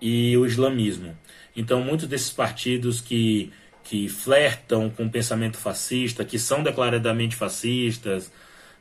e 0.00 0.36
o 0.36 0.46
islamismo. 0.46 1.16
Então, 1.56 1.82
muitos 1.82 2.06
desses 2.06 2.30
partidos 2.30 3.00
que 3.00 3.52
que 3.88 4.06
flertam 4.06 4.90
com 4.90 5.06
o 5.06 5.10
pensamento 5.10 5.56
fascista, 5.56 6.22
que 6.22 6.38
são 6.38 6.62
declaradamente 6.62 7.34
fascistas, 7.34 8.30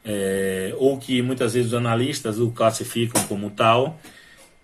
é, 0.04 0.76
ou 0.78 0.98
que 0.98 1.22
muitas 1.22 1.54
vezes 1.54 1.72
os 1.72 1.78
analistas 1.78 2.40
o 2.40 2.52
classificam 2.52 3.24
como 3.24 3.50
tal, 3.50 4.02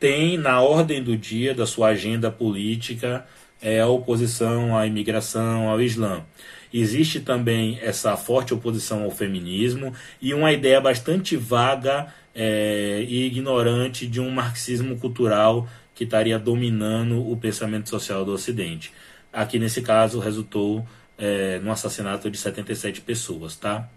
tem 0.03 0.37
na 0.37 0.59
ordem 0.59 1.01
do 1.01 1.15
dia 1.15 1.55
da 1.55 1.65
sua 1.65 1.87
agenda 1.91 2.29
política 2.29 3.25
é, 3.61 3.79
a 3.79 3.87
oposição 3.87 4.77
à 4.77 4.85
imigração, 4.85 5.69
ao 5.69 5.81
Islã. 5.81 6.25
Existe 6.73 7.21
também 7.21 7.79
essa 7.81 8.17
forte 8.17 8.53
oposição 8.53 9.05
ao 9.05 9.11
feminismo 9.11 9.93
e 10.21 10.33
uma 10.33 10.51
ideia 10.51 10.81
bastante 10.81 11.37
vaga 11.37 12.13
é, 12.35 13.05
e 13.07 13.27
ignorante 13.27 14.05
de 14.05 14.19
um 14.19 14.29
marxismo 14.29 14.97
cultural 14.99 15.69
que 15.95 16.03
estaria 16.03 16.37
dominando 16.37 17.25
o 17.25 17.37
pensamento 17.37 17.87
social 17.87 18.25
do 18.25 18.33
Ocidente. 18.33 18.91
Aqui 19.31 19.57
nesse 19.57 19.81
caso 19.81 20.19
resultou 20.19 20.85
é, 21.17 21.59
no 21.59 21.71
assassinato 21.71 22.29
de 22.29 22.37
77 22.37 22.99
pessoas, 22.99 23.55
tá? 23.55 23.87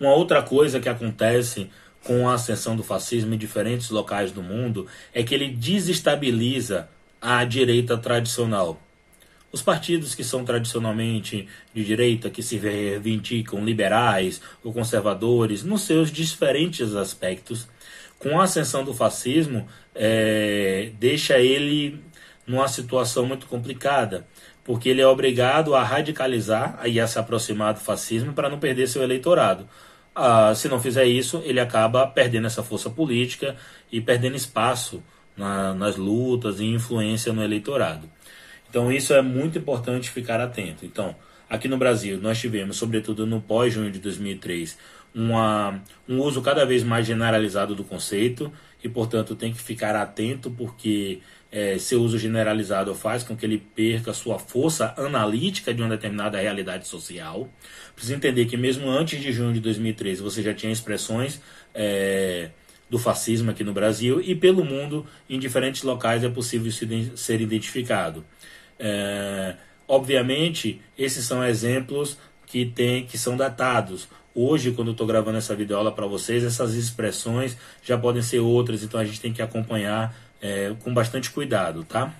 Uma 0.00 0.14
outra 0.14 0.42
coisa 0.42 0.80
que 0.80 0.88
acontece 0.88 1.68
com 2.06 2.28
a 2.28 2.34
ascensão 2.34 2.76
do 2.76 2.82
fascismo 2.82 3.34
em 3.34 3.38
diferentes 3.38 3.90
locais 3.90 4.30
do 4.30 4.42
mundo 4.42 4.86
é 5.12 5.22
que 5.22 5.34
ele 5.34 5.48
desestabiliza 5.48 6.88
a 7.20 7.44
direita 7.44 7.98
tradicional. 7.98 8.80
Os 9.50 9.62
partidos 9.62 10.14
que 10.14 10.22
são 10.22 10.44
tradicionalmente 10.44 11.48
de 11.74 11.84
direita, 11.84 12.30
que 12.30 12.42
se 12.42 12.56
reivindicam 12.58 13.64
liberais 13.64 14.40
ou 14.62 14.72
conservadores, 14.72 15.62
nos 15.62 15.82
seus 15.82 16.12
diferentes 16.12 16.94
aspectos, 16.94 17.66
com 18.18 18.40
a 18.40 18.44
ascensão 18.44 18.84
do 18.84 18.94
fascismo, 18.94 19.66
é, 19.94 20.90
deixa 20.98 21.38
ele 21.38 22.00
numa 22.46 22.68
situação 22.68 23.26
muito 23.26 23.46
complicada, 23.46 24.26
porque 24.62 24.88
ele 24.88 25.00
é 25.00 25.06
obrigado 25.06 25.74
a 25.74 25.82
radicalizar 25.82 26.80
e 26.84 27.00
a 27.00 27.06
se 27.06 27.18
aproximar 27.18 27.74
do 27.74 27.80
fascismo 27.80 28.32
para 28.32 28.48
não 28.48 28.58
perder 28.58 28.86
seu 28.88 29.02
eleitorado. 29.02 29.68
Ah, 30.18 30.54
se 30.54 30.66
não 30.66 30.80
fizer 30.80 31.04
isso, 31.04 31.42
ele 31.44 31.60
acaba 31.60 32.06
perdendo 32.06 32.46
essa 32.46 32.62
força 32.62 32.88
política 32.88 33.54
e 33.92 34.00
perdendo 34.00 34.34
espaço 34.34 35.02
na, 35.36 35.74
nas 35.74 35.96
lutas 35.96 36.58
e 36.58 36.64
influência 36.64 37.34
no 37.34 37.44
eleitorado. 37.44 38.10
Então 38.70 38.90
isso 38.90 39.12
é 39.12 39.20
muito 39.20 39.58
importante 39.58 40.10
ficar 40.10 40.40
atento. 40.40 40.86
Então, 40.86 41.14
aqui 41.50 41.68
no 41.68 41.76
Brasil, 41.76 42.18
nós 42.18 42.40
tivemos, 42.40 42.78
sobretudo 42.78 43.26
no 43.26 43.42
pós-junho 43.42 43.90
de 43.90 43.98
2003, 43.98 44.78
uma, 45.14 45.82
um 46.08 46.18
uso 46.20 46.40
cada 46.40 46.64
vez 46.64 46.82
mais 46.82 47.06
generalizado 47.06 47.74
do 47.74 47.84
conceito 47.84 48.50
e, 48.82 48.88
portanto, 48.88 49.36
tem 49.36 49.52
que 49.52 49.60
ficar 49.60 49.94
atento 49.94 50.50
porque 50.50 51.20
é, 51.56 51.78
seu 51.78 52.02
uso 52.02 52.18
generalizado 52.18 52.94
faz 52.94 53.22
com 53.22 53.34
que 53.34 53.46
ele 53.46 53.56
perca 53.56 54.12
sua 54.12 54.38
força 54.38 54.92
analítica 54.94 55.72
de 55.72 55.80
uma 55.80 55.88
determinada 55.88 56.38
realidade 56.38 56.86
social. 56.86 57.48
Precisa 57.94 58.14
entender 58.14 58.44
que 58.44 58.58
mesmo 58.58 58.90
antes 58.90 59.18
de 59.22 59.32
junho 59.32 59.54
de 59.54 59.60
2013 59.60 60.20
você 60.20 60.42
já 60.42 60.52
tinha 60.52 60.70
expressões 60.70 61.40
é, 61.74 62.50
do 62.90 62.98
fascismo 62.98 63.50
aqui 63.50 63.64
no 63.64 63.72
Brasil 63.72 64.20
e 64.20 64.34
pelo 64.34 64.62
mundo, 64.62 65.06
em 65.30 65.38
diferentes 65.38 65.82
locais 65.82 66.22
é 66.22 66.28
possível 66.28 66.70
ser 67.16 67.40
identificado. 67.40 68.22
É, 68.78 69.54
obviamente, 69.88 70.82
esses 70.98 71.24
são 71.24 71.42
exemplos 71.42 72.18
que, 72.44 72.66
tem, 72.66 73.06
que 73.06 73.16
são 73.16 73.34
datados. 73.34 74.06
Hoje, 74.34 74.72
quando 74.72 74.88
eu 74.88 74.92
estou 74.92 75.06
gravando 75.06 75.38
essa 75.38 75.56
videoaula 75.56 75.90
para 75.90 76.06
vocês, 76.06 76.44
essas 76.44 76.74
expressões 76.74 77.56
já 77.82 77.96
podem 77.96 78.20
ser 78.20 78.40
outras, 78.40 78.82
então 78.82 79.00
a 79.00 79.04
gente 79.06 79.22
tem 79.22 79.32
que 79.32 79.40
acompanhar 79.40 80.14
é, 80.46 80.74
com 80.82 80.94
bastante 80.94 81.30
cuidado, 81.30 81.82
tá? 81.82 82.14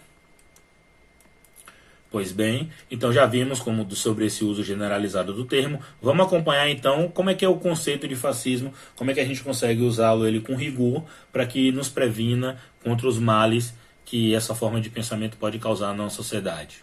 Pois 2.11 2.33
bem, 2.33 2.71
então 2.91 3.13
já 3.13 3.27
vimos 3.27 3.61
como 3.61 3.89
sobre 3.95 4.27
esse 4.27 4.45
uso 4.45 4.65
generalizado 4.65 5.33
do 5.33 5.45
termo. 5.45 5.81
Vamos 6.01 6.27
acompanhar 6.27 6.69
então 6.69 7.09
como 7.09 7.31
é 7.31 7.35
que 7.35 7.45
é 7.45 7.49
o 7.49 7.57
conceito 7.57 8.09
de 8.09 8.17
fascismo, 8.17 8.73
como 8.95 9.11
é 9.11 9.15
que 9.15 9.21
a 9.21 9.25
gente 9.25 9.43
consegue 9.43 9.83
usá-lo 9.83 10.27
ele 10.27 10.41
com 10.41 10.57
rigor 10.57 11.05
para 11.33 11.47
que 11.47 11.71
nos 11.71 11.89
previna 11.89 12.59
contra 12.83 13.07
os 13.07 13.19
males 13.19 13.75
que 14.05 14.35
essa 14.35 14.55
forma 14.55 14.81
de 14.81 14.89
pensamento 14.89 15.37
pode 15.37 15.59
causar 15.59 15.89
na 15.89 16.05
nossa 16.05 16.17
sociedade. 16.17 16.79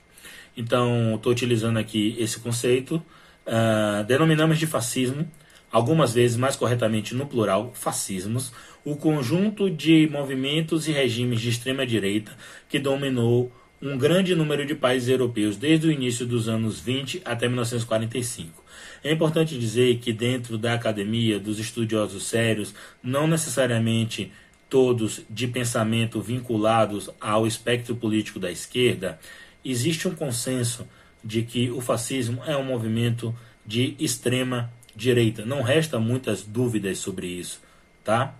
Então, 0.56 1.16
estou 1.16 1.32
utilizando 1.32 1.80
aqui 1.80 2.16
esse 2.20 2.40
conceito. 2.40 3.04
Uh, 3.48 4.04
denominamos 4.06 4.60
de 4.60 4.68
fascismo, 4.68 5.28
algumas 5.72 6.14
vezes 6.14 6.38
mais 6.38 6.56
corretamente 6.56 7.16
no 7.16 7.26
plural, 7.26 7.72
fascismos, 7.74 8.54
o 8.86 8.96
conjunto 8.96 9.70
de 9.70 10.08
movimentos 10.12 10.88
e 10.88 10.92
regimes 10.92 11.40
de 11.40 11.50
extrema 11.50 11.86
direita 11.86 12.36
que 12.68 12.80
dominou 12.80 13.52
um 13.82 13.98
grande 13.98 14.34
número 14.34 14.66
de 14.66 14.76
países 14.76 15.10
europeus 15.10 15.58
desde 15.58 15.88
o 15.88 15.92
início 15.92 16.26
dos 16.26 16.48
anos 16.48 16.80
20 16.80 17.22
até 17.26 17.48
1945. 17.48 18.64
É 19.04 19.12
importante 19.12 19.60
dizer 19.60 19.98
que 19.98 20.14
dentro 20.14 20.58
da 20.58 20.74
academia, 20.74 21.38
dos 21.38 21.60
estudiosos 21.60 22.24
sérios, 22.24 22.74
não 23.04 23.28
necessariamente 23.28 24.32
todos 24.70 25.22
de 25.30 25.48
pensamento 25.48 26.22
vinculados 26.22 27.10
ao 27.20 27.46
espectro 27.46 27.96
político 27.96 28.40
da 28.40 28.50
esquerda, 28.50 29.20
existe 29.64 30.08
um 30.08 30.16
consenso 30.16 30.88
de 31.24 31.44
que 31.44 31.70
o 31.70 31.82
fascismo 31.82 32.42
é 32.46 32.56
um 32.56 32.64
movimento 32.64 33.36
de 33.66 33.96
extrema 34.00 34.72
direita. 34.96 35.46
Não 35.46 35.62
resta 35.62 36.00
muitas 36.00 36.44
dúvidas 36.44 37.00
sobre 37.00 37.28
isso, 37.28 37.62
tá? 38.04 38.34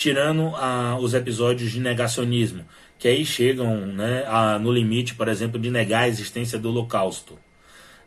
Tirando 0.00 0.54
os 0.98 1.12
episódios 1.12 1.70
de 1.70 1.78
negacionismo, 1.78 2.64
que 2.98 3.06
aí 3.06 3.22
chegam 3.22 3.84
né, 3.84 4.24
a, 4.26 4.58
no 4.58 4.72
limite, 4.72 5.14
por 5.14 5.28
exemplo, 5.28 5.60
de 5.60 5.70
negar 5.70 6.04
a 6.04 6.08
existência 6.08 6.58
do 6.58 6.70
Holocausto. 6.70 7.38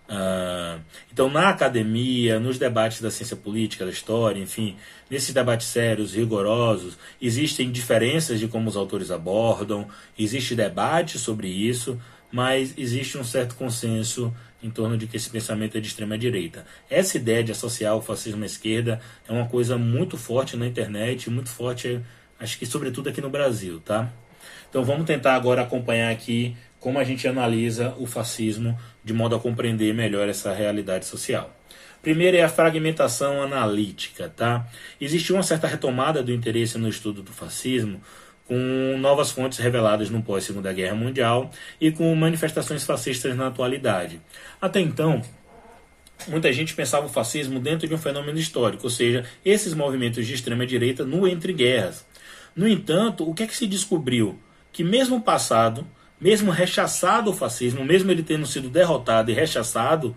Ah, 0.10 0.80
então, 1.12 1.30
na 1.30 1.50
academia, 1.50 2.40
nos 2.40 2.58
debates 2.58 3.00
da 3.00 3.12
ciência 3.12 3.36
política, 3.36 3.86
da 3.86 3.92
história, 3.92 4.42
enfim, 4.42 4.76
nesses 5.08 5.36
debates 5.36 5.68
sérios, 5.68 6.16
rigorosos, 6.16 6.98
existem 7.22 7.72
diferenças 7.72 8.40
de 8.40 8.48
como 8.48 8.68
os 8.68 8.76
autores 8.76 9.12
abordam, 9.12 9.88
existe 10.18 10.56
debate 10.56 11.20
sobre 11.20 11.48
isso, 11.48 12.02
mas 12.32 12.74
existe 12.76 13.20
um 13.20 13.24
certo 13.24 13.54
consenso 13.54 14.34
em 14.64 14.70
torno 14.70 14.98
de 14.98 15.06
que 15.06 15.18
esse 15.18 15.30
pensamento 15.30 15.78
é 15.78 15.82
de 15.82 15.88
extrema 15.88 16.18
direita. 16.18 16.66
Essa 16.90 17.18
ideia 17.18 17.44
de 17.44 17.52
associar 17.52 17.96
o 17.96 18.02
fascismo 18.02 18.44
à 18.44 18.46
esquerda 18.46 19.00
é 19.28 19.32
uma 19.32 19.48
coisa 19.48 19.78
muito 19.78 20.18
forte 20.18 20.56
na 20.56 20.66
internet, 20.66 21.30
muito 21.30 21.50
forte, 21.50 22.00
acho 22.40 22.58
que 22.58 22.66
sobretudo 22.66 23.10
aqui 23.10 23.22
no 23.22 23.30
Brasil, 23.30 23.80
tá? 23.82 24.12
Então 24.70 24.84
vamos 24.84 25.06
tentar 25.06 25.36
agora 25.36 25.62
acompanhar 25.62 26.12
aqui 26.12 26.56
como 26.80 26.98
a 26.98 27.04
gente 27.04 27.28
analisa 27.28 27.94
o 27.98 28.06
fascismo 28.06 28.78
de 29.04 29.14
modo 29.14 29.36
a 29.36 29.40
compreender 29.40 29.94
melhor 29.94 30.28
essa 30.28 30.54
realidade 30.54 31.06
social. 31.06 31.56
Primeiro 32.02 32.36
é 32.36 32.44
a 32.44 32.50
fragmentação 32.50 33.42
analítica, 33.42 34.28
tá? 34.28 34.68
Existiu 35.00 35.38
uma 35.38 35.44
certa 35.44 35.68
retomada 35.68 36.22
do 36.22 36.34
interesse 36.34 36.78
no 36.78 36.90
estudo 36.90 37.24
do 37.24 37.32
fascismo, 37.32 38.02
com 38.54 39.00
novas 39.00 39.32
fontes 39.32 39.58
reveladas 39.58 40.12
no 40.12 40.22
pós-Segunda 40.22 40.72
Guerra 40.72 40.94
Mundial 40.94 41.50
e 41.82 41.92
com 41.92 42.14
manifestações 42.14 42.84
fascistas 42.84 43.36
na 43.36 43.48
atualidade. 43.48 44.22
Até 44.62 44.80
então, 44.80 45.24
muita 46.28 46.54
gente 46.54 46.76
pensava 46.76 47.08
o 47.08 47.10
fascismo 47.10 47.60
dentro 47.60 47.88
de 47.88 47.96
um 47.96 47.98
fenômeno 47.98 48.38
histórico, 48.38 48.84
ou 48.84 48.92
seja, 48.92 49.26
esses 49.44 49.74
movimentos 49.74 50.28
de 50.28 50.36
extrema 50.36 50.68
direita 50.68 51.04
no 51.04 51.28
entre 51.28 51.52
guerras. 51.52 52.06
No 52.56 52.68
entanto, 52.68 53.28
o 53.28 53.34
que 53.34 53.42
é 53.42 53.48
que 53.48 53.58
se 53.58 53.66
descobriu? 53.66 54.38
Que 54.72 54.84
mesmo 54.84 55.20
passado, 55.20 55.88
mesmo 56.22 56.52
rechaçado 56.52 57.32
o 57.32 57.34
fascismo, 57.34 57.84
mesmo 57.84 58.12
ele 58.12 58.22
tendo 58.22 58.46
sido 58.46 58.70
derrotado 58.70 59.32
e 59.32 59.34
rechaçado, 59.34 60.16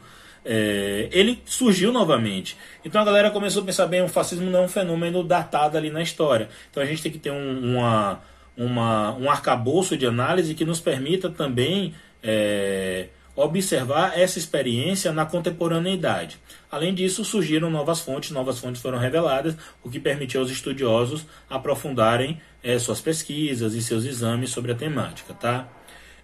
é, 0.49 1.09
ele 1.11 1.43
surgiu 1.45 1.93
novamente. 1.93 2.57
Então 2.85 3.03
a 3.03 3.05
galera 3.05 3.33
começou 3.33 3.63
a 3.63 3.67
pensar 3.67 3.87
bem, 3.87 4.03
o 4.03 4.09
fascismo 4.09 4.49
não 4.49 4.61
é 4.61 4.63
um 4.63 4.69
fenômeno 4.69 5.25
datado 5.25 5.77
ali 5.77 5.91
na 5.91 6.01
história. 6.01 6.49
Então 6.71 6.81
a 6.81 6.87
gente 6.87 7.03
tem 7.03 7.11
que 7.11 7.19
ter 7.19 7.33
um, 7.33 7.73
uma, 7.73 8.21
uma, 8.57 9.17
um 9.17 9.29
arcabouço 9.29 9.97
de 9.97 10.07
análise 10.07 10.55
que 10.55 10.65
nos 10.65 10.79
permita 10.79 11.29
também 11.29 11.95
é, 12.23 13.09
observar 13.35 14.17
essa 14.17 14.39
experiência 14.39 15.13
na 15.13 15.27
contemporaneidade. 15.27 16.39
Além 16.71 16.95
disso, 16.95 17.25
surgiram 17.25 17.69
novas 17.69 18.01
fontes, 18.01 18.31
novas 18.31 18.61
fontes 18.61 18.81
foram 18.81 18.99
reveladas, 18.99 19.57
o 19.83 19.91
que 19.91 19.99
permitiu 19.99 20.41
aos 20.41 20.51
estudiosos 20.51 21.27
aprofundarem 21.51 22.41
é, 22.63 22.79
suas 22.79 23.01
pesquisas 23.01 23.75
e 23.75 23.83
seus 23.83 24.05
exames 24.05 24.51
sobre 24.51 24.71
a 24.71 24.75
temática. 24.77 25.35
Tá? 25.35 25.69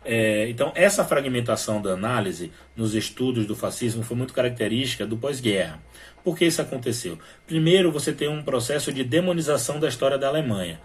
É, 0.05 0.49
então, 0.49 0.73
essa 0.75 1.05
fragmentação 1.05 1.81
da 1.81 1.93
análise 1.93 2.51
nos 2.75 2.95
estudos 2.95 3.47
do 3.47 3.55
fascismo 3.55 4.03
foi 4.03 4.17
muito 4.17 4.35
característica 4.35 5.07
do 5.07 5.17
pós-guerra. 5.17 5.81
Por 6.25 6.37
que 6.37 6.45
isso 6.45 6.63
aconteceu? 6.63 7.19
Primeiro, 7.47 7.93
você 7.93 8.13
tem 8.13 8.29
um 8.29 8.43
processo 8.43 8.93
de 8.93 9.05
demonização 9.05 9.79
da 9.79 9.89
história 9.89 10.19
da 10.19 10.29
Alemanha. 10.29 10.81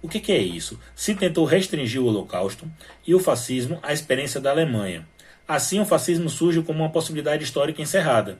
O 0.00 0.08
que, 0.08 0.20
que 0.20 0.32
é 0.32 0.38
isso? 0.38 0.78
Se 0.94 1.14
tentou 1.14 1.44
restringir 1.44 2.00
o 2.00 2.06
Holocausto 2.06 2.70
e 3.06 3.14
o 3.14 3.20
fascismo 3.20 3.78
à 3.82 3.92
experiência 3.92 4.40
da 4.40 4.50
Alemanha. 4.50 5.06
Assim, 5.46 5.80
o 5.80 5.84
fascismo 5.84 6.28
surge 6.28 6.62
como 6.62 6.80
uma 6.80 6.90
possibilidade 6.90 7.42
histórica 7.42 7.82
encerrada. 7.82 8.38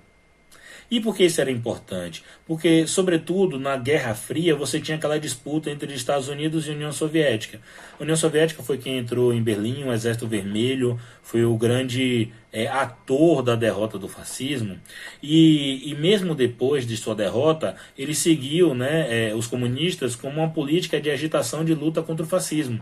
E 0.90 1.00
por 1.00 1.14
que 1.14 1.24
isso 1.24 1.40
era 1.40 1.50
importante? 1.50 2.24
Porque, 2.46 2.86
sobretudo, 2.86 3.58
na 3.58 3.76
Guerra 3.76 4.14
Fria, 4.14 4.54
você 4.54 4.80
tinha 4.80 4.96
aquela 4.96 5.18
disputa 5.18 5.70
entre 5.70 5.92
Estados 5.92 6.28
Unidos 6.28 6.66
e 6.66 6.70
União 6.70 6.90
Soviética. 6.90 7.60
A 7.98 8.02
União 8.02 8.16
Soviética 8.16 8.62
foi 8.62 8.78
quem 8.78 8.96
entrou 8.96 9.34
em 9.34 9.42
Berlim, 9.42 9.84
o 9.84 9.92
Exército 9.92 10.26
Vermelho 10.26 10.98
foi 11.22 11.44
o 11.44 11.54
grande 11.58 12.32
é, 12.50 12.66
ator 12.68 13.42
da 13.42 13.54
derrota 13.54 13.98
do 13.98 14.08
fascismo. 14.08 14.78
E, 15.22 15.90
e 15.90 15.94
mesmo 15.94 16.34
depois 16.34 16.86
de 16.86 16.96
sua 16.96 17.14
derrota, 17.14 17.76
ele 17.96 18.14
seguiu 18.14 18.74
né, 18.74 19.28
é, 19.28 19.34
os 19.34 19.46
comunistas 19.46 20.16
como 20.16 20.40
uma 20.40 20.48
política 20.48 20.98
de 20.98 21.10
agitação 21.10 21.66
de 21.66 21.74
luta 21.74 22.02
contra 22.02 22.24
o 22.24 22.28
fascismo. 22.28 22.80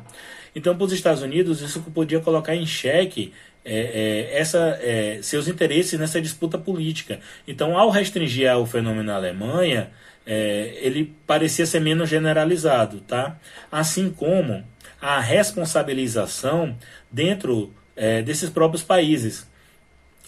Então, 0.54 0.76
para 0.76 0.84
os 0.84 0.92
Estados 0.92 1.22
Unidos, 1.22 1.60
isso 1.60 1.82
podia 1.92 2.20
colocar 2.20 2.54
em 2.54 2.64
xeque 2.64 3.32
é, 3.68 4.30
é, 4.32 4.38
essa, 4.38 4.78
é, 4.80 5.18
seus 5.22 5.48
interesses 5.48 5.98
nessa 5.98 6.20
disputa 6.20 6.56
política. 6.56 7.18
Então, 7.48 7.76
ao 7.76 7.90
restringir 7.90 8.56
o 8.56 8.64
fenômeno 8.64 9.02
na 9.02 9.16
Alemanha, 9.16 9.90
é, 10.24 10.78
ele 10.80 11.12
parecia 11.26 11.66
ser 11.66 11.80
menos 11.80 12.08
generalizado, 12.08 13.00
tá? 13.00 13.36
Assim 13.70 14.08
como 14.08 14.64
a 15.00 15.18
responsabilização 15.18 16.78
dentro 17.10 17.74
é, 17.96 18.22
desses 18.22 18.48
próprios 18.48 18.84
países. 18.84 19.46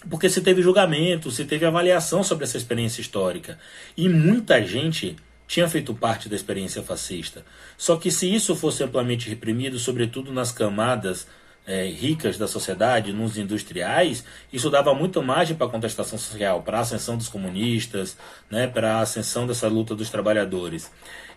Porque 0.09 0.29
se 0.29 0.41
teve 0.41 0.61
julgamento, 0.61 1.31
se 1.31 1.45
teve 1.45 1.65
avaliação 1.65 2.23
sobre 2.23 2.43
essa 2.43 2.57
experiência 2.57 2.99
histórica. 2.99 3.57
E 3.95 4.09
muita 4.09 4.61
gente 4.61 5.15
tinha 5.47 5.67
feito 5.67 5.93
parte 5.93 6.27
da 6.27 6.35
experiência 6.35 6.83
fascista. 6.83 7.43
Só 7.77 7.95
que 7.95 8.11
se 8.11 8.33
isso 8.33 8.55
fosse 8.55 8.83
amplamente 8.83 9.29
reprimido, 9.29 9.79
sobretudo 9.79 10.31
nas 10.31 10.51
camadas 10.51 11.25
é, 11.69 11.85
ricas 11.85 12.35
da 12.35 12.47
sociedade, 12.47 13.13
nos 13.13 13.37
industriais, 13.37 14.25
isso 14.51 14.71
dava 14.71 14.91
muito 14.95 15.21
margem 15.21 15.55
para 15.55 15.67
a 15.67 15.69
contestação 15.69 16.17
social, 16.17 16.63
para 16.63 16.79
a 16.79 16.81
ascensão 16.81 17.15
dos 17.15 17.29
comunistas, 17.29 18.17
né, 18.49 18.65
para 18.65 18.95
a 18.95 19.01
ascensão 19.01 19.45
dessa 19.45 19.67
luta 19.67 19.93
dos 19.93 20.09
trabalhadores. 20.09 20.91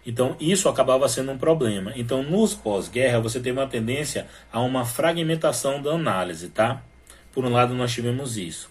Então, 0.06 0.34
isso 0.40 0.70
acabava 0.70 1.06
sendo 1.06 1.32
um 1.32 1.38
problema. 1.38 1.92
Então, 1.94 2.22
nos 2.22 2.54
pós-guerra, 2.54 3.20
você 3.20 3.40
tem 3.40 3.52
uma 3.52 3.66
tendência 3.66 4.26
a 4.50 4.60
uma 4.60 4.86
fragmentação 4.86 5.82
da 5.82 5.90
análise, 5.92 6.48
tá? 6.48 6.82
Por 7.30 7.44
um 7.44 7.50
lado, 7.50 7.74
nós 7.74 7.92
tivemos 7.92 8.38
isso. 8.38 8.70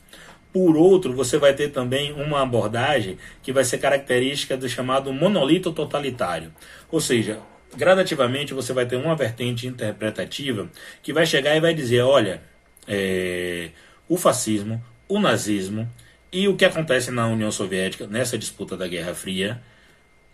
Por 0.52 0.76
outro, 0.76 1.14
você 1.14 1.38
vai 1.38 1.54
ter 1.54 1.70
também 1.70 2.12
uma 2.12 2.42
abordagem 2.42 3.20
que 3.44 3.54
vai 3.54 3.64
ser 3.64 3.78
característica 3.78 4.58
do 4.58 4.68
chamado 4.68 5.14
monolito 5.14 5.72
totalitário. 5.72 6.52
Ou 6.92 7.00
seja, 7.00 7.40
gradativamente 7.76 8.54
você 8.54 8.74
vai 8.74 8.86
ter 8.86 8.96
uma 8.96 9.16
vertente 9.16 9.68
interpretativa 9.68 10.70
que 11.02 11.14
vai 11.14 11.26
chegar 11.26 11.56
e 11.56 11.62
vai 11.62 11.74
dizer: 11.74 12.02
olha, 12.02 12.42
é, 12.88 13.70
o 14.08 14.18
fascismo, 14.18 14.84
o 15.08 15.20
nazismo 15.20 15.90
e 16.32 16.48
o 16.48 16.56
que 16.56 16.66
acontece 16.66 17.12
na 17.12 17.28
União 17.28 17.52
Soviética 17.52 18.08
nessa 18.08 18.38
disputa 18.38 18.78
da 18.78 18.88
Guerra 18.88 19.14
Fria 19.14 19.62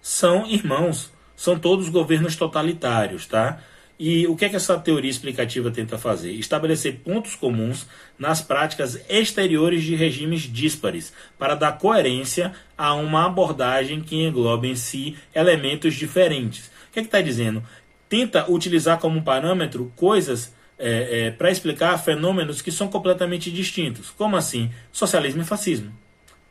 são 0.01 0.45
irmãos, 0.47 1.11
são 1.35 1.57
todos 1.57 1.89
governos 1.89 2.35
totalitários, 2.35 3.25
tá? 3.25 3.61
E 3.99 4.27
o 4.27 4.35
que 4.35 4.45
é 4.45 4.49
que 4.49 4.55
essa 4.55 4.77
teoria 4.77 5.09
explicativa 5.09 5.71
tenta 5.71 5.97
fazer? 5.97 6.31
Estabelecer 6.33 6.99
pontos 6.99 7.35
comuns 7.35 7.88
nas 8.17 8.41
práticas 8.41 9.03
exteriores 9.09 9.83
de 9.83 9.95
regimes 9.95 10.41
díspares, 10.41 11.11
para 11.38 11.55
dar 11.55 11.79
coerência 11.79 12.53
a 12.77 12.93
uma 12.93 13.25
abordagem 13.25 14.01
que 14.01 14.23
engloba 14.23 14.67
em 14.67 14.75
si 14.75 15.17
elementos 15.33 15.95
diferentes 15.95 16.69
que 17.02 17.08
está 17.08 17.22
dizendo? 17.22 17.64
Tenta 18.10 18.50
utilizar 18.50 19.00
como 19.00 19.22
parâmetro 19.22 19.91
coisas 19.95 20.54
é, 20.78 21.28
é, 21.28 21.32
para 21.32 21.52
explicar 21.52 21.98
fenômenos 21.98 22.62
que 22.62 22.72
são 22.72 22.88
completamente 22.88 23.52
distintos. 23.52 24.10
Como 24.12 24.36
assim? 24.36 24.72
Socialismo 24.91 25.41
e 25.41 25.45
fascismo. 25.45 25.91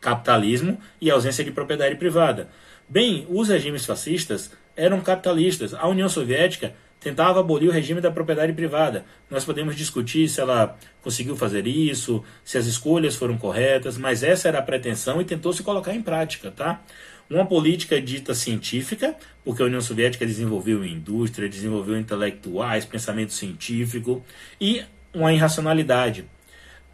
Capitalismo 0.00 0.78
e 1.00 1.10
ausência 1.10 1.44
de 1.44 1.50
propriedade 1.50 1.96
privada. 1.96 2.48
Bem, 2.88 3.26
os 3.28 3.48
regimes 3.48 3.84
fascistas 3.84 4.50
eram 4.76 5.00
capitalistas. 5.00 5.74
A 5.74 5.88
União 5.88 6.08
Soviética 6.08 6.74
tentava 7.00 7.40
abolir 7.40 7.68
o 7.68 7.72
regime 7.72 8.00
da 8.00 8.10
propriedade 8.10 8.52
privada. 8.52 9.04
Nós 9.30 9.44
podemos 9.44 9.76
discutir 9.76 10.28
se 10.28 10.40
ela 10.40 10.76
conseguiu 11.02 11.36
fazer 11.36 11.66
isso, 11.66 12.22
se 12.44 12.58
as 12.58 12.66
escolhas 12.66 13.16
foram 13.16 13.38
corretas, 13.38 13.96
mas 13.96 14.22
essa 14.22 14.48
era 14.48 14.58
a 14.58 14.62
pretensão 14.62 15.20
e 15.20 15.24
tentou 15.24 15.52
se 15.52 15.62
colocar 15.62 15.94
em 15.94 16.02
prática, 16.02 16.50
tá? 16.50 16.82
Uma 17.28 17.44
política 17.44 18.00
dita 18.00 18.34
científica, 18.34 19.16
porque 19.44 19.60
a 19.60 19.66
União 19.66 19.80
Soviética 19.80 20.24
desenvolveu 20.24 20.84
indústria, 20.84 21.48
desenvolveu 21.48 21.98
intelectuais, 21.98 22.84
pensamento 22.84 23.32
científico, 23.32 24.24
e 24.60 24.84
uma 25.12 25.32
irracionalidade. 25.32 26.24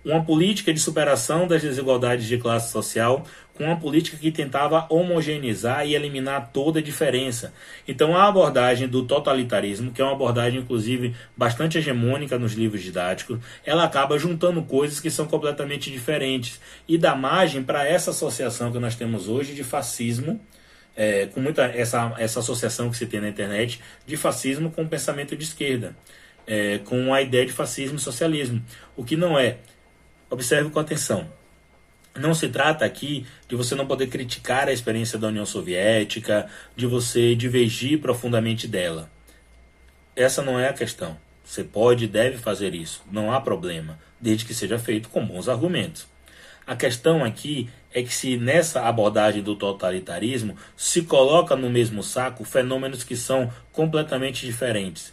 Uma 0.02 0.24
política 0.24 0.72
de 0.72 0.80
superação 0.80 1.46
das 1.46 1.60
desigualdades 1.60 2.26
de 2.26 2.38
classe 2.38 2.72
social, 2.72 3.26
com 3.54 3.64
uma 3.64 3.78
política 3.78 4.16
que 4.16 4.30
tentava 4.30 4.86
homogeneizar 4.88 5.86
e 5.86 5.94
eliminar 5.94 6.50
toda 6.52 6.78
a 6.78 6.82
diferença. 6.82 7.52
Então, 7.86 8.16
a 8.16 8.26
abordagem 8.26 8.88
do 8.88 9.04
totalitarismo, 9.04 9.92
que 9.92 10.00
é 10.00 10.04
uma 10.04 10.14
abordagem, 10.14 10.60
inclusive, 10.60 11.14
bastante 11.36 11.78
hegemônica 11.78 12.38
nos 12.38 12.54
livros 12.54 12.82
didáticos, 12.82 13.38
ela 13.64 13.84
acaba 13.84 14.18
juntando 14.18 14.62
coisas 14.62 15.00
que 15.00 15.10
são 15.10 15.26
completamente 15.26 15.90
diferentes 15.90 16.60
e 16.88 16.96
dá 16.96 17.14
margem 17.14 17.62
para 17.62 17.86
essa 17.86 18.10
associação 18.10 18.72
que 18.72 18.78
nós 18.78 18.94
temos 18.94 19.28
hoje 19.28 19.54
de 19.54 19.64
fascismo. 19.64 20.40
É, 20.94 21.24
com 21.24 21.40
muita 21.40 21.62
essa, 21.64 22.14
essa 22.18 22.40
associação 22.40 22.90
que 22.90 22.98
se 22.98 23.06
tem 23.06 23.18
na 23.18 23.30
internet 23.30 23.80
de 24.06 24.14
fascismo 24.14 24.70
com 24.70 24.82
o 24.82 24.88
pensamento 24.88 25.34
de 25.34 25.42
esquerda, 25.42 25.96
é, 26.46 26.80
com 26.84 27.14
a 27.14 27.22
ideia 27.22 27.46
de 27.46 27.52
fascismo 27.52 27.96
e 27.96 28.00
socialismo, 28.00 28.62
o 28.94 29.02
que 29.02 29.16
não 29.16 29.38
é. 29.38 29.56
Observe 30.28 30.68
com 30.68 30.78
atenção. 30.78 31.26
Não 32.14 32.34
se 32.34 32.48
trata 32.48 32.84
aqui 32.84 33.26
de 33.48 33.56
você 33.56 33.74
não 33.74 33.86
poder 33.86 34.08
criticar 34.08 34.68
a 34.68 34.72
experiência 34.72 35.18
da 35.18 35.28
União 35.28 35.46
Soviética, 35.46 36.46
de 36.76 36.86
você 36.86 37.34
divergir 37.34 38.00
profundamente 38.00 38.68
dela. 38.68 39.10
Essa 40.14 40.42
não 40.42 40.60
é 40.60 40.68
a 40.68 40.74
questão. 40.74 41.16
Você 41.44 41.64
pode 41.64 42.04
e 42.04 42.08
deve 42.08 42.38
fazer 42.38 42.74
isso, 42.74 43.02
não 43.10 43.32
há 43.32 43.40
problema, 43.40 43.98
desde 44.20 44.44
que 44.44 44.54
seja 44.54 44.78
feito 44.78 45.08
com 45.08 45.26
bons 45.26 45.48
argumentos. 45.48 46.06
A 46.66 46.76
questão 46.76 47.24
aqui 47.24 47.68
é 47.92 48.02
que 48.02 48.14
se 48.14 48.36
nessa 48.36 48.82
abordagem 48.82 49.42
do 49.42 49.56
totalitarismo 49.56 50.56
se 50.76 51.02
coloca 51.02 51.56
no 51.56 51.68
mesmo 51.68 52.02
saco 52.02 52.44
fenômenos 52.44 53.02
que 53.02 53.16
são 53.16 53.52
completamente 53.72 54.46
diferentes. 54.46 55.12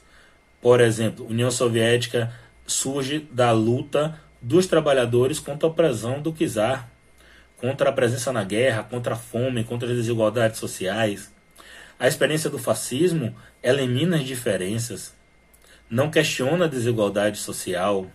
Por 0.62 0.80
exemplo, 0.80 1.26
União 1.28 1.50
Soviética 1.50 2.32
surge 2.68 3.20
da 3.32 3.52
luta 3.52 4.20
dos 4.42 4.68
trabalhadores 4.68 5.40
contra 5.40 5.68
a 5.68 5.72
opressão 5.72 6.22
do 6.22 6.34
czar, 6.34 6.90
contra 7.58 7.90
a 7.90 7.94
presença 7.94 8.32
na 8.32 8.44
guerra, 8.44 8.84
contra 8.84 9.14
a 9.14 9.18
fome, 9.18 9.64
contra 9.64 9.90
as 9.90 9.96
desigualdades 9.96 10.60
sociais. 10.60 11.34
A 12.00 12.08
experiência 12.08 12.50
do 12.50 12.58
fascismo 12.58 13.36
elimina 13.62 14.18
as 14.18 14.24
diferenças, 14.24 15.14
não 15.90 16.10
questiona 16.10 16.66
a 16.66 16.70
desigualdade 16.70 17.38
social. 17.38 18.08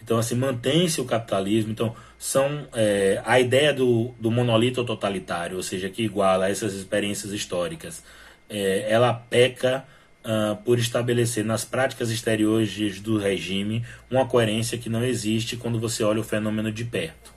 Então, 0.00 0.18
assim, 0.18 0.36
mantém-se 0.36 1.00
o 1.00 1.04
capitalismo. 1.04 1.72
Então, 1.72 1.96
são 2.18 2.68
é, 2.72 3.20
a 3.24 3.40
ideia 3.40 3.72
do, 3.72 4.14
do 4.20 4.30
monolito 4.30 4.84
totalitário, 4.84 5.56
ou 5.56 5.62
seja, 5.62 5.88
que 5.88 6.02
iguala 6.02 6.48
essas 6.48 6.74
experiências 6.74 7.32
históricas, 7.32 8.04
é, 8.48 8.86
ela 8.88 9.12
peca 9.12 9.84
uh, 10.26 10.56
por 10.56 10.78
estabelecer 10.78 11.44
nas 11.44 11.64
práticas 11.64 12.10
exteriores 12.10 13.00
do 13.00 13.16
regime 13.16 13.84
uma 14.10 14.26
coerência 14.26 14.76
que 14.76 14.90
não 14.90 15.04
existe 15.04 15.56
quando 15.56 15.78
você 15.78 16.02
olha 16.02 16.20
o 16.20 16.24
fenômeno 16.24 16.72
de 16.72 16.84
perto. 16.84 17.34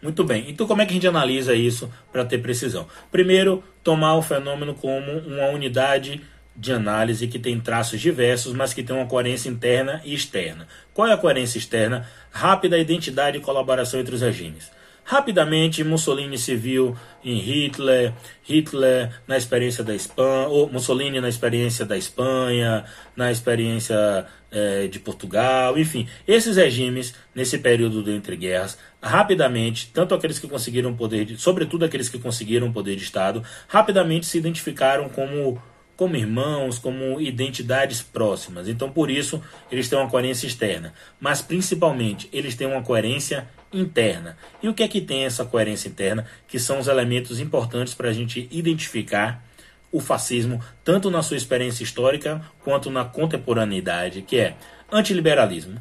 Muito 0.00 0.24
bem, 0.24 0.48
então 0.48 0.66
como 0.66 0.80
é 0.80 0.86
que 0.86 0.92
a 0.92 0.94
gente 0.94 1.08
analisa 1.08 1.54
isso 1.54 1.92
para 2.10 2.24
ter 2.24 2.38
precisão? 2.38 2.86
Primeiro, 3.10 3.62
tomar 3.82 4.14
o 4.14 4.22
fenômeno 4.22 4.72
como 4.74 5.10
uma 5.10 5.48
unidade 5.48 6.22
de 6.54 6.72
análise 6.72 7.26
que 7.28 7.38
tem 7.38 7.60
traços 7.60 8.00
diversos, 8.00 8.52
mas 8.52 8.72
que 8.72 8.82
tem 8.82 8.94
uma 8.94 9.06
coerência 9.06 9.48
interna 9.48 10.00
e 10.04 10.14
externa. 10.14 10.66
Qual 10.94 11.06
é 11.06 11.12
a 11.12 11.16
coerência 11.16 11.58
externa? 11.58 12.08
Rápida 12.30 12.78
identidade 12.78 13.38
e 13.38 13.40
colaboração 13.40 13.98
entre 13.98 14.14
os 14.14 14.20
regimes. 14.20 14.70
Rapidamente, 15.10 15.82
Mussolini 15.82 16.36
se 16.36 16.54
viu 16.54 16.94
em 17.24 17.38
Hitler, 17.38 18.12
Hitler 18.42 19.10
na 19.26 19.38
experiência 19.38 19.82
da 19.82 19.94
Espanha, 19.94 20.48
ou 20.48 20.70
Mussolini 20.70 21.18
na 21.18 21.30
experiência 21.30 21.86
da 21.86 21.96
Espanha, 21.96 22.84
na 23.16 23.32
experiência 23.32 24.26
é, 24.50 24.86
de 24.86 24.98
Portugal, 25.00 25.78
enfim, 25.78 26.06
esses 26.26 26.56
regimes 26.56 27.14
nesse 27.34 27.56
período 27.56 28.02
de 28.02 28.10
entre 28.10 28.36
guerras, 28.36 28.76
rapidamente, 29.02 29.90
tanto 29.94 30.14
aqueles 30.14 30.38
que 30.38 30.46
conseguiram 30.46 30.94
poder, 30.94 31.24
de, 31.24 31.38
sobretudo 31.38 31.86
aqueles 31.86 32.10
que 32.10 32.18
conseguiram 32.18 32.70
poder 32.70 32.94
de 32.94 33.04
Estado, 33.04 33.42
rapidamente 33.66 34.26
se 34.26 34.36
identificaram 34.36 35.08
como 35.08 35.58
como 35.96 36.14
irmãos, 36.14 36.78
como 36.78 37.20
identidades 37.20 38.00
próximas. 38.00 38.68
Então, 38.68 38.88
por 38.88 39.10
isso, 39.10 39.42
eles 39.68 39.88
têm 39.88 39.98
uma 39.98 40.08
coerência 40.08 40.46
externa. 40.46 40.94
Mas, 41.18 41.42
principalmente, 41.42 42.28
eles 42.32 42.54
têm 42.54 42.68
uma 42.68 42.82
coerência 42.82 43.48
interna. 43.72 44.36
E 44.62 44.68
o 44.68 44.74
que 44.74 44.82
é 44.82 44.88
que 44.88 45.00
tem 45.00 45.24
essa 45.24 45.44
coerência 45.44 45.88
interna? 45.88 46.26
Que 46.46 46.58
são 46.58 46.78
os 46.78 46.88
elementos 46.88 47.40
importantes 47.40 47.94
para 47.94 48.08
a 48.08 48.12
gente 48.12 48.48
identificar 48.50 49.44
o 49.90 50.00
fascismo, 50.00 50.62
tanto 50.84 51.10
na 51.10 51.22
sua 51.22 51.36
experiência 51.36 51.82
histórica 51.82 52.42
quanto 52.62 52.90
na 52.90 53.04
contemporaneidade, 53.04 54.22
que 54.22 54.38
é 54.38 54.54
antiliberalismo, 54.92 55.80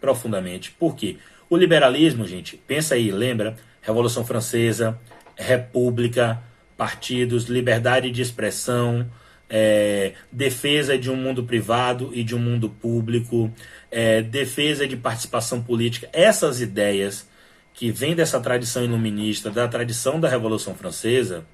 profundamente. 0.00 0.70
Por 0.72 0.94
quê? 0.94 1.16
O 1.48 1.56
liberalismo, 1.56 2.26
gente, 2.26 2.56
pensa 2.56 2.94
aí, 2.94 3.10
lembra? 3.10 3.56
Revolução 3.80 4.24
Francesa, 4.24 4.98
República, 5.34 6.42
partidos, 6.76 7.44
liberdade 7.44 8.10
de 8.10 8.22
expressão, 8.22 9.10
é, 9.48 10.12
defesa 10.30 10.96
de 10.96 11.10
um 11.10 11.16
mundo 11.16 11.42
privado 11.42 12.10
e 12.14 12.22
de 12.22 12.36
um 12.36 12.38
mundo 12.38 12.68
público, 12.68 13.50
é, 13.90 14.22
defesa 14.22 14.86
de 14.86 14.96
participação 14.96 15.62
política, 15.62 16.08
essas 16.12 16.60
ideias 16.60 17.28
que 17.72 17.90
vêm 17.90 18.14
dessa 18.14 18.40
tradição 18.40 18.84
iluminista, 18.84 19.50
da 19.50 19.66
tradição 19.66 20.20
da 20.20 20.28
Revolução 20.28 20.74
Francesa, 20.74 21.44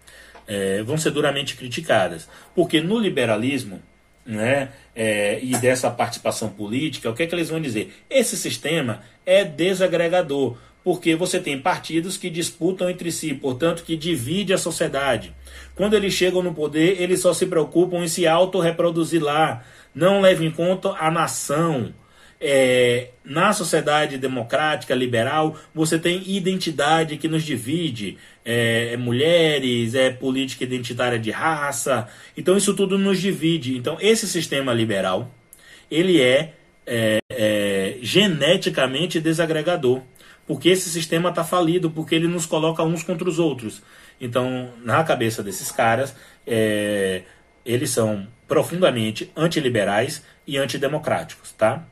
é, 0.46 0.82
vão 0.82 0.96
ser 0.98 1.10
duramente 1.10 1.56
criticadas. 1.56 2.28
Porque 2.54 2.80
no 2.80 2.98
liberalismo 2.98 3.80
né, 4.24 4.70
é, 4.94 5.38
e 5.42 5.56
dessa 5.58 5.90
participação 5.90 6.48
política, 6.48 7.10
o 7.10 7.14
que 7.14 7.22
é 7.22 7.26
que 7.26 7.34
eles 7.34 7.48
vão 7.48 7.60
dizer? 7.60 7.94
Esse 8.10 8.36
sistema 8.36 9.02
é 9.24 9.44
desagregador, 9.44 10.56
porque 10.82 11.14
você 11.14 11.38
tem 11.38 11.60
partidos 11.60 12.16
que 12.16 12.28
disputam 12.28 12.90
entre 12.90 13.10
si, 13.12 13.34
portanto, 13.34 13.84
que 13.84 13.96
divide 13.96 14.52
a 14.52 14.58
sociedade. 14.58 15.34
Quando 15.74 15.94
eles 15.94 16.12
chegam 16.12 16.42
no 16.42 16.54
poder, 16.54 17.00
eles 17.00 17.20
só 17.20 17.32
se 17.32 17.46
preocupam 17.46 17.98
em 17.98 18.08
se 18.08 18.26
autorreproduzir 18.26 19.22
lá, 19.22 19.64
não 19.94 20.20
levam 20.20 20.46
em 20.46 20.50
conta 20.50 20.90
a 20.90 21.10
nação. 21.10 21.94
É, 22.40 23.08
na 23.24 23.52
sociedade 23.52 24.18
democrática, 24.18 24.94
liberal, 24.94 25.56
você 25.74 25.98
tem 25.98 26.22
identidade 26.26 27.16
que 27.16 27.28
nos 27.28 27.42
divide, 27.42 28.18
é, 28.44 28.92
é, 28.92 28.96
mulheres, 28.96 29.94
é 29.94 30.10
política 30.10 30.64
identitária 30.64 31.18
de 31.18 31.30
raça, 31.30 32.08
então 32.36 32.56
isso 32.56 32.74
tudo 32.74 32.98
nos 32.98 33.20
divide. 33.20 33.76
Então 33.76 33.96
esse 34.00 34.28
sistema 34.28 34.72
liberal, 34.72 35.30
ele 35.90 36.20
é, 36.20 36.52
é, 36.86 37.18
é 37.30 37.98
geneticamente 38.02 39.18
desagregador, 39.18 40.02
porque 40.46 40.68
esse 40.68 40.90
sistema 40.90 41.30
está 41.30 41.42
falido, 41.42 41.90
porque 41.90 42.14
ele 42.14 42.28
nos 42.28 42.46
coloca 42.46 42.82
uns 42.82 43.02
contra 43.02 43.28
os 43.28 43.38
outros. 43.38 43.82
Então, 44.20 44.70
na 44.84 45.02
cabeça 45.02 45.42
desses 45.42 45.70
caras, 45.70 46.14
é, 46.46 47.22
eles 47.64 47.90
são 47.90 48.26
profundamente 48.46 49.30
antiliberais 49.36 50.22
e 50.46 50.56
antidemocráticos, 50.56 51.52
tá? 51.52 51.84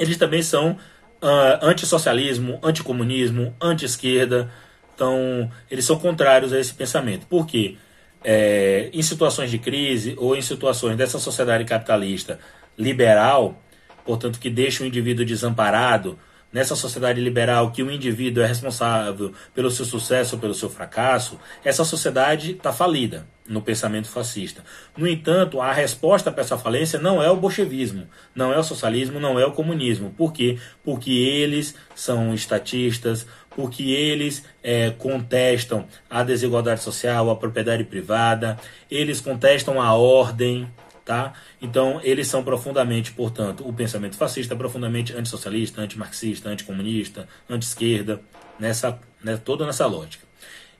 Eles 0.00 0.16
também 0.16 0.42
são 0.42 0.72
uh, 0.72 1.58
antissocialismo, 1.62 2.58
anticomunismo, 2.62 3.54
anti-esquerda. 3.60 4.50
Então, 4.94 5.50
eles 5.70 5.84
são 5.84 5.98
contrários 5.98 6.52
a 6.54 6.58
esse 6.58 6.72
pensamento. 6.72 7.26
Por 7.26 7.46
quê? 7.46 7.76
É, 8.24 8.90
em 8.92 9.02
situações 9.02 9.50
de 9.50 9.58
crise 9.58 10.14
ou 10.18 10.34
em 10.34 10.42
situações 10.42 10.96
dessa 10.96 11.18
sociedade 11.18 11.64
capitalista 11.64 12.38
liberal, 12.76 13.62
portanto, 14.04 14.38
que 14.38 14.50
deixa 14.50 14.82
o 14.82 14.86
indivíduo 14.86 15.24
desamparado, 15.24 16.18
nessa 16.52 16.74
sociedade 16.74 17.20
liberal 17.20 17.70
que 17.70 17.82
o 17.82 17.90
indivíduo 17.90 18.42
é 18.42 18.46
responsável 18.46 19.32
pelo 19.54 19.70
seu 19.70 19.84
sucesso 19.84 20.36
ou 20.36 20.40
pelo 20.40 20.54
seu 20.54 20.68
fracasso, 20.68 21.38
essa 21.64 21.84
sociedade 21.84 22.52
está 22.52 22.72
falida 22.72 23.26
no 23.50 23.60
pensamento 23.60 24.08
fascista. 24.08 24.64
No 24.96 25.08
entanto, 25.08 25.60
a 25.60 25.72
resposta 25.72 26.30
para 26.30 26.42
essa 26.42 26.56
falência 26.56 27.00
não 27.00 27.20
é 27.20 27.28
o 27.28 27.36
bolchevismo, 27.36 28.06
não 28.32 28.52
é 28.52 28.58
o 28.58 28.62
socialismo, 28.62 29.18
não 29.18 29.38
é 29.40 29.44
o 29.44 29.50
comunismo. 29.50 30.14
Por 30.16 30.32
quê? 30.32 30.56
Porque 30.84 31.10
eles 31.10 31.74
são 31.94 32.32
estatistas, 32.32 33.26
porque 33.50 33.82
eles 33.82 34.44
é, 34.62 34.90
contestam 34.90 35.84
a 36.08 36.22
desigualdade 36.22 36.80
social, 36.80 37.28
a 37.28 37.36
propriedade 37.36 37.82
privada, 37.82 38.56
eles 38.88 39.20
contestam 39.20 39.82
a 39.82 39.92
ordem, 39.94 40.68
Tá? 41.02 41.32
Então, 41.60 41.98
eles 42.04 42.28
são 42.28 42.44
profundamente, 42.44 43.10
portanto, 43.10 43.66
o 43.66 43.72
pensamento 43.72 44.16
fascista 44.16 44.54
é 44.54 44.56
profundamente 44.56 45.12
antissocialista, 45.12 45.80
antimarxista, 45.80 46.48
anticomunista, 46.48 47.26
anti-esquerda, 47.48 48.20
nessa, 48.60 48.96
né, 49.20 49.36
toda 49.36 49.66
nessa 49.66 49.86
lógica. 49.86 50.24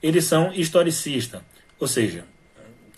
Eles 0.01 0.27
são 0.27 0.53
historicistas, 0.53 1.41
ou 1.81 1.89
seja, 1.89 2.25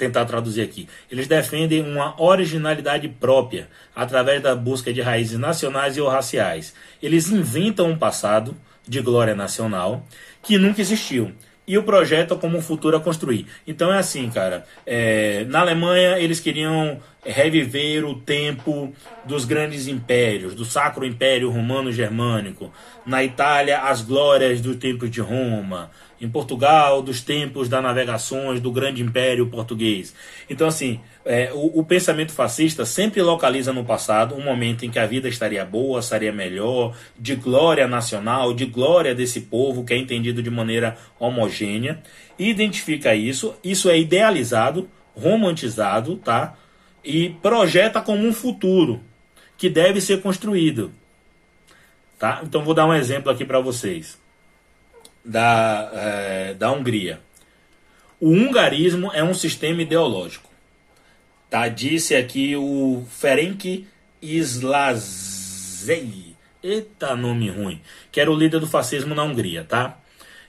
tentar 0.03 0.25
traduzir 0.25 0.63
aqui, 0.63 0.89
eles 1.09 1.29
defendem 1.29 1.81
uma 1.81 2.21
originalidade 2.21 3.09
própria 3.09 3.69
através 3.95 4.43
da 4.43 4.53
busca 4.57 4.93
de 4.93 5.01
raízes 5.01 5.39
nacionais 5.39 5.97
e 5.97 6.01
ou 6.01 6.09
raciais. 6.09 6.75
Eles 7.01 7.31
inventam 7.31 7.89
um 7.89 7.97
passado 7.97 8.57
de 8.87 9.01
glória 9.01 9.35
nacional 9.35 10.05
que 10.43 10.59
nunca 10.59 10.81
existiu 10.81 11.33
e 11.65 11.79
o 11.79 11.85
projeto 11.85 12.37
como 12.37 12.59
um 12.59 12.63
futuro 12.63 12.97
a 12.97 13.01
construir. 13.01 13.47
Então 13.65 13.93
é 13.93 13.99
assim, 13.99 14.29
cara. 14.29 14.67
É, 14.85 15.45
na 15.45 15.61
Alemanha 15.61 16.19
eles 16.19 16.41
queriam 16.41 17.01
reviver 17.25 18.05
o 18.05 18.17
tempo 18.17 18.93
dos 19.25 19.45
grandes 19.45 19.87
impérios, 19.87 20.57
do 20.57 20.65
Sacro 20.65 21.07
Império 21.07 21.49
Romano-Germânico. 21.49 22.73
Na 23.07 23.23
Itália, 23.23 23.83
as 23.83 24.03
glórias 24.03 24.61
do 24.61 24.75
tempo 24.75 25.09
de 25.09 25.21
Roma. 25.21 25.93
Em 26.23 26.29
Portugal, 26.29 27.03
dos 27.03 27.21
tempos 27.21 27.69
das 27.69 27.83
navegações 27.83 28.61
do 28.61 28.71
grande 28.71 29.03
império 29.03 29.49
português. 29.49 30.15
Então, 30.49 30.69
assim, 30.69 31.01
é, 31.25 31.51
o, 31.53 31.81
o, 31.81 31.85
pensamento 31.85 32.31
fascista 32.31 32.87
sempre 32.87 33.21
localiza 33.21 33.73
no 33.73 33.85
passado 33.85 34.37
um 34.37 34.41
momento 34.41 34.85
em 34.85 34.91
que 34.91 35.01
a 35.01 35.07
vida 35.07 35.29
estaria 35.29 35.65
boa, 35.65 35.99
estaria 35.99 36.33
melhor, 36.33 36.97
de 37.19 37.35
glória 37.35 37.89
nacional, 37.89 38.55
de 38.55 38.67
glória 38.67 39.17
desse 39.17 39.41
povo 39.41 39.85
que 39.85 39.95
é 39.95 39.97
entendido 39.97 40.41
de 40.41 40.49
maneira 40.49 40.97
homogênea. 41.19 42.01
Identifica 42.39 43.17
isso, 43.17 43.57
isso 43.65 43.91
é 43.91 43.99
idealizado, 43.99 44.89
romantizado, 45.17 46.15
tá? 46.19 46.57
e 47.05 47.31
projeta 47.43 48.01
como 48.01 48.25
um 48.25 48.33
futuro 48.33 49.01
que 49.59 49.69
deve 49.69 50.01
ser 50.01 50.23
construído. 50.23 50.93
Tá? 52.17 52.43
Então 52.45 52.63
vou 52.63 52.75
dar 52.75 52.87
um 52.87 52.95
exemplo 52.95 53.29
aqui 53.29 53.45
para 53.45 53.59
vocês 53.59 54.22
da, 55.25 55.91
é, 55.95 56.55
da 56.55 56.71
Hungria. 56.73 57.21
O 58.21 58.31
hungarismo 58.31 59.11
é 59.13 59.23
um 59.23 59.35
sistema 59.35 59.83
ideológico. 59.83 60.49
Tá? 61.51 61.69
Disse 61.69 62.15
aqui 62.15 62.57
o 62.57 63.05
Ferenc 63.11 63.87
Islazei. 64.23 65.43
Eita, 66.63 67.17
nome 67.17 67.51
ruim. 67.51 67.81
Que 68.11 68.21
era 68.21 68.31
o 68.31 68.37
líder 68.37 68.61
do 68.61 68.67
fascismo 68.67 69.15
na 69.15 69.25
Hungria, 69.25 69.65
tá? 69.65 69.99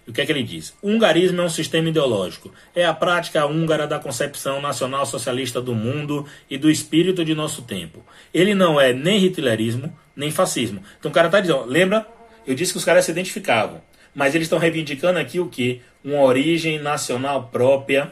E 0.05 0.11
o 0.11 0.13
que 0.13 0.21
é 0.21 0.26
que 0.26 0.32
ele 0.32 0.43
diz? 0.43 0.74
O 0.82 0.89
hungarismo 0.89 1.41
é 1.41 1.43
um 1.45 1.49
sistema 1.49 1.89
ideológico. 1.89 2.53
É 2.76 2.86
a 2.86 2.93
prática 2.93 3.45
húngara 3.45 3.88
da 3.88 3.97
concepção 3.99 4.61
nacional 4.61 5.05
socialista 5.05 5.61
do 5.61 5.74
mundo 5.74 6.28
e 6.49 6.57
do 6.57 6.69
espírito 6.69 7.26
de 7.26 7.34
nosso 7.34 7.63
tempo. 7.63 8.05
Ele 8.34 8.53
não 8.53 8.80
é 8.80 8.93
nem 8.93 9.24
hitlerismo, 9.24 9.97
nem 10.15 10.30
fascismo. 10.30 10.84
Então 10.99 11.09
o 11.09 11.13
cara 11.13 11.28
está 11.28 11.39
dizendo, 11.39 11.65
lembra? 11.65 12.05
Eu 12.45 12.53
disse 12.53 12.74
que 12.74 12.78
os 12.78 12.86
caras 12.86 13.05
se 13.05 13.11
identificavam. 13.11 13.82
Mas 14.14 14.36
eles 14.36 14.45
estão 14.45 14.59
reivindicando 14.59 15.20
aqui 15.20 15.39
o 15.39 15.47
que? 15.47 15.82
Uma 16.03 16.22
origem 16.22 16.80
nacional 16.80 17.49
própria 17.51 18.11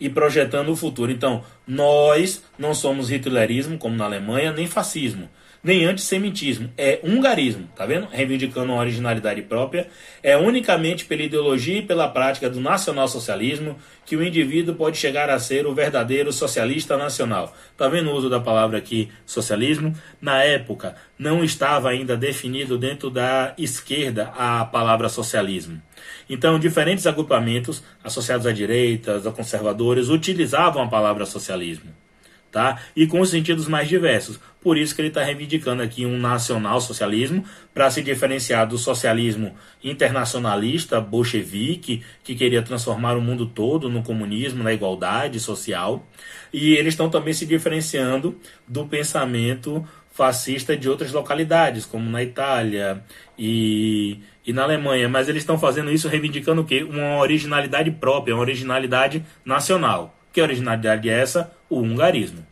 e 0.00 0.08
projetando 0.08 0.70
o 0.70 0.76
futuro. 0.76 1.10
Então, 1.12 1.44
nós 1.66 2.42
não 2.58 2.74
somos 2.74 3.10
hitlerismo, 3.10 3.78
como 3.78 3.96
na 3.96 4.04
Alemanha, 4.04 4.52
nem 4.52 4.66
fascismo 4.66 5.28
nem 5.66 5.84
antissemitismo, 5.84 6.70
é 6.78 7.00
hungarismo, 7.02 7.68
tá 7.74 7.84
vendo? 7.84 8.06
Reivindicando 8.06 8.72
uma 8.72 8.80
originalidade 8.80 9.42
própria, 9.42 9.88
é 10.22 10.36
unicamente 10.36 11.04
pela 11.04 11.24
ideologia 11.24 11.78
e 11.78 11.82
pela 11.82 12.06
prática 12.06 12.48
do 12.48 12.60
nacionalsocialismo 12.60 13.76
que 14.04 14.14
o 14.14 14.22
indivíduo 14.22 14.76
pode 14.76 14.96
chegar 14.96 15.28
a 15.28 15.40
ser 15.40 15.66
o 15.66 15.74
verdadeiro 15.74 16.32
socialista 16.32 16.96
nacional. 16.96 17.52
Tá 17.76 17.88
vendo 17.88 18.10
o 18.10 18.14
uso 18.14 18.30
da 18.30 18.38
palavra 18.38 18.78
aqui, 18.78 19.10
socialismo? 19.26 19.92
Na 20.20 20.40
época, 20.40 20.94
não 21.18 21.42
estava 21.42 21.90
ainda 21.90 22.16
definido 22.16 22.78
dentro 22.78 23.10
da 23.10 23.52
esquerda 23.58 24.32
a 24.38 24.64
palavra 24.64 25.08
socialismo. 25.08 25.82
Então, 26.30 26.60
diferentes 26.60 27.08
agrupamentos 27.08 27.82
associados 28.04 28.46
à 28.46 28.52
direita, 28.52 29.16
a 29.16 29.32
conservadores, 29.32 30.10
utilizavam 30.10 30.84
a 30.84 30.88
palavra 30.88 31.26
socialismo 31.26 32.05
tá? 32.50 32.78
E 32.94 33.06
com 33.06 33.20
os 33.20 33.30
sentidos 33.30 33.68
mais 33.68 33.88
diversos. 33.88 34.40
Por 34.60 34.76
isso 34.76 34.94
que 34.94 35.00
ele 35.00 35.08
está 35.08 35.22
reivindicando 35.22 35.82
aqui 35.82 36.04
um 36.04 36.18
nacional-socialismo 36.18 37.44
para 37.72 37.90
se 37.90 38.02
diferenciar 38.02 38.66
do 38.66 38.76
socialismo 38.76 39.54
internacionalista, 39.82 41.00
bolchevique, 41.00 42.02
que 42.24 42.34
queria 42.34 42.62
transformar 42.62 43.16
o 43.16 43.20
mundo 43.20 43.46
todo 43.46 43.88
no 43.88 44.02
comunismo, 44.02 44.64
na 44.64 44.72
igualdade 44.72 45.38
social. 45.38 46.04
E 46.52 46.74
eles 46.74 46.94
estão 46.94 47.08
também 47.08 47.32
se 47.32 47.46
diferenciando 47.46 48.40
do 48.66 48.86
pensamento 48.86 49.86
fascista 50.16 50.74
de 50.74 50.88
outras 50.88 51.12
localidades, 51.12 51.84
como 51.84 52.08
na 52.08 52.22
Itália 52.22 53.04
e, 53.38 54.18
e 54.46 54.52
na 54.52 54.62
Alemanha. 54.62 55.08
Mas 55.08 55.28
eles 55.28 55.42
estão 55.42 55.58
fazendo 55.58 55.92
isso 55.92 56.08
reivindicando 56.08 56.62
o 56.62 56.64
quê? 56.64 56.82
Uma 56.82 57.18
originalidade 57.18 57.90
própria, 57.90 58.34
uma 58.34 58.40
originalidade 58.40 59.22
nacional. 59.44 60.18
Que 60.32 60.40
originalidade 60.40 61.08
é 61.08 61.20
essa? 61.20 61.52
O 61.68 61.80
hungarismo. 61.80 62.46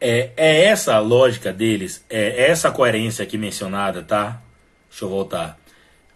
É, 0.00 0.30
é 0.36 0.64
essa 0.64 0.94
a 0.94 1.00
lógica 1.00 1.52
deles, 1.52 2.04
é 2.08 2.50
essa 2.50 2.70
coerência 2.70 3.22
aqui 3.22 3.36
mencionada, 3.36 4.02
tá? 4.02 4.40
Deixa 4.88 5.04
eu 5.04 5.08
voltar. 5.08 5.58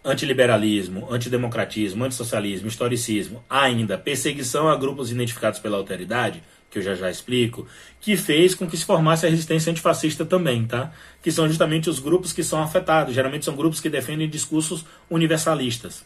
Antiliberalismo, 0.05 1.07
antidemocratismo, 1.11 2.03
antissocialismo, 2.03 2.67
historicismo, 2.67 3.43
ainda 3.49 3.97
perseguição 3.97 4.69
a 4.69 4.75
grupos 4.75 5.11
identificados 5.11 5.59
pela 5.59 5.77
alteridade, 5.77 6.41
que 6.69 6.79
eu 6.79 6.83
já 6.83 6.95
já 6.95 7.09
explico, 7.09 7.67
que 8.01 8.17
fez 8.17 8.55
com 8.55 8.67
que 8.67 8.75
se 8.75 8.83
formasse 8.83 9.25
a 9.25 9.29
resistência 9.29 9.69
antifascista 9.69 10.25
também, 10.25 10.65
tá? 10.65 10.91
Que 11.21 11.31
são 11.31 11.47
justamente 11.47 11.89
os 11.89 11.99
grupos 11.99 12.33
que 12.33 12.43
são 12.43 12.61
afetados, 12.61 13.13
geralmente 13.13 13.45
são 13.45 13.55
grupos 13.55 13.79
que 13.79 13.89
defendem 13.89 14.29
discursos 14.29 14.85
universalistas. 15.09 16.03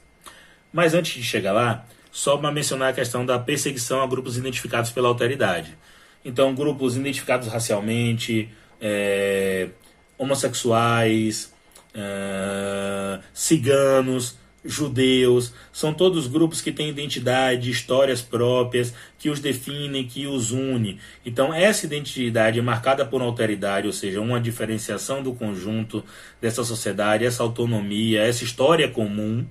Mas 0.73 0.93
antes 0.93 1.13
de 1.13 1.23
chegar 1.23 1.53
lá, 1.53 1.85
só 2.17 2.35
para 2.35 2.51
mencionar 2.51 2.89
a 2.89 2.93
questão 2.93 3.23
da 3.23 3.37
perseguição 3.37 4.01
a 4.01 4.07
grupos 4.07 4.37
identificados 4.37 4.89
pela 4.89 5.07
alteridade. 5.07 5.77
Então, 6.25 6.55
grupos 6.55 6.97
identificados 6.97 7.47
racialmente, 7.47 8.49
é, 8.81 9.69
homossexuais, 10.17 11.53
é, 11.93 13.19
ciganos, 13.31 14.35
judeus, 14.65 15.53
são 15.71 15.93
todos 15.93 16.25
grupos 16.25 16.59
que 16.59 16.71
têm 16.71 16.89
identidade, 16.89 17.69
histórias 17.69 18.19
próprias, 18.19 18.95
que 19.19 19.29
os 19.29 19.39
definem, 19.39 20.07
que 20.07 20.25
os 20.25 20.49
une. 20.49 20.99
Então, 21.23 21.53
essa 21.53 21.85
identidade 21.85 22.57
é 22.57 22.63
marcada 22.63 23.05
por 23.05 23.21
alteridade, 23.21 23.85
ou 23.85 23.93
seja, 23.93 24.19
uma 24.19 24.41
diferenciação 24.41 25.21
do 25.21 25.35
conjunto 25.35 26.03
dessa 26.41 26.63
sociedade, 26.63 27.27
essa 27.27 27.43
autonomia, 27.43 28.23
essa 28.23 28.43
história 28.43 28.89
comum, 28.89 29.45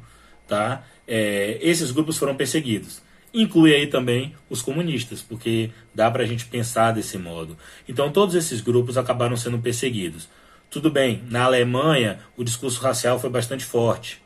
tá? 0.48 0.82
É, 1.06 1.58
esses 1.60 1.90
grupos 1.90 2.16
foram 2.16 2.34
perseguidos. 2.34 3.02
Inclui 3.32 3.74
aí 3.74 3.86
também 3.86 4.34
os 4.48 4.62
comunistas, 4.62 5.20
porque 5.22 5.70
dá 5.94 6.10
para 6.10 6.22
a 6.22 6.26
gente 6.26 6.46
pensar 6.46 6.92
desse 6.92 7.18
modo. 7.18 7.56
Então, 7.88 8.10
todos 8.10 8.34
esses 8.34 8.60
grupos 8.60 8.96
acabaram 8.96 9.36
sendo 9.36 9.58
perseguidos. 9.58 10.28
Tudo 10.70 10.90
bem, 10.90 11.22
na 11.28 11.44
Alemanha 11.44 12.18
o 12.36 12.42
discurso 12.42 12.80
racial 12.80 13.18
foi 13.20 13.30
bastante 13.30 13.64
forte. 13.64 14.22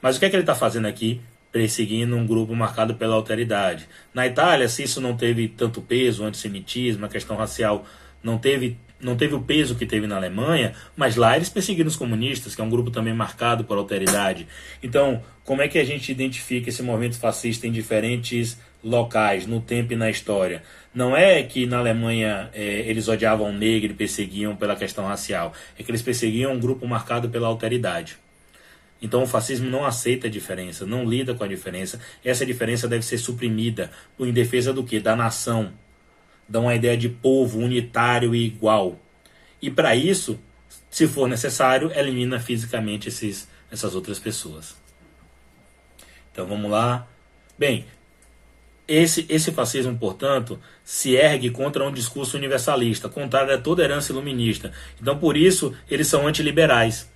Mas 0.00 0.16
o 0.16 0.20
que 0.20 0.26
é 0.26 0.30
que 0.30 0.36
ele 0.36 0.42
está 0.42 0.54
fazendo 0.54 0.86
aqui? 0.86 1.20
Perseguindo 1.50 2.16
um 2.16 2.26
grupo 2.26 2.54
marcado 2.54 2.94
pela 2.94 3.14
alteridade. 3.14 3.88
Na 4.12 4.26
Itália, 4.26 4.68
se 4.68 4.82
isso 4.82 5.00
não 5.00 5.16
teve 5.16 5.48
tanto 5.48 5.80
peso, 5.80 6.22
o 6.22 6.26
antissemitismo, 6.26 7.06
a 7.06 7.08
questão 7.08 7.36
racial 7.36 7.86
não 8.22 8.38
teve 8.38 8.76
não 9.04 9.16
teve 9.16 9.34
o 9.34 9.40
peso 9.40 9.74
que 9.74 9.84
teve 9.84 10.06
na 10.06 10.16
Alemanha, 10.16 10.72
mas 10.96 11.14
lá 11.14 11.36
eles 11.36 11.50
perseguiram 11.50 11.88
os 11.88 11.96
comunistas, 11.96 12.54
que 12.54 12.60
é 12.60 12.64
um 12.64 12.70
grupo 12.70 12.90
também 12.90 13.12
marcado 13.12 13.62
por 13.62 13.76
alteridade. 13.76 14.48
Então, 14.82 15.22
como 15.44 15.60
é 15.60 15.68
que 15.68 15.78
a 15.78 15.84
gente 15.84 16.10
identifica 16.10 16.70
esse 16.70 16.82
movimento 16.82 17.18
fascista 17.18 17.66
em 17.66 17.72
diferentes 17.72 18.58
locais, 18.82 19.46
no 19.46 19.60
tempo 19.60 19.92
e 19.92 19.96
na 19.96 20.10
história? 20.10 20.62
Não 20.94 21.14
é 21.14 21.42
que 21.42 21.66
na 21.66 21.78
Alemanha 21.78 22.48
é, 22.54 22.62
eles 22.62 23.06
odiavam 23.06 23.50
o 23.50 23.52
negro 23.52 23.92
e 23.92 23.94
perseguiam 23.94 24.56
pela 24.56 24.74
questão 24.74 25.06
racial, 25.06 25.52
é 25.78 25.82
que 25.82 25.90
eles 25.90 26.02
perseguiam 26.02 26.52
um 26.52 26.58
grupo 26.58 26.86
marcado 26.86 27.28
pela 27.28 27.46
alteridade. 27.46 28.16
Então 29.02 29.22
o 29.22 29.26
fascismo 29.26 29.68
não 29.68 29.84
aceita 29.84 30.28
a 30.28 30.30
diferença, 30.30 30.86
não 30.86 31.04
lida 31.04 31.34
com 31.34 31.44
a 31.44 31.46
diferença. 31.46 32.00
Essa 32.24 32.46
diferença 32.46 32.88
deve 32.88 33.04
ser 33.04 33.18
suprimida 33.18 33.90
em 34.18 34.32
defesa 34.32 34.72
do 34.72 34.82
que? 34.82 34.98
Da 34.98 35.14
nação, 35.14 35.72
dá 36.48 36.60
uma 36.60 36.74
ideia 36.74 36.96
de 36.96 37.08
povo 37.08 37.58
unitário 37.58 38.34
e 38.34 38.46
igual. 38.46 38.98
E 39.60 39.70
para 39.70 39.94
isso, 39.96 40.38
se 40.90 41.06
for 41.08 41.28
necessário, 41.28 41.90
elimina 41.92 42.38
fisicamente 42.38 43.08
esses, 43.08 43.48
essas 43.70 43.94
outras 43.94 44.18
pessoas. 44.18 44.76
Então 46.32 46.46
vamos 46.46 46.70
lá. 46.70 47.06
Bem, 47.58 47.86
esse, 48.86 49.24
esse 49.28 49.50
fascismo, 49.52 49.96
portanto, 49.96 50.60
se 50.82 51.14
ergue 51.14 51.50
contra 51.50 51.84
um 51.84 51.92
discurso 51.92 52.36
universalista, 52.36 53.08
contrário 53.08 53.54
a 53.54 53.58
toda 53.58 53.82
herança 53.82 54.12
iluminista. 54.12 54.72
Então, 55.00 55.18
por 55.18 55.36
isso, 55.36 55.74
eles 55.88 56.06
são 56.06 56.26
antiliberais 56.26 57.08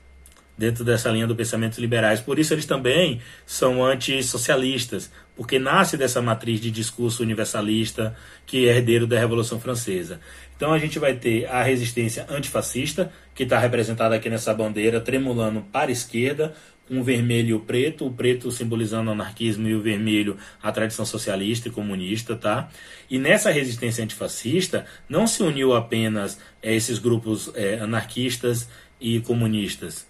dentro 0.58 0.84
dessa 0.84 1.08
linha 1.10 1.26
do 1.26 1.36
pensamento 1.36 1.80
liberais. 1.80 2.20
Por 2.20 2.38
isso 2.38 2.52
eles 2.52 2.66
também 2.66 3.20
são 3.46 3.82
antissocialistas, 3.84 5.10
porque 5.36 5.58
nasce 5.58 5.96
dessa 5.96 6.20
matriz 6.20 6.60
de 6.60 6.70
discurso 6.70 7.22
universalista 7.22 8.16
que 8.44 8.68
é 8.68 8.76
herdeiro 8.76 9.06
da 9.06 9.18
Revolução 9.18 9.60
Francesa. 9.60 10.20
Então 10.56 10.72
a 10.72 10.78
gente 10.78 10.98
vai 10.98 11.14
ter 11.14 11.46
a 11.46 11.62
resistência 11.62 12.26
antifascista, 12.28 13.12
que 13.32 13.44
está 13.44 13.58
representada 13.58 14.16
aqui 14.16 14.28
nessa 14.28 14.52
bandeira, 14.52 15.00
tremulando 15.00 15.62
para 15.70 15.90
a 15.90 15.92
esquerda, 15.92 16.52
com 16.88 16.98
o 16.98 17.04
vermelho 17.04 17.50
e 17.50 17.54
o 17.54 17.60
preto, 17.60 18.06
o 18.06 18.10
preto 18.10 18.50
simbolizando 18.50 19.10
o 19.10 19.12
anarquismo 19.12 19.68
e 19.68 19.74
o 19.74 19.80
vermelho 19.80 20.38
a 20.60 20.72
tradição 20.72 21.04
socialista 21.04 21.68
e 21.68 21.70
comunista, 21.70 22.34
tá? 22.34 22.70
E 23.10 23.18
nessa 23.18 23.50
resistência 23.50 24.02
antifascista 24.02 24.86
não 25.08 25.26
se 25.26 25.42
uniu 25.42 25.74
apenas 25.74 26.40
é, 26.62 26.74
esses 26.74 26.98
grupos 26.98 27.52
é, 27.54 27.78
anarquistas 27.78 28.68
e 29.00 29.20
comunistas, 29.20 30.07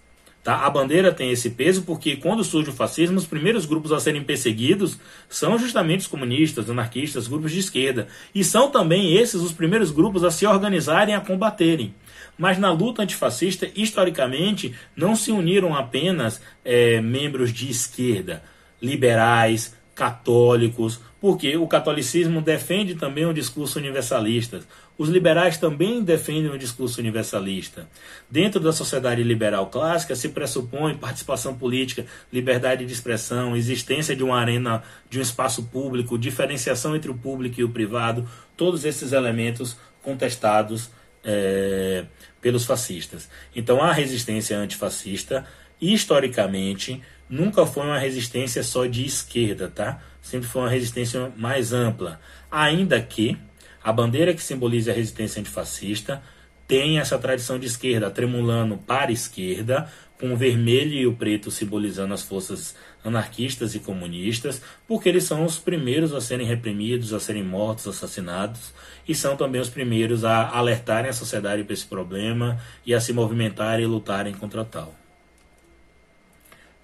Tá? 0.49 0.65
A 0.65 0.69
bandeira 0.71 1.11
tem 1.11 1.29
esse 1.29 1.51
peso 1.51 1.83
porque 1.83 2.15
quando 2.15 2.43
surge 2.43 2.71
o 2.71 2.73
fascismo, 2.73 3.19
os 3.19 3.27
primeiros 3.27 3.67
grupos 3.67 3.91
a 3.91 3.99
serem 3.99 4.23
perseguidos 4.23 4.97
são 5.29 5.59
justamente 5.59 5.99
os 5.99 6.07
comunistas, 6.07 6.67
anarquistas, 6.67 7.27
grupos 7.27 7.51
de 7.51 7.59
esquerda. 7.59 8.07
E 8.33 8.43
são 8.43 8.71
também 8.71 9.15
esses 9.15 9.41
os 9.41 9.51
primeiros 9.51 9.91
grupos 9.91 10.23
a 10.23 10.31
se 10.31 10.47
organizarem 10.47 11.13
a 11.13 11.21
combaterem. 11.21 11.93
Mas 12.35 12.57
na 12.57 12.71
luta 12.71 13.03
antifascista, 13.03 13.69
historicamente, 13.75 14.73
não 14.95 15.15
se 15.15 15.31
uniram 15.31 15.75
apenas 15.75 16.41
é, 16.65 16.99
membros 16.99 17.53
de 17.53 17.69
esquerda, 17.69 18.41
liberais, 18.81 19.77
católicos, 19.93 20.99
porque 21.21 21.57
o 21.57 21.67
catolicismo 21.67 22.41
defende 22.41 22.95
também 22.95 23.27
o 23.27 23.33
discurso 23.35 23.77
universalista. 23.77 24.61
Os 24.99 25.07
liberais 25.07 25.57
também 25.57 26.03
defendem 26.03 26.51
o 26.51 26.57
discurso 26.57 26.99
universalista. 26.99 27.87
Dentro 28.29 28.59
da 28.59 28.73
sociedade 28.73 29.23
liberal 29.23 29.67
clássica 29.67 30.13
se 30.13 30.27
pressupõe 30.27 30.97
participação 30.97 31.55
política, 31.55 32.05
liberdade 32.33 32.85
de 32.85 32.91
expressão, 32.91 33.55
existência 33.55 34.13
de 34.13 34.25
uma 34.25 34.37
arena, 34.37 34.83
de 35.09 35.17
um 35.17 35.21
espaço 35.21 35.63
público, 35.63 36.17
diferenciação 36.17 36.97
entre 36.97 37.09
o 37.09 37.17
público 37.17 37.61
e 37.61 37.63
o 37.63 37.69
privado, 37.69 38.27
todos 38.57 38.83
esses 38.83 39.13
elementos 39.13 39.77
contestados 40.03 40.89
é, 41.23 42.03
pelos 42.41 42.65
fascistas. 42.65 43.29
Então 43.55 43.81
a 43.81 43.93
resistência 43.93 44.57
antifascista, 44.57 45.45
historicamente, 45.79 47.01
nunca 47.29 47.65
foi 47.65 47.85
uma 47.85 47.99
resistência 47.99 48.63
só 48.63 48.85
de 48.85 49.05
esquerda, 49.05 49.69
tá? 49.69 50.01
Sempre 50.21 50.49
foi 50.49 50.63
uma 50.63 50.69
resistência 50.69 51.31
mais 51.37 51.71
ampla. 51.71 52.19
Ainda 52.51 53.01
que 53.01 53.37
a 53.83 53.91
bandeira 53.91 54.33
que 54.33 54.41
simboliza 54.41 54.91
a 54.91 54.93
resistência 54.93 55.39
antifascista 55.39 56.21
tem 56.67 56.99
essa 56.99 57.17
tradição 57.17 57.57
de 57.57 57.65
esquerda, 57.65 58.11
tremulando 58.11 58.77
para 58.77 59.09
a 59.09 59.11
esquerda, 59.11 59.91
com 60.19 60.33
o 60.33 60.37
vermelho 60.37 60.93
e 60.93 61.07
o 61.07 61.15
preto 61.15 61.49
simbolizando 61.49 62.13
as 62.13 62.21
forças 62.21 62.75
anarquistas 63.03 63.73
e 63.73 63.79
comunistas, 63.79 64.61
porque 64.87 65.07
eles 65.09 65.23
são 65.23 65.45
os 65.45 65.57
primeiros 65.57 66.13
a 66.13 66.21
serem 66.21 66.45
reprimidos, 66.45 67.13
a 67.13 67.19
serem 67.19 67.43
mortos, 67.43 67.87
assassinados, 67.87 68.73
e 69.07 69.15
são 69.15 69.35
também 69.35 69.59
os 69.59 69.69
primeiros 69.69 70.23
a 70.23 70.47
alertarem 70.49 71.09
a 71.09 71.13
sociedade 71.13 71.63
para 71.63 71.73
esse 71.73 71.85
problema 71.85 72.59
e 72.85 72.93
a 72.93 73.01
se 73.01 73.13
movimentarem 73.13 73.85
e 73.85 73.87
lutarem 73.87 74.33
contra 74.33 74.63
tal. 74.63 74.93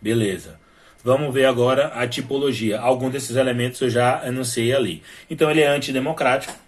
Beleza. 0.01 0.59
Vamos 1.03 1.31
ver 1.31 1.45
agora 1.45 1.89
a 1.89 2.07
tipologia. 2.07 2.79
Alguns 2.79 3.11
desses 3.11 3.35
elementos 3.35 3.79
eu 3.81 3.89
já 3.91 4.27
anunciei 4.27 4.73
ali. 4.73 5.03
Então 5.29 5.51
ele 5.51 5.61
é 5.61 5.67
antidemocrático, 5.67 6.64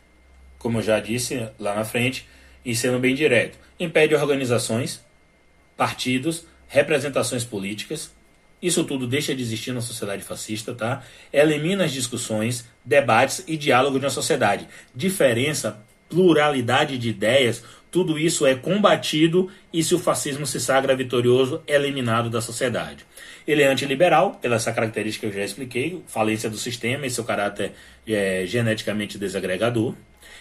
como 0.58 0.80
eu 0.80 0.84
já 0.84 0.99
disse 0.99 1.47
lá 1.60 1.76
na 1.76 1.86
frente, 1.86 2.28
e 2.64 2.76
sendo 2.76 2.99
bem 2.99 3.16
direto. 3.16 3.58
Impede 3.80 4.16
organizações, 4.16 5.03
partidos, 5.76 6.45
representações 6.68 7.43
políticas. 7.43 8.12
Isso 8.62 8.84
tudo 8.84 9.08
deixa 9.08 9.36
de 9.36 9.41
existir 9.41 9.72
na 9.72 9.82
sociedade 9.82 10.24
fascista, 10.24 10.74
tá? 10.74 11.03
Elimina 11.32 11.86
as 11.86 11.93
discussões, 11.93 12.66
debates 12.84 13.43
e 13.47 13.55
diálogo 13.55 13.99
uma 13.99 14.10
sociedade. 14.10 14.68
Diferença, 14.95 15.80
pluralidade 16.10 16.97
de 16.97 17.10
ideias, 17.10 17.64
tudo 17.89 18.20
isso 18.20 18.45
é 18.45 18.53
combatido 18.53 19.49
e 19.72 19.82
se 19.82 19.95
o 19.95 19.99
fascismo 19.99 20.45
se 20.45 20.60
sagra 20.60 20.95
vitorioso, 20.95 21.62
é 21.66 21.76
eliminado 21.76 22.30
da 22.30 22.41
sociedade. 22.41 23.05
Ele 23.47 23.62
é 23.62 23.68
antiliberal, 23.68 24.36
pela 24.36 24.55
essa 24.55 24.74
característica 24.74 25.26
que 25.26 25.34
eu 25.34 25.39
já 25.39 25.45
expliquei, 25.45 26.03
falência 26.05 26.49
do 26.49 26.58
sistema 26.58 27.05
e 27.05 27.10
seu 27.10 27.24
caráter 27.24 27.72
é, 28.05 28.43
geneticamente 28.45 29.18
desagregador. 29.18 29.95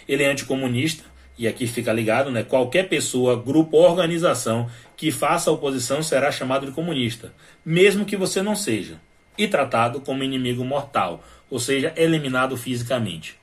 Ele 0.08 0.22
é 0.22 0.30
anticomunista, 0.30 1.04
e 1.38 1.46
aqui 1.46 1.66
fica 1.66 1.92
ligado, 1.92 2.30
né? 2.30 2.42
Qualquer 2.42 2.88
pessoa, 2.88 3.36
grupo 3.36 3.76
ou 3.76 3.84
organização 3.84 4.70
que 4.96 5.10
faça 5.10 5.50
oposição 5.50 6.02
será 6.02 6.32
chamado 6.32 6.66
de 6.66 6.72
comunista, 6.72 7.32
mesmo 7.64 8.06
que 8.06 8.16
você 8.16 8.40
não 8.40 8.56
seja, 8.56 8.98
e 9.36 9.46
tratado 9.46 10.00
como 10.00 10.22
inimigo 10.22 10.64
mortal, 10.64 11.22
ou 11.50 11.58
seja, 11.58 11.92
eliminado 11.96 12.56
fisicamente. 12.56 13.36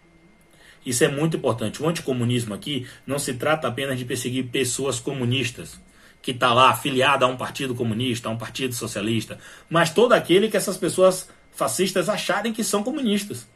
Isso 0.86 1.03
é 1.03 1.07
muito 1.07 1.38
importante. 1.38 1.82
O 1.82 1.88
anticomunismo 1.88 2.53
aqui 2.53 2.88
não 3.05 3.20
se 3.20 3.36
trata 3.36 3.68
apenas 3.68 3.97
de 3.97 4.05
perseguir 4.05 4.45
pessoas 4.47 4.99
comunistas, 4.99 5.80
que 6.22 6.32
está 6.32 6.53
lá 6.53 6.70
afiliada 6.70 7.26
a 7.26 7.28
um 7.28 7.38
partido 7.38 7.76
comunista, 7.76 8.28
a 8.28 8.32
um 8.32 8.38
partido 8.38 8.74
socialista, 8.74 9.38
mas 9.70 9.91
todo 9.91 10.14
aquele 10.14 10.47
que 10.47 10.57
essas 10.57 10.78
pessoas 10.78 11.30
fascistas 11.51 12.09
acharem 12.09 12.53
que 12.53 12.64
são 12.64 12.82
comunistas. 12.82 13.47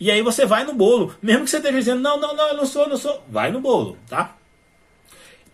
E 0.00 0.10
aí 0.10 0.22
você 0.22 0.46
vai 0.46 0.64
no 0.64 0.74
bolo, 0.74 1.14
mesmo 1.20 1.44
que 1.44 1.50
você 1.50 1.56
esteja 1.56 1.78
dizendo, 1.78 2.00
não, 2.00 2.20
não, 2.20 2.34
não, 2.34 2.48
eu 2.48 2.56
não 2.56 2.66
sou, 2.66 2.88
não 2.88 2.96
sou, 2.96 3.22
vai 3.28 3.50
no 3.50 3.60
bolo, 3.60 3.96
tá? 4.08 4.36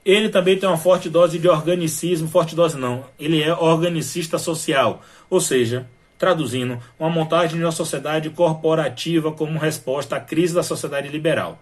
Ele 0.04 0.28
também 0.28 0.58
tem 0.58 0.68
uma 0.68 0.76
forte 0.76 1.08
dose 1.08 1.38
de 1.38 1.48
organicismo, 1.48 2.28
forte 2.28 2.54
dose 2.54 2.76
não, 2.76 3.06
ele 3.18 3.42
é 3.42 3.54
organicista 3.54 4.36
social, 4.36 5.02
ou 5.30 5.40
seja, 5.40 5.88
traduzindo, 6.18 6.78
uma 6.98 7.08
montagem 7.08 7.58
de 7.58 7.64
uma 7.64 7.72
sociedade 7.72 8.28
corporativa 8.30 9.32
como 9.32 9.58
resposta 9.58 10.16
à 10.16 10.20
crise 10.20 10.54
da 10.54 10.62
sociedade 10.62 11.08
liberal. 11.08 11.58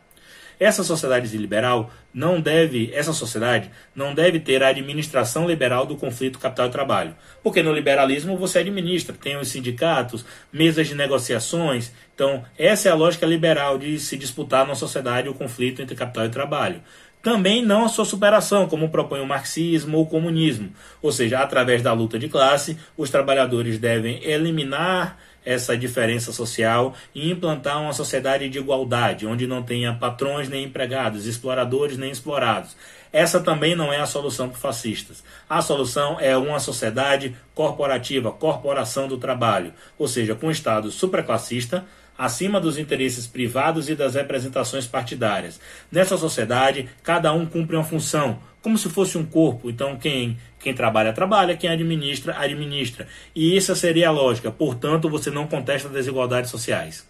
Essa 0.63 0.85
sociedade 0.85 1.37
liberal 1.37 1.91
não 2.15 2.41
deve, 2.41 2.93
essa 2.95 3.13
sociedade 3.13 3.69
não 3.97 4.15
deve 4.15 4.39
ter 4.39 4.63
a 4.63 4.69
administração 4.69 5.45
liberal 5.45 5.85
do 5.85 5.97
conflito 5.97 6.39
capital 6.39 6.69
e 6.69 6.71
trabalho. 6.71 7.17
Porque 7.43 7.65
no 7.65 7.73
liberalismo 7.73 8.37
você 8.37 8.61
administra, 8.61 9.13
tem 9.13 9.37
os 9.37 9.49
sindicatos, 9.49 10.25
mesas 10.53 10.87
de 10.87 10.95
negociações. 10.95 11.91
Então, 12.15 12.45
essa 12.57 12.89
é 12.89 12.93
a 12.93 12.95
lógica 12.95 13.27
liberal 13.27 13.77
de 13.77 13.99
se 13.99 14.17
disputar 14.17 14.65
na 14.65 14.77
sociedade 14.77 15.29
o 15.29 15.35
conflito 15.35 15.83
entre 15.83 15.97
capital 15.97 16.27
e 16.27 16.31
trabalho 16.31 16.81
também 17.23 17.65
não 17.65 17.85
a 17.85 17.89
sua 17.89 18.05
superação, 18.05 18.69
como 18.69 18.89
propõe 18.89 19.21
o 19.21 19.27
marxismo 19.27 19.97
ou 19.97 20.03
o 20.03 20.09
comunismo. 20.09 20.73
Ou 21.01 21.13
seja, 21.13 21.39
através 21.39 21.81
da 21.81 21.93
luta 21.93 22.19
de 22.19 22.29
classe, 22.29 22.77
os 22.97 23.11
trabalhadores 23.11 23.79
devem 23.79 24.23
eliminar 24.25 25.17
essa 25.45 25.77
diferença 25.77 26.33
social 26.33 26.95
e 27.15 27.31
implantar 27.31 27.81
uma 27.81 27.93
sociedade 27.93 28.49
de 28.49 28.59
igualdade, 28.59 29.27
onde 29.27 29.47
não 29.47 29.63
tenha 29.63 29.95
patrões 29.95 30.49
nem 30.49 30.65
empregados, 30.65 31.27
exploradores 31.27 31.97
nem 31.97 32.11
explorados. 32.11 32.77
Essa 33.13 33.41
também 33.41 33.75
não 33.75 33.93
é 33.93 34.01
a 34.01 34.07
solução 34.07 34.49
para 34.49 34.59
fascistas. 34.59 35.23
A 35.49 35.61
solução 35.61 36.19
é 36.19 36.35
uma 36.37 36.59
sociedade 36.59 37.37
corporativa, 37.55 38.33
corporação 38.33 39.07
do 39.07 39.19
trabalho, 39.19 39.75
ou 39.99 40.09
seja, 40.09 40.35
com 40.35 40.47
um 40.47 40.51
Estado 40.51 40.91
supraclassista, 40.91 41.85
acima 42.17 42.61
dos 42.61 42.79
interesses 42.79 43.27
privados 43.27 43.89
e 43.89 43.95
das 43.95 44.15
representações 44.15 44.87
partidárias. 44.87 45.61
Nessa 45.91 46.17
sociedade, 46.17 46.89
cada 47.03 47.33
um 47.33 47.45
cumpre 47.45 47.77
uma 47.77 47.85
função, 47.85 48.39
como 48.63 48.79
se 48.79 48.89
fosse 48.89 49.19
um 49.19 49.27
corpo. 49.27 49.69
Então, 49.69 49.97
quem, 49.97 50.39
quem 50.63 50.73
trabalha, 50.73 51.13
trabalha, 51.13 51.57
quem 51.57 51.69
administra, 51.69 52.39
administra. 52.39 53.07
E 53.35 53.57
essa 53.57 53.75
seria 53.75 54.09
a 54.09 54.13
lógica. 54.13 54.51
Portanto, 54.51 55.09
você 55.11 55.31
não 55.31 55.47
contesta 55.47 55.89
desigualdades 55.89 56.51
sociais. 56.51 57.07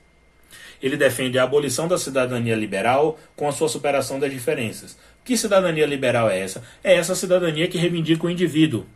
Ele 0.82 0.96
defende 0.96 1.38
a 1.38 1.44
abolição 1.44 1.86
da 1.86 1.98
cidadania 1.98 2.56
liberal 2.56 3.18
com 3.36 3.46
a 3.46 3.52
sua 3.52 3.68
superação 3.68 4.18
das 4.18 4.32
diferenças. 4.32 4.98
Que 5.24 5.36
cidadania 5.36 5.86
liberal 5.86 6.28
é 6.28 6.40
essa? 6.40 6.62
É 6.82 6.94
essa 6.94 7.14
cidadania 7.14 7.68
que 7.68 7.78
reivindica 7.78 8.26
o 8.26 8.30
indivíduo, 8.30 8.86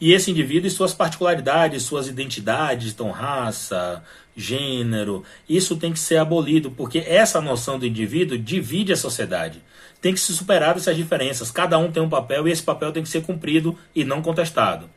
e 0.00 0.12
esse 0.12 0.30
indivíduo 0.30 0.66
e 0.66 0.70
suas 0.70 0.92
particularidades, 0.92 1.82
suas 1.84 2.08
identidades, 2.08 2.92
então 2.92 3.10
raça, 3.10 4.02
gênero, 4.36 5.22
isso 5.48 5.76
tem 5.76 5.92
que 5.92 5.98
ser 5.98 6.16
abolido, 6.16 6.70
porque 6.70 6.98
essa 6.98 7.40
noção 7.40 7.78
do 7.78 7.86
indivíduo 7.86 8.38
divide 8.38 8.92
a 8.92 8.96
sociedade. 8.96 9.62
Tem 10.00 10.12
que 10.12 10.20
se 10.20 10.34
superar 10.34 10.76
essas 10.76 10.96
diferenças. 10.96 11.50
Cada 11.50 11.78
um 11.78 11.90
tem 11.90 12.02
um 12.02 12.08
papel 12.08 12.46
e 12.46 12.50
esse 12.50 12.62
papel 12.62 12.92
tem 12.92 13.02
que 13.02 13.08
ser 13.08 13.22
cumprido 13.22 13.78
e 13.94 14.04
não 14.04 14.20
contestado. 14.20 14.90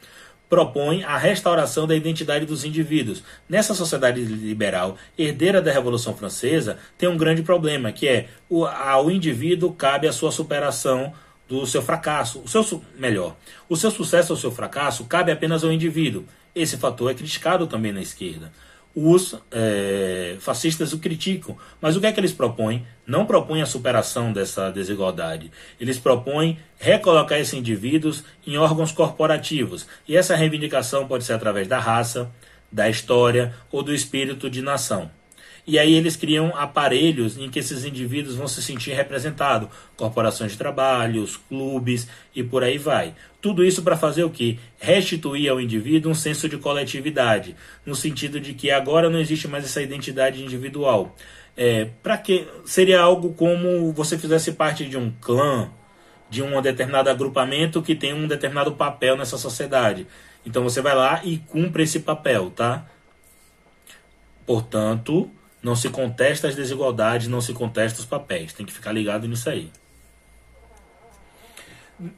Propõe 0.50 1.04
a 1.04 1.18
restauração 1.18 1.86
da 1.86 1.96
identidade 1.96 2.46
dos 2.46 2.64
indivíduos. 2.64 3.22
Nessa 3.50 3.74
sociedade 3.74 4.22
liberal, 4.22 4.98
herdeira 5.18 5.62
da 5.62 5.72
Revolução 5.72 6.16
Francesa, 6.16 6.78
tem 6.98 7.08
um 7.08 7.18
grande 7.18 7.42
problema, 7.42 7.92
que 7.92 8.08
é 8.08 8.28
o, 8.50 8.66
ao 8.66 9.12
indivíduo 9.12 9.74
cabe 9.74 10.08
a 10.08 10.14
sua 10.14 10.32
superação 10.32 11.14
do 11.48 11.66
seu 11.66 11.82
fracasso. 11.82 12.40
O 12.40 12.48
seu 12.48 12.82
melhor, 12.98 13.36
o 13.70 13.76
seu 13.76 13.92
sucesso 13.92 14.34
ou 14.34 14.40
seu 14.40 14.52
fracasso 14.52 15.06
cabe 15.06 15.32
apenas 15.32 15.64
ao 15.64 15.72
indivíduo. 15.72 16.26
Esse 16.56 16.78
fator 16.78 17.12
é 17.12 17.14
criticado 17.14 17.68
também 17.68 17.92
na 17.92 18.02
esquerda. 18.02 18.52
Os 19.00 19.36
é, 19.52 20.38
fascistas 20.40 20.92
o 20.92 20.98
criticam, 20.98 21.56
mas 21.80 21.96
o 21.96 22.00
que 22.02 22.08
é 22.08 22.12
que 22.12 22.20
eles 22.20 22.34
propõem? 22.34 22.84
Não 23.06 23.28
propõem 23.28 23.62
a 23.62 23.66
superação 23.68 24.34
dessa 24.34 24.72
desigualdade. 24.72 25.52
Eles 25.80 26.00
propõem 26.00 26.58
recolocar 26.80 27.40
esses 27.40 27.54
indivíduos 27.54 28.24
em 28.48 28.58
órgãos 28.58 28.92
corporativos. 28.92 29.86
E 30.08 30.18
essa 30.18 30.36
reivindicação 30.36 31.08
pode 31.08 31.26
ser 31.26 31.34
através 31.34 31.68
da 31.68 31.78
raça, 31.78 32.32
da 32.72 32.90
história 32.90 33.54
ou 33.72 33.84
do 33.84 33.94
espírito 33.94 34.50
de 34.50 34.64
nação. 34.64 35.12
E 35.68 35.78
aí 35.78 35.96
eles 35.96 36.16
criam 36.16 36.54
aparelhos 36.56 37.38
em 37.38 37.50
que 37.50 37.60
esses 37.60 37.84
indivíduos 37.84 38.38
vão 38.38 38.48
se 38.48 38.64
sentir 38.64 38.94
representados, 38.94 39.68
corporações 39.98 40.54
de 40.54 40.58
trabalho, 40.58 41.28
clubes 41.50 42.08
e 42.34 42.42
por 42.42 42.64
aí 42.64 42.78
vai. 42.78 43.14
Tudo 43.42 43.66
isso 43.66 43.84
para 43.84 43.98
fazer 43.98 44.24
o 44.24 44.30
que? 44.30 44.58
Restituir 44.80 45.52
ao 45.52 45.60
indivíduo 45.60 46.10
um 46.10 46.16
senso 46.16 46.48
de 46.48 46.58
coletividade, 46.58 47.54
no 47.86 47.94
sentido 47.96 48.40
de 48.40 48.54
que 48.54 48.72
agora 48.72 49.10
não 49.10 49.20
existe 49.20 49.46
mais 49.46 49.66
essa 49.66 49.82
identidade 49.82 50.42
individual. 50.42 51.14
É, 51.58 51.90
para 52.02 52.18
que 52.18 52.48
seria 52.64 53.02
algo 53.02 53.34
como 53.34 53.92
você 53.92 54.18
fizesse 54.18 54.54
parte 54.54 54.86
de 54.86 54.98
um 54.98 55.12
clã, 55.20 55.70
de 56.30 56.42
um 56.42 56.62
determinado 56.62 57.10
agrupamento 57.10 57.82
que 57.82 57.94
tem 57.94 58.14
um 58.14 58.26
determinado 58.26 58.72
papel 58.72 59.18
nessa 59.18 59.38
sociedade. 59.38 60.08
Então 60.46 60.64
você 60.64 60.82
vai 60.82 60.96
lá 60.96 61.20
e 61.26 61.40
cumpre 61.40 61.84
esse 61.84 62.00
papel, 62.00 62.52
tá? 62.52 62.86
Portanto, 64.46 65.30
não 65.62 65.76
se 65.76 65.90
contesta 65.90 66.48
as 66.48 66.56
desigualdades, 66.56 67.28
não 67.28 67.42
se 67.42 67.54
contesta 67.54 68.00
os 68.00 68.06
papéis. 68.06 68.54
Tem 68.54 68.66
que 68.66 68.74
ficar 68.74 68.92
ligado 68.92 69.28
nisso 69.28 69.50
aí. 69.50 69.72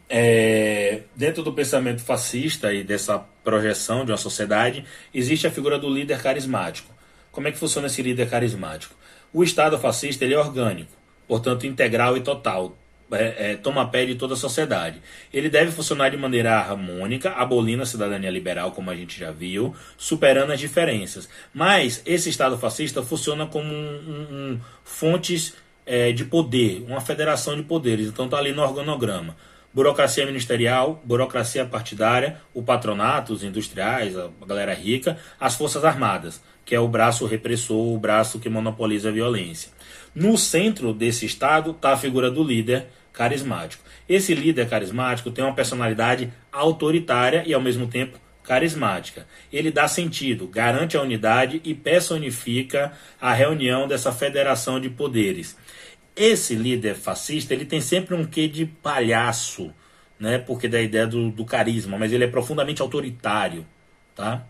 É, 0.10 1.04
dentro 1.16 1.42
do 1.42 1.54
pensamento 1.54 2.02
fascista 2.02 2.74
e 2.74 2.84
dessa 2.84 3.20
projeção 3.44 4.04
de 4.04 4.12
uma 4.12 4.18
sociedade, 4.18 4.86
existe 5.14 5.48
a 5.48 5.52
figura 5.52 5.80
do 5.80 5.90
líder 5.90 6.22
carismático. 6.22 6.94
Como 7.32 7.48
é 7.48 7.52
que 7.52 7.58
funciona 7.58 7.88
esse 7.88 8.02
líder 8.02 8.30
carismático? 8.30 8.94
O 9.32 9.44
Estado 9.44 9.80
fascista 9.80 10.26
ele 10.26 10.34
é 10.34 10.40
orgânico, 10.40 10.92
portanto 11.28 11.66
integral 11.66 12.18
e 12.18 12.22
total 12.22 12.76
é, 13.12 13.52
é, 13.52 13.56
toma 13.56 13.88
pé 13.88 14.06
de 14.06 14.16
toda 14.16 14.34
a 14.34 14.38
sociedade. 14.38 15.02
Ele 15.34 15.50
deve 15.50 15.72
funcionar 15.72 16.10
de 16.10 16.18
maneira 16.18 16.56
harmônica, 16.56 17.32
abolindo 17.32 17.84
a 17.84 17.86
cidadania 17.86 18.30
liberal, 18.30 18.72
como 18.72 18.92
a 18.92 18.96
gente 18.96 19.20
já 19.20 19.32
viu, 19.32 19.76
superando 19.98 20.52
as 20.52 20.60
diferenças. 20.60 21.28
Mas 21.54 22.02
esse 22.06 22.30
Estado 22.30 22.58
fascista 22.58 23.02
funciona 23.02 23.48
como 23.48 23.72
um, 23.72 23.78
um, 23.78 24.34
um 24.34 24.60
fontes 24.84 25.56
é, 25.86 26.12
de 26.12 26.26
poder, 26.26 26.86
uma 26.88 27.02
federação 27.02 27.56
de 27.56 27.64
poderes. 27.64 28.08
Então 28.08 28.26
está 28.26 28.38
ali 28.38 28.52
no 28.52 28.62
organograma. 28.62 29.36
Burocracia 29.74 30.26
ministerial, 30.26 31.02
burocracia 31.04 31.66
partidária, 31.66 32.42
o 32.54 32.64
patronato, 32.64 33.34
os 33.34 33.44
industriais, 33.44 34.18
a 34.18 34.30
galera 34.46 34.74
rica, 34.74 35.18
as 35.40 35.56
forças 35.56 35.86
armadas, 35.86 36.42
que 36.66 36.74
é 36.74 36.80
o 36.80 36.88
braço 36.88 37.26
repressor, 37.26 37.94
o 37.94 37.98
braço 37.98 38.40
que 38.40 38.50
monopoliza 38.50 39.10
a 39.10 39.12
violência. 39.12 39.72
No 40.14 40.38
centro 40.38 40.92
desse 40.92 41.26
Estado 41.26 41.72
está 41.72 41.94
a 41.94 41.98
figura 41.98 42.32
do 42.32 42.44
líder, 42.44 42.88
carismático. 43.20 43.84
Esse 44.08 44.34
líder 44.34 44.70
carismático 44.70 45.30
tem 45.30 45.44
uma 45.44 45.54
personalidade 45.54 46.32
autoritária 46.54 47.44
e 47.46 47.54
ao 47.54 47.60
mesmo 47.60 47.86
tempo 47.86 48.18
carismática. 48.42 49.28
Ele 49.52 49.70
dá 49.70 49.90
sentido, 49.90 50.48
garante 50.48 50.96
a 50.96 51.02
unidade 51.02 51.60
e 51.66 51.74
personifica 51.74 52.94
a 53.20 53.34
reunião 53.34 53.90
dessa 53.90 54.14
federação 54.14 54.80
de 54.80 54.90
poderes. 54.90 55.58
Esse 56.16 56.56
líder 56.56 56.96
fascista 56.96 57.54
ele 57.54 57.66
tem 57.66 57.82
sempre 57.82 58.16
um 58.16 58.24
quê 58.24 58.48
de 58.48 58.66
palhaço, 58.66 59.74
né? 60.18 60.38
Porque 60.38 60.70
da 60.70 60.82
ideia 60.82 61.06
do, 61.06 61.30
do 61.30 61.44
carisma, 61.44 61.98
mas 61.98 62.14
ele 62.14 62.24
é 62.24 62.28
profundamente 62.28 62.82
autoritário, 62.82 63.66
tá? 64.16 64.46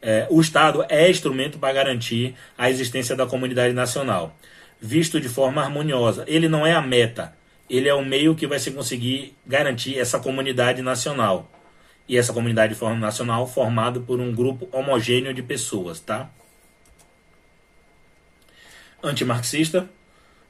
É, 0.00 0.28
o 0.30 0.40
Estado 0.40 0.84
é 0.88 1.10
instrumento 1.10 1.58
para 1.58 1.72
garantir 1.72 2.36
a 2.56 2.70
existência 2.70 3.16
da 3.16 3.26
comunidade 3.26 3.74
nacional, 3.74 4.36
visto 4.80 5.20
de 5.20 5.28
forma 5.28 5.60
harmoniosa. 5.60 6.22
Ele 6.28 6.48
não 6.48 6.64
é 6.64 6.72
a 6.72 6.80
meta, 6.80 7.36
ele 7.68 7.88
é 7.88 7.94
o 7.94 8.04
meio 8.04 8.34
que 8.34 8.46
vai 8.46 8.58
se 8.58 8.70
conseguir 8.70 9.36
garantir 9.46 9.98
essa 9.98 10.18
comunidade 10.18 10.82
nacional. 10.82 11.50
E 12.08 12.16
essa 12.16 12.32
comunidade 12.32 12.74
nacional 12.98 13.46
formada 13.46 14.00
por 14.00 14.18
um 14.18 14.34
grupo 14.34 14.68
homogêneo 14.72 15.34
de 15.34 15.42
pessoas, 15.42 16.00
tá? 16.00 16.30
Antimarxista, 19.02 19.88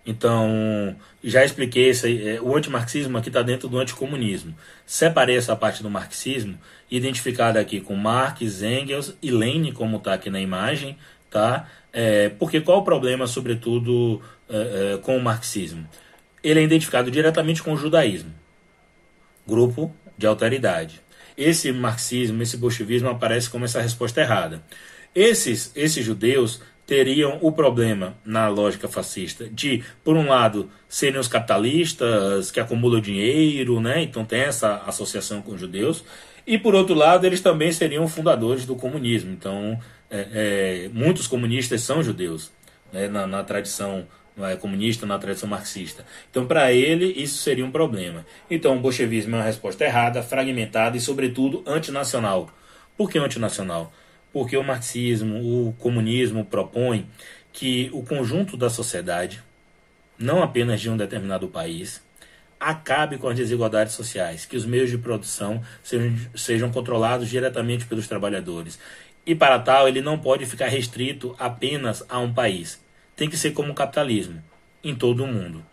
então, 0.08 0.96
já 1.22 1.44
expliquei 1.44 1.92
aí. 2.02 2.28
É, 2.28 2.40
o 2.40 2.56
antimarxismo 2.56 3.18
aqui 3.18 3.28
está 3.28 3.42
dentro 3.42 3.68
do 3.68 3.78
anticomunismo. 3.78 4.56
Separei 4.86 5.36
essa 5.36 5.54
parte 5.54 5.82
do 5.82 5.90
marxismo, 5.90 6.58
identificada 6.90 7.60
aqui 7.60 7.78
com 7.78 7.94
Marx, 7.94 8.62
Engels 8.62 9.14
e 9.20 9.30
Lenin, 9.30 9.70
como 9.70 9.98
está 9.98 10.14
aqui 10.14 10.30
na 10.30 10.40
imagem, 10.40 10.96
tá? 11.30 11.68
É, 11.92 12.30
porque 12.30 12.58
qual 12.62 12.78
o 12.78 12.84
problema, 12.84 13.26
sobretudo, 13.26 14.22
é, 14.48 14.94
é, 14.94 14.96
com 14.96 15.14
o 15.14 15.22
marxismo? 15.22 15.86
Ele 16.42 16.60
é 16.60 16.62
identificado 16.62 17.10
diretamente 17.10 17.62
com 17.62 17.72
o 17.72 17.76
judaísmo, 17.76 18.32
grupo 19.46 19.94
de 20.16 20.26
alteridade. 20.26 21.00
Esse 21.36 21.70
marxismo, 21.72 22.42
esse 22.42 22.56
bolchevismo 22.56 23.08
aparece 23.08 23.48
como 23.48 23.64
essa 23.64 23.80
resposta 23.80 24.20
errada. 24.20 24.62
Esses, 25.14 25.72
esses 25.74 26.04
judeus 26.04 26.60
teriam 26.88 27.38
o 27.42 27.52
problema, 27.52 28.16
na 28.24 28.48
lógica 28.48 28.88
fascista, 28.88 29.46
de, 29.48 29.84
por 30.02 30.16
um 30.16 30.28
lado, 30.28 30.70
serem 30.88 31.20
os 31.20 31.28
capitalistas 31.28 32.50
que 32.50 32.58
acumulam 32.58 32.98
dinheiro, 32.98 33.78
né? 33.78 34.02
então 34.02 34.24
tem 34.24 34.40
essa 34.40 34.76
associação 34.86 35.42
com 35.42 35.52
os 35.52 35.60
judeus, 35.60 36.02
e 36.46 36.56
por 36.56 36.74
outro 36.74 36.94
lado, 36.94 37.26
eles 37.26 37.42
também 37.42 37.70
seriam 37.72 38.08
fundadores 38.08 38.64
do 38.64 38.74
comunismo. 38.74 39.30
Então, 39.30 39.78
é, 40.10 40.86
é, 40.86 40.90
muitos 40.90 41.26
comunistas 41.26 41.82
são 41.82 42.02
judeus, 42.02 42.50
né? 42.90 43.06
na, 43.06 43.26
na 43.26 43.44
tradição 43.44 44.06
é, 44.46 44.56
comunista, 44.56 45.06
na 45.06 45.18
tradição 45.18 45.48
marxista. 45.48 46.04
Então, 46.30 46.46
para 46.46 46.72
ele, 46.72 47.06
isso 47.06 47.38
seria 47.38 47.64
um 47.64 47.70
problema. 47.70 48.26
Então, 48.50 48.76
o 48.76 48.80
bolchevismo 48.80 49.36
é 49.36 49.38
uma 49.38 49.44
resposta 49.44 49.84
errada, 49.84 50.22
fragmentada 50.22 50.96
e, 50.96 51.00
sobretudo, 51.00 51.62
antinacional. 51.66 52.50
Por 52.96 53.10
que 53.10 53.18
antinacional? 53.18 53.92
porque 54.32 54.56
o 54.56 54.62
marxismo, 54.62 55.68
o 55.68 55.72
comunismo 55.74 56.44
propõe 56.44 57.06
que 57.52 57.90
o 57.92 58.02
conjunto 58.02 58.56
da 58.56 58.70
sociedade, 58.70 59.42
não 60.18 60.42
apenas 60.42 60.80
de 60.80 60.90
um 60.90 60.96
determinado 60.96 61.48
país, 61.48 62.02
acabe 62.60 63.18
com 63.18 63.28
as 63.28 63.36
desigualdades 63.36 63.94
sociais, 63.94 64.44
que 64.44 64.56
os 64.56 64.66
meios 64.66 64.90
de 64.90 64.98
produção 64.98 65.62
sejam, 65.82 66.16
sejam 66.34 66.70
controlados 66.70 67.28
diretamente 67.28 67.86
pelos 67.86 68.06
trabalhadores. 68.06 68.78
E 69.24 69.34
para 69.34 69.58
tal, 69.58 69.88
ele 69.88 70.00
não 70.00 70.18
pode 70.18 70.46
ficar 70.46 70.68
restrito 70.68 71.34
apenas 71.38 72.04
a 72.08 72.18
um 72.18 72.32
país. 72.32 72.80
Tem 73.18 73.28
que 73.28 73.36
ser 73.36 73.50
como 73.50 73.72
o 73.72 73.74
capitalismo, 73.74 74.40
em 74.82 74.94
todo 74.94 75.24
o 75.24 75.26
mundo. 75.26 75.66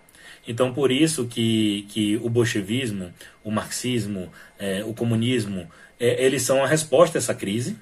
Então, 0.47 0.73
por 0.73 0.91
isso 0.91 1.27
que, 1.27 1.85
que 1.89 2.17
o 2.17 2.27
bolchevismo, 2.27 3.13
o 3.43 3.51
marxismo, 3.51 4.33
é, 4.57 4.83
o 4.83 4.95
comunismo, 4.95 5.69
é, 5.99 6.25
eles 6.25 6.41
são 6.41 6.63
a 6.63 6.67
resposta 6.67 7.17
a 7.17 7.19
essa 7.19 7.35
crise, 7.35 7.77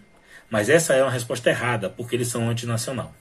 mas 0.49 0.68
essa 0.68 0.93
é 0.93 1.01
uma 1.01 1.09
resposta 1.09 1.49
errada, 1.49 1.89
porque 1.89 2.14
eles 2.14 2.28
são 2.28 2.49
antinacional. 2.49 3.16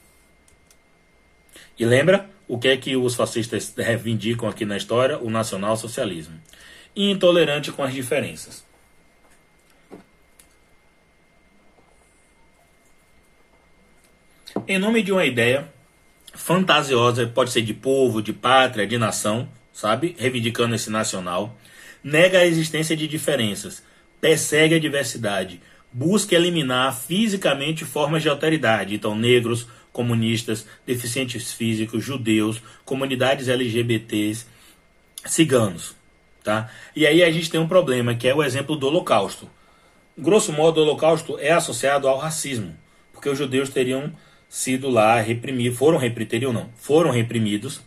E 1.79 1.85
lembra 1.85 2.29
o 2.45 2.59
que 2.59 2.67
é 2.67 2.75
que 2.75 2.97
os 2.97 3.15
fascistas 3.15 3.73
reivindicam 3.77 4.49
aqui 4.49 4.65
na 4.65 4.75
história? 4.75 5.17
O 5.19 5.29
nacional-socialismo. 5.29 6.37
Intolerante 6.93 7.71
com 7.71 7.83
as 7.83 7.93
diferenças. 7.93 8.65
Em 14.67 14.77
nome 14.77 15.01
de 15.01 15.13
uma 15.13 15.25
ideia 15.25 15.71
fantasiosa, 16.33 17.27
pode 17.27 17.51
ser 17.51 17.61
de 17.61 17.73
povo, 17.73 18.21
de 18.21 18.33
pátria, 18.33 18.87
de 18.87 18.97
nação, 18.97 19.47
sabe? 19.71 20.15
Reivindicando 20.17 20.75
esse 20.75 20.89
nacional, 20.89 21.57
nega 22.03 22.39
a 22.39 22.45
existência 22.45 22.97
de 22.97 23.07
diferenças, 23.07 23.83
persegue 24.19 24.75
a 24.75 24.79
diversidade, 24.79 25.61
busca 25.91 26.35
eliminar 26.35 26.95
fisicamente 26.95 27.85
formas 27.85 28.23
de 28.23 28.29
alteridade, 28.29 28.95
então 28.95 29.15
negros, 29.15 29.67
comunistas, 29.91 30.65
deficientes 30.85 31.51
físicos, 31.51 32.03
judeus, 32.03 32.61
comunidades 32.83 33.47
LGBTs, 33.47 34.47
ciganos, 35.25 35.95
tá? 36.43 36.69
E 36.95 37.05
aí 37.05 37.23
a 37.23 37.31
gente 37.31 37.49
tem 37.49 37.59
um 37.59 37.67
problema 37.67 38.15
que 38.15 38.27
é 38.27 38.33
o 38.33 38.43
exemplo 38.43 38.75
do 38.75 38.87
Holocausto. 38.87 39.47
Grosso 40.17 40.51
modo, 40.51 40.79
o 40.79 40.83
Holocausto 40.83 41.37
é 41.39 41.51
associado 41.51 42.07
ao 42.07 42.17
racismo, 42.17 42.75
porque 43.13 43.29
os 43.29 43.37
judeus 43.37 43.69
teriam 43.69 44.11
sido 44.53 44.87
lá 44.87 45.19
reprimidos, 45.19 45.79
foram 45.79 45.97
reprimidos, 45.97 46.53
não, 46.53 46.69
foram 46.75 47.09
reprimidos. 47.09 47.81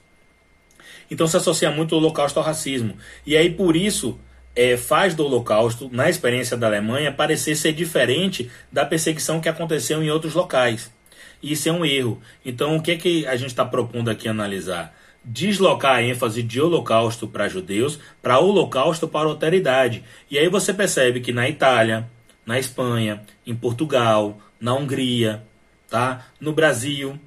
Então 1.09 1.25
se 1.29 1.37
associa 1.37 1.71
muito 1.71 1.95
o 1.95 1.99
Holocausto 1.99 2.41
ao 2.41 2.45
racismo. 2.45 2.97
E 3.25 3.37
aí 3.37 3.49
por 3.49 3.77
isso 3.77 4.19
é, 4.57 4.77
faz 4.77 5.15
do 5.15 5.25
Holocausto, 5.25 5.89
na 5.93 6.11
experiência 6.11 6.57
da 6.57 6.67
Alemanha, 6.67 7.13
parecer 7.13 7.55
ser 7.55 7.73
diferente 7.73 8.51
da 8.73 8.85
perseguição 8.85 9.41
que 9.41 9.49
aconteceu 9.49 10.03
em 10.03 10.11
outros 10.11 10.35
locais. 10.35 10.93
Isso 11.41 11.69
é 11.69 11.73
um 11.73 11.85
erro. 11.85 12.21
Então, 12.45 12.75
o 12.75 12.83
que, 12.83 12.91
é 12.91 12.97
que 12.97 13.25
a 13.29 13.37
gente 13.37 13.51
está 13.51 13.65
propondo 13.65 14.11
aqui 14.11 14.27
analisar? 14.27 14.93
Deslocar 15.25 15.95
a 15.95 16.03
ênfase 16.03 16.43
de 16.43 16.61
Holocausto 16.61 17.29
para 17.29 17.49
judeus 17.49 18.01
para 18.21 18.41
Holocausto 18.41 19.07
para 19.07 19.29
alteridade. 19.29 20.03
E 20.29 20.37
aí 20.37 20.49
você 20.49 20.75
percebe 20.75 21.21
que 21.21 21.33
na 21.33 21.49
Itália, 21.49 22.11
na 22.45 22.59
Espanha, 22.59 23.23
em 23.47 23.55
Portugal, 23.55 24.41
na 24.61 24.75
Hungria, 24.75 25.45
tá? 25.89 26.27
no 26.41 26.53
Brasil, 26.53 27.19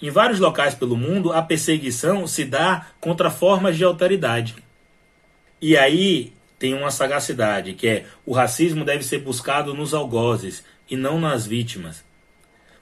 em 0.00 0.10
vários 0.10 0.38
locais 0.38 0.74
pelo 0.74 0.96
mundo, 0.96 1.32
a 1.32 1.42
perseguição 1.42 2.26
se 2.26 2.44
dá 2.44 2.86
contra 3.00 3.30
formas 3.30 3.76
de 3.76 3.84
alteridade. 3.84 4.56
E 5.60 5.76
aí 5.76 6.32
tem 6.58 6.72
uma 6.74 6.90
sagacidade, 6.90 7.72
que 7.72 7.88
é 7.88 8.06
o 8.24 8.32
racismo 8.32 8.84
deve 8.84 9.02
ser 9.02 9.18
buscado 9.18 9.74
nos 9.74 9.92
algozes 9.92 10.64
e 10.88 10.96
não 10.96 11.20
nas 11.20 11.46
vítimas. 11.46 12.04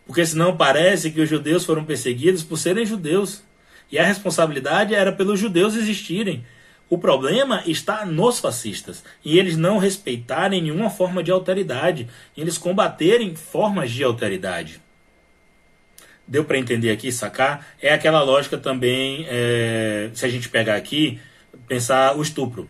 Porque 0.06 0.24
senão 0.24 0.56
parece 0.56 1.10
que 1.10 1.20
os 1.20 1.28
judeus 1.28 1.64
foram 1.64 1.84
perseguidos 1.84 2.42
por 2.42 2.58
serem 2.58 2.86
judeus. 2.86 3.42
E 3.90 3.98
a 3.98 4.04
responsabilidade 4.04 4.94
era 4.94 5.12
pelos 5.12 5.40
judeus 5.40 5.74
existirem. 5.74 6.44
O 6.88 6.98
problema 6.98 7.62
está 7.66 8.06
nos 8.06 8.38
fascistas, 8.38 9.02
e 9.24 9.38
eles 9.38 9.56
não 9.56 9.78
respeitarem 9.78 10.62
nenhuma 10.62 10.88
forma 10.88 11.20
de 11.20 11.32
alteridade, 11.32 12.08
eles 12.36 12.56
combaterem 12.56 13.34
formas 13.34 13.90
de 13.90 14.04
alteridade. 14.04 14.80
Deu 16.28 16.44
para 16.44 16.58
entender 16.58 16.90
aqui, 16.90 17.12
sacar? 17.12 17.66
É 17.80 17.92
aquela 17.92 18.22
lógica 18.22 18.58
também, 18.58 19.26
é, 19.28 20.10
se 20.12 20.24
a 20.24 20.28
gente 20.28 20.48
pegar 20.48 20.74
aqui, 20.74 21.20
pensar 21.68 22.16
o 22.16 22.22
estupro 22.22 22.68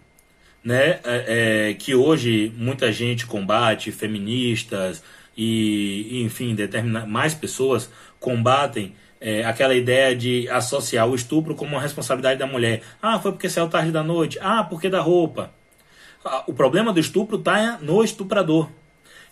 né, 0.67 0.99
é, 1.05 1.71
é, 1.71 1.75
que 1.75 1.95
hoje 1.95 2.53
muita 2.57 2.91
gente 2.91 3.25
combate, 3.25 3.93
feministas 3.93 5.01
e, 5.37 6.23
enfim, 6.25 6.57
determina, 6.57 7.07
mais 7.07 7.35
pessoas 7.35 7.89
combatem 8.19 8.93
é, 9.21 9.45
aquela 9.45 9.77
ideia 9.77 10.15
de 10.15 10.49
associar 10.49 11.07
o 11.07 11.15
estupro 11.15 11.55
como 11.55 11.77
uma 11.77 11.81
responsabilidade 11.81 12.41
da 12.41 12.49
mulher. 12.49 12.83
Ah, 13.01 13.17
foi 13.21 13.31
porque 13.31 13.49
saiu 13.49 13.69
tarde 13.69 13.93
da 13.93 14.03
noite. 14.03 14.39
Ah, 14.41 14.65
porque 14.65 14.89
da 14.89 15.01
roupa. 15.01 15.53
O 16.49 16.53
problema 16.53 16.93
do 16.93 16.99
estupro 16.99 17.39
está 17.39 17.79
no 17.81 18.03
estuprador. 18.03 18.69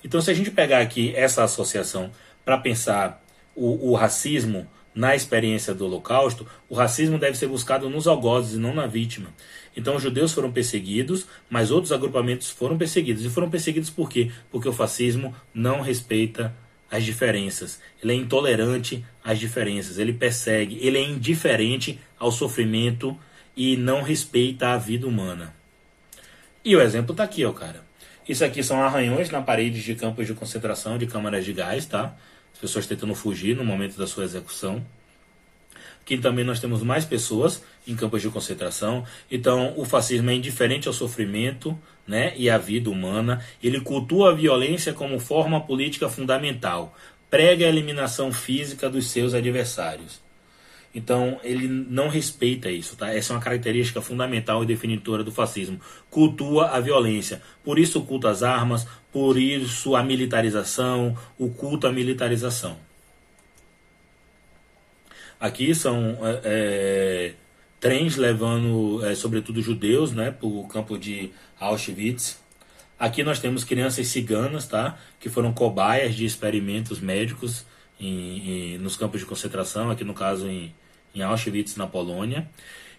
Então, 0.05 0.21
se 0.21 0.31
a 0.31 0.35
gente 0.35 0.53
pegar 0.53 0.79
aqui 0.79 1.13
essa 1.17 1.43
associação 1.43 2.13
para 2.45 2.59
pensar 2.59 3.24
o, 3.55 3.91
o 3.91 3.95
racismo 3.95 4.67
na 4.95 5.15
experiência 5.15 5.75
do 5.75 5.85
Holocausto, 5.85 6.47
o 6.69 6.75
racismo 6.75 7.19
deve 7.19 7.37
ser 7.37 7.49
buscado 7.49 7.91
nos 7.91 8.07
algozes 8.07 8.55
e 8.55 8.59
não 8.59 8.73
na 8.73 8.87
vítima. 8.87 9.29
Então, 9.77 9.97
os 9.97 10.03
judeus 10.03 10.33
foram 10.33 10.53
perseguidos, 10.53 11.27
mas 11.51 11.71
outros 11.71 11.93
agrupamentos 11.93 12.49
foram 12.51 12.79
perseguidos. 12.79 13.25
E 13.25 13.29
foram 13.29 13.51
perseguidos 13.51 13.91
por 13.91 14.09
quê? 14.09 14.31
Porque 14.51 14.69
o 14.69 14.73
fascismo 14.73 15.35
não 15.53 15.81
respeita 15.81 16.55
as 16.89 17.03
diferenças. 17.03 17.81
Ele 18.01 18.13
é 18.13 18.15
intolerante 18.15 19.05
às 19.25 19.41
diferenças. 19.41 19.99
Ele 19.99 20.13
persegue. 20.13 20.79
Ele 20.81 20.99
é 20.99 21.03
indiferente 21.03 21.99
ao 22.19 22.31
sofrimento 22.31 23.19
e 23.57 23.77
não 23.77 24.01
respeita 24.01 24.69
a 24.69 24.79
vida 24.79 25.09
humana. 25.09 25.53
E 26.65 26.77
o 26.77 26.81
exemplo 26.81 27.13
está 27.13 27.25
aqui, 27.25 27.45
ó, 27.45 27.53
cara. 27.53 27.83
Isso 28.29 28.45
aqui 28.45 28.63
são 28.63 28.81
arranhões 28.83 29.29
na 29.29 29.43
parede 29.43 29.83
de 29.83 29.95
campos 29.95 30.27
de 30.27 30.35
concentração 30.35 30.97
de 30.97 31.07
câmaras 31.07 31.45
de 31.45 31.53
gás, 31.53 31.85
tá? 31.85 32.17
As 32.65 32.71
pessoas 32.71 32.87
tentando 32.87 33.15
fugir 33.15 33.55
no 33.55 33.63
momento 33.63 33.99
da 33.99 34.07
sua 34.07 34.25
execução. 34.25 34.83
Aqui 36.01 36.17
também 36.17 36.47
nós 36.47 36.61
temos 36.61 36.83
mais 36.83 37.05
pessoas 37.05 37.63
em 37.87 37.95
campos 37.95 38.23
de 38.23 38.31
concentração. 38.31 39.05
Então, 39.31 39.75
o 39.77 39.85
fascismo 39.85 40.31
é 40.31 40.35
indiferente 40.35 40.89
ao 40.89 40.95
sofrimento 40.95 41.79
né, 42.07 42.33
e 42.39 42.49
à 42.49 42.57
vida 42.57 42.89
humana. 42.89 43.45
Ele 43.63 43.83
cultua 43.83 44.31
a 44.31 44.35
violência 44.35 44.95
como 44.95 45.19
forma 45.19 45.61
política 45.61 46.09
fundamental. 46.09 46.97
Prega 47.29 47.67
a 47.67 47.69
eliminação 47.69 48.33
física 48.33 48.89
dos 48.89 49.11
seus 49.11 49.35
adversários. 49.35 50.25
Então 50.95 51.41
ele 51.43 51.67
não 51.67 52.09
respeita 52.09 52.71
isso, 52.71 52.95
tá? 52.97 53.13
Essa 53.13 53.33
é 53.33 53.37
uma 53.37 53.43
característica 53.43 54.01
fundamental 54.01 54.63
e 54.63 54.67
definitora 54.67 55.25
do 55.25 55.33
fascismo. 55.33 55.81
Cultua 56.09 56.69
a 56.69 56.79
violência. 56.79 57.43
Por 57.65 57.81
isso 57.81 57.99
o 57.99 58.07
culto 58.07 58.29
às 58.29 58.45
armas, 58.45 58.87
por 59.15 59.39
isso 59.39 59.95
a 59.95 60.03
militarização, 60.03 61.17
o 61.39 61.49
culto 61.49 61.87
à 61.87 61.93
militarização. 61.93 62.77
Aqui 65.39 65.73
são 65.73 66.19
é, 66.21 66.41
é, 66.43 67.35
trens 67.79 68.17
levando, 68.17 69.07
é, 69.07 69.15
sobretudo 69.15 69.63
judeus, 69.63 70.11
né, 70.11 70.33
para 70.33 70.49
o 70.49 70.67
campo 70.67 70.99
de 70.99 71.31
Auschwitz. 71.61 72.43
Aqui 72.99 73.23
nós 73.23 73.39
temos 73.39 73.63
crianças 73.63 74.09
ciganas, 74.09 74.67
tá, 74.67 74.99
que 75.21 75.29
foram 75.29 75.53
cobaias 75.53 76.17
de 76.17 76.25
experimentos 76.25 76.99
médicos 76.99 77.65
em, 78.01 78.75
em, 78.75 78.79
nos 78.79 78.97
campos 78.97 79.21
de 79.21 79.27
concentração, 79.27 79.93
aqui 79.93 80.03
no 80.03 80.13
caso 80.13 80.49
em, 80.49 80.75
em 81.15 81.23
Auschwitz, 81.23 81.77
na 81.77 81.87
Polônia. 81.87 82.49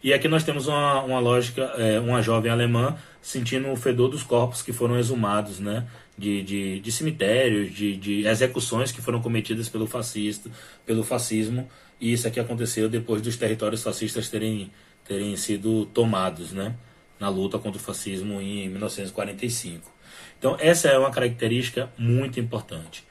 E 0.05 0.13
aqui 0.13 0.27
nós 0.27 0.43
temos 0.43 0.67
uma, 0.67 1.01
uma 1.01 1.19
lógica, 1.19 1.63
é, 1.77 1.99
uma 1.99 2.21
jovem 2.21 2.51
alemã 2.51 2.95
sentindo 3.21 3.71
o 3.71 3.75
fedor 3.75 4.07
dos 4.07 4.21
corpos 4.21 4.61
que 4.61 4.71
foram 4.71 4.99
exumados, 4.99 5.59
né? 5.59 5.87
De, 6.15 6.43
de, 6.43 6.79
de 6.79 6.91
cemitérios, 6.91 7.73
de, 7.73 7.97
de 7.97 8.27
execuções 8.27 8.91
que 8.91 9.01
foram 9.01 9.19
cometidas 9.19 9.67
pelo 9.67 9.87
fascista, 9.87 10.49
pelo 10.85 11.03
fascismo. 11.03 11.67
E 11.99 12.13
isso 12.13 12.27
aqui 12.27 12.39
aconteceu 12.39 12.87
depois 12.87 13.21
dos 13.21 13.35
territórios 13.35 13.81
fascistas 13.81 14.29
terem, 14.29 14.71
terem 15.03 15.35
sido 15.35 15.87
tomados, 15.87 16.51
né? 16.51 16.75
Na 17.19 17.27
luta 17.27 17.57
contra 17.57 17.81
o 17.81 17.83
fascismo 17.83 18.39
em 18.39 18.69
1945. 18.69 19.91
Então 20.37 20.55
essa 20.59 20.87
é 20.87 20.97
uma 20.99 21.09
característica 21.09 21.89
muito 21.97 22.39
importante. 22.39 23.03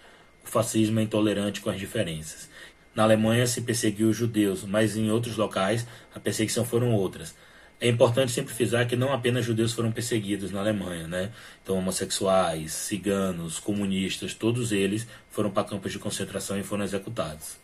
O 0.45 0.49
fascismo 0.49 1.01
é 1.01 1.03
intolerante 1.03 1.61
com 1.61 1.71
as 1.71 1.79
diferenças. 1.81 2.49
Na 2.95 3.03
Alemanha 3.03 3.47
se 3.47 3.61
perseguiu 3.63 4.09
os 4.09 4.17
judeus, 4.17 4.65
mas 4.65 4.97
em 4.97 5.11
outros 5.11 5.37
locais 5.37 5.87
a 6.15 6.21
perseguição 6.21 6.65
foram 6.65 6.93
outras. 6.93 7.35
É 7.81 7.89
importante 7.89 8.33
sempre 8.33 8.55
frisar 8.55 8.87
que 8.87 8.97
não 8.97 9.13
apenas 9.13 9.45
judeus 9.45 9.73
foram 9.73 9.91
perseguidos 9.91 10.51
na 10.51 10.61
Alemanha, 10.61 11.09
né? 11.09 11.33
Então, 11.63 11.77
homossexuais, 11.77 12.73
ciganos, 12.73 13.59
comunistas, 13.59 14.33
todos 14.33 14.73
eles 14.73 15.07
foram 15.31 15.51
para 15.51 15.65
campos 15.65 15.93
de 15.93 15.99
concentração 15.99 16.59
e 16.59 16.63
foram 16.63 16.85
executados. 16.85 17.57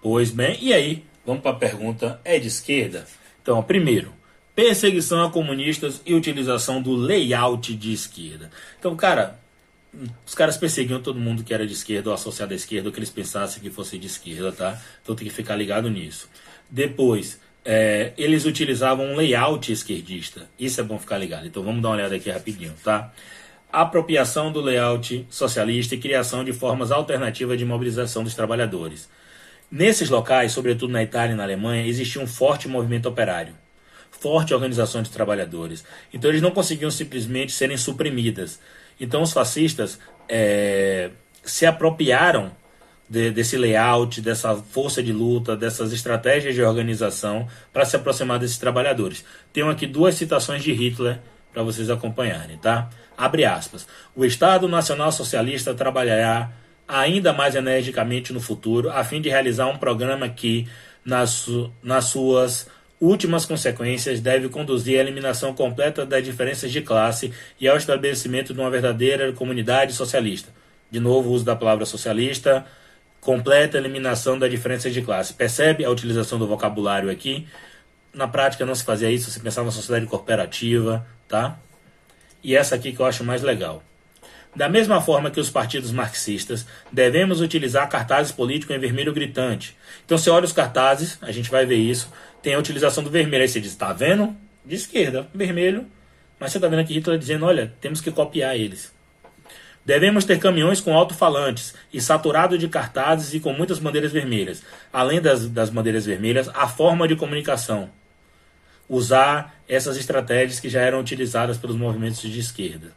Pois 0.00 0.30
bem, 0.30 0.58
e 0.62 0.72
aí? 0.72 1.04
Vamos 1.26 1.42
para 1.42 1.52
a 1.52 1.58
pergunta: 1.58 2.20
é 2.24 2.38
de 2.38 2.46
esquerda? 2.46 3.06
Então, 3.42 3.62
primeiro, 3.62 4.12
perseguição 4.54 5.24
a 5.24 5.30
comunistas 5.30 6.00
e 6.06 6.14
utilização 6.14 6.80
do 6.80 6.94
layout 6.94 7.74
de 7.74 7.92
esquerda. 7.92 8.50
Então, 8.78 8.94
cara, 8.94 9.40
os 10.26 10.34
caras 10.34 10.56
perseguiam 10.56 11.00
todo 11.00 11.18
mundo 11.18 11.42
que 11.42 11.52
era 11.52 11.66
de 11.66 11.72
esquerda 11.72 12.10
ou 12.10 12.14
associado 12.14 12.52
à 12.52 12.56
esquerda, 12.56 12.88
ou 12.88 12.92
que 12.92 12.98
eles 12.98 13.10
pensassem 13.10 13.62
que 13.62 13.70
fosse 13.70 13.98
de 13.98 14.06
esquerda, 14.06 14.52
tá? 14.52 14.80
Então 15.02 15.14
tem 15.14 15.26
que 15.26 15.32
ficar 15.32 15.56
ligado 15.56 15.88
nisso. 15.90 16.28
Depois, 16.70 17.40
é, 17.64 18.12
eles 18.16 18.44
utilizavam 18.44 19.06
um 19.06 19.16
layout 19.16 19.70
esquerdista. 19.70 20.48
Isso 20.58 20.80
é 20.80 20.84
bom 20.84 20.98
ficar 20.98 21.18
ligado. 21.18 21.46
Então 21.46 21.62
vamos 21.62 21.82
dar 21.82 21.88
uma 21.88 21.96
olhada 21.96 22.14
aqui 22.14 22.30
rapidinho, 22.30 22.74
tá? 22.82 23.12
Apropriação 23.70 24.50
do 24.50 24.60
layout 24.60 25.26
socialista 25.28 25.94
e 25.94 25.98
criação 25.98 26.44
de 26.44 26.52
formas 26.52 26.90
alternativas 26.90 27.58
de 27.58 27.64
mobilização 27.64 28.24
dos 28.24 28.34
trabalhadores. 28.34 29.08
Nesses 29.70 30.08
locais, 30.08 30.52
sobretudo 30.52 30.92
na 30.92 31.02
Itália 31.02 31.34
e 31.34 31.36
na 31.36 31.42
Alemanha, 31.42 31.86
existia 31.86 32.22
um 32.22 32.26
forte 32.26 32.66
movimento 32.66 33.06
operário, 33.06 33.54
forte 34.10 34.54
organização 34.54 35.02
de 35.02 35.10
trabalhadores. 35.10 35.84
Então 36.12 36.30
eles 36.30 36.40
não 36.40 36.50
conseguiam 36.50 36.90
simplesmente 36.90 37.52
serem 37.52 37.76
suprimidas. 37.76 38.58
Então 39.00 39.22
os 39.22 39.32
fascistas 39.32 39.98
é, 40.28 41.10
se 41.42 41.64
apropriaram 41.66 42.52
de, 43.08 43.30
desse 43.30 43.56
layout, 43.56 44.20
dessa 44.20 44.54
força 44.54 45.02
de 45.02 45.12
luta, 45.12 45.56
dessas 45.56 45.92
estratégias 45.92 46.54
de 46.54 46.62
organização 46.62 47.48
para 47.72 47.84
se 47.84 47.96
aproximar 47.96 48.38
desses 48.38 48.58
trabalhadores. 48.58 49.24
Tenho 49.52 49.70
aqui 49.70 49.86
duas 49.86 50.14
citações 50.14 50.62
de 50.62 50.72
Hitler 50.72 51.18
para 51.52 51.62
vocês 51.62 51.88
acompanharem, 51.88 52.58
tá? 52.58 52.90
Abre 53.16 53.44
aspas. 53.44 53.86
O 54.14 54.24
Estado 54.24 54.68
Nacional 54.68 55.10
Socialista 55.10 55.74
trabalhará 55.74 56.52
ainda 56.86 57.32
mais 57.32 57.54
energicamente 57.54 58.32
no 58.32 58.40
futuro 58.40 58.90
a 58.90 59.02
fim 59.02 59.20
de 59.20 59.28
realizar 59.28 59.66
um 59.66 59.76
programa 59.76 60.28
que, 60.28 60.68
nas, 61.04 61.46
nas 61.82 62.04
suas 62.06 62.68
últimas 63.00 63.46
consequências 63.46 64.20
deve 64.20 64.48
conduzir 64.48 64.98
à 64.98 65.02
eliminação 65.02 65.54
completa 65.54 66.04
das 66.04 66.24
diferenças 66.24 66.70
de 66.70 66.80
classe 66.80 67.32
e 67.60 67.68
ao 67.68 67.76
estabelecimento 67.76 68.52
de 68.52 68.60
uma 68.60 68.70
verdadeira 68.70 69.32
comunidade 69.32 69.92
socialista. 69.92 70.48
De 70.90 70.98
novo, 70.98 71.30
o 71.30 71.32
uso 71.32 71.44
da 71.44 71.54
palavra 71.54 71.84
socialista, 71.84 72.64
completa 73.20 73.78
eliminação 73.78 74.38
das 74.38 74.50
diferenças 74.50 74.92
de 74.92 75.02
classe. 75.02 75.34
Percebe 75.34 75.84
a 75.84 75.90
utilização 75.90 76.38
do 76.38 76.46
vocabulário 76.46 77.10
aqui? 77.10 77.46
Na 78.12 78.26
prática 78.26 78.64
não 78.64 78.74
se 78.74 78.84
fazia 78.84 79.10
isso, 79.10 79.30
se 79.30 79.40
pensava 79.40 79.66
na 79.66 79.72
sociedade 79.72 80.06
cooperativa, 80.06 81.06
tá? 81.28 81.58
E 82.42 82.56
essa 82.56 82.74
aqui 82.74 82.92
que 82.92 83.00
eu 83.00 83.06
acho 83.06 83.22
mais 83.22 83.42
legal. 83.42 83.82
Da 84.56 84.68
mesma 84.68 85.00
forma 85.00 85.30
que 85.30 85.38
os 85.38 85.50
partidos 85.50 85.92
marxistas, 85.92 86.66
devemos 86.90 87.40
utilizar 87.40 87.88
cartazes 87.88 88.32
políticos 88.32 88.74
em 88.74 88.78
vermelho 88.78 89.12
gritante. 89.12 89.76
Então, 90.04 90.16
você 90.16 90.30
olha 90.30 90.46
os 90.46 90.52
cartazes, 90.52 91.18
a 91.20 91.30
gente 91.30 91.50
vai 91.50 91.66
ver 91.66 91.76
isso, 91.76 92.10
tem 92.42 92.54
a 92.54 92.58
utilização 92.58 93.02
do 93.02 93.10
vermelho. 93.10 93.42
Aí 93.42 93.48
você 93.48 93.60
diz, 93.60 93.74
tá 93.74 93.92
vendo? 93.92 94.36
De 94.64 94.74
esquerda, 94.74 95.28
vermelho. 95.34 95.86
Mas 96.38 96.52
você 96.52 96.60
tá 96.60 96.68
vendo 96.68 96.80
aqui 96.80 96.94
Hitler 96.94 97.18
dizendo, 97.18 97.46
olha, 97.46 97.72
temos 97.80 98.00
que 98.00 98.10
copiar 98.10 98.56
eles. 98.56 98.92
Devemos 99.84 100.24
ter 100.24 100.38
caminhões 100.38 100.80
com 100.80 100.92
alto-falantes 100.92 101.74
e 101.92 102.00
saturado 102.00 102.58
de 102.58 102.68
cartazes 102.68 103.32
e 103.32 103.40
com 103.40 103.52
muitas 103.52 103.78
bandeiras 103.78 104.12
vermelhas. 104.12 104.62
Além 104.92 105.20
das, 105.20 105.48
das 105.48 105.70
bandeiras 105.70 106.04
vermelhas, 106.04 106.48
a 106.54 106.68
forma 106.68 107.08
de 107.08 107.16
comunicação. 107.16 107.90
Usar 108.88 109.54
essas 109.66 109.96
estratégias 109.96 110.60
que 110.60 110.68
já 110.68 110.82
eram 110.82 111.00
utilizadas 111.00 111.56
pelos 111.56 111.76
movimentos 111.76 112.20
de 112.20 112.38
esquerda. 112.38 112.92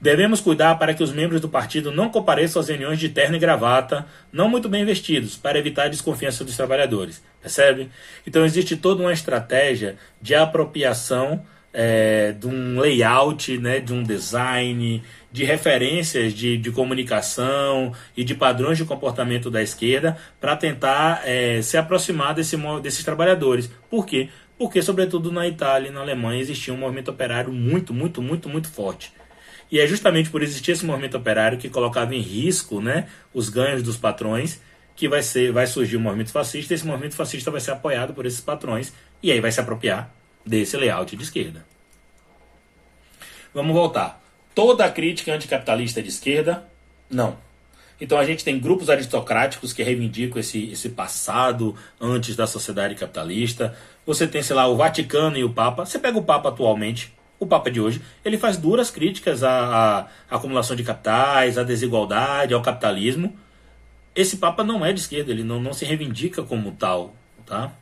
Devemos 0.00 0.40
cuidar 0.40 0.76
para 0.76 0.94
que 0.94 1.02
os 1.02 1.12
membros 1.12 1.40
do 1.40 1.48
partido 1.48 1.92
não 1.92 2.08
compareçam 2.08 2.60
às 2.60 2.68
reuniões 2.68 2.98
de 2.98 3.10
terno 3.10 3.36
e 3.36 3.38
gravata, 3.38 4.06
não 4.32 4.48
muito 4.48 4.66
bem 4.66 4.84
vestidos, 4.84 5.36
para 5.36 5.58
evitar 5.58 5.84
a 5.84 5.88
desconfiança 5.88 6.42
dos 6.42 6.56
trabalhadores. 6.56 7.22
Percebe? 7.42 7.90
Então 8.26 8.44
existe 8.44 8.76
toda 8.76 9.02
uma 9.02 9.12
estratégia 9.12 9.96
de 10.20 10.34
apropriação 10.34 11.42
é, 11.72 12.32
de 12.32 12.46
um 12.46 12.80
layout, 12.80 13.58
né, 13.58 13.78
de 13.78 13.92
um 13.92 14.02
design, 14.02 15.02
de 15.30 15.44
referências 15.44 16.32
de, 16.32 16.56
de 16.56 16.72
comunicação 16.72 17.92
e 18.16 18.24
de 18.24 18.34
padrões 18.34 18.78
de 18.78 18.84
comportamento 18.84 19.50
da 19.50 19.62
esquerda 19.62 20.16
para 20.40 20.56
tentar 20.56 21.22
é, 21.24 21.60
se 21.62 21.76
aproximar 21.76 22.34
desse, 22.34 22.56
desses 22.82 23.04
trabalhadores. 23.04 23.70
Por 23.88 24.06
quê? 24.06 24.28
Porque, 24.58 24.82
sobretudo 24.82 25.30
na 25.30 25.46
Itália 25.46 25.88
e 25.88 25.92
na 25.92 26.00
Alemanha, 26.00 26.40
existia 26.40 26.74
um 26.74 26.76
movimento 26.76 27.10
operário 27.10 27.52
muito, 27.52 27.94
muito, 27.94 28.20
muito, 28.20 28.48
muito 28.48 28.68
forte. 28.68 29.12
E 29.70 29.78
é 29.78 29.86
justamente 29.86 30.30
por 30.30 30.42
existir 30.42 30.72
esse 30.72 30.84
movimento 30.84 31.16
operário 31.16 31.58
que 31.58 31.68
colocava 31.68 32.14
em 32.14 32.20
risco 32.20 32.80
né, 32.80 33.06
os 33.32 33.48
ganhos 33.48 33.82
dos 33.82 33.96
patrões 33.96 34.60
que 34.96 35.08
vai, 35.08 35.22
ser, 35.22 35.52
vai 35.52 35.66
surgir 35.66 35.96
um 35.96 36.00
movimento 36.00 36.32
fascista. 36.32 36.74
Esse 36.74 36.86
movimento 36.86 37.14
fascista 37.14 37.50
vai 37.50 37.60
ser 37.60 37.70
apoiado 37.70 38.12
por 38.12 38.26
esses 38.26 38.40
patrões 38.40 38.92
e 39.22 39.30
aí 39.30 39.40
vai 39.40 39.52
se 39.52 39.60
apropriar 39.60 40.12
desse 40.44 40.76
layout 40.76 41.16
de 41.16 41.22
esquerda. 41.22 41.64
Vamos 43.54 43.72
voltar. 43.72 44.22
Toda 44.54 44.84
a 44.84 44.90
crítica 44.90 45.32
anticapitalista 45.32 46.02
de 46.02 46.08
esquerda? 46.08 46.68
Não. 47.08 47.36
Então 48.00 48.18
a 48.18 48.24
gente 48.24 48.42
tem 48.42 48.58
grupos 48.58 48.88
aristocráticos 48.88 49.72
que 49.72 49.82
reivindicam 49.82 50.40
esse, 50.40 50.70
esse 50.70 50.88
passado 50.88 51.76
antes 52.00 52.34
da 52.34 52.46
sociedade 52.46 52.94
capitalista. 52.94 53.76
Você 54.06 54.26
tem, 54.26 54.42
sei 54.42 54.56
lá, 54.56 54.66
o 54.66 54.76
Vaticano 54.76 55.36
e 55.36 55.44
o 55.44 55.52
Papa. 55.52 55.84
Você 55.84 55.98
pega 55.98 56.18
o 56.18 56.24
Papa 56.24 56.48
atualmente, 56.48 57.12
o 57.40 57.46
Papa 57.46 57.70
de 57.70 57.80
hoje, 57.80 58.02
ele 58.22 58.36
faz 58.36 58.58
duras 58.58 58.90
críticas 58.90 59.42
à, 59.42 60.06
à 60.30 60.36
acumulação 60.36 60.76
de 60.76 60.84
capitais, 60.84 61.56
à 61.56 61.64
desigualdade, 61.64 62.52
ao 62.52 62.60
capitalismo. 62.60 63.34
Esse 64.14 64.36
Papa 64.36 64.62
não 64.62 64.84
é 64.84 64.92
de 64.92 65.00
esquerda, 65.00 65.32
ele 65.32 65.42
não, 65.42 65.58
não 65.58 65.72
se 65.72 65.86
reivindica 65.86 66.42
como 66.42 66.70
tal. 66.72 67.16
Tá? 67.46 67.72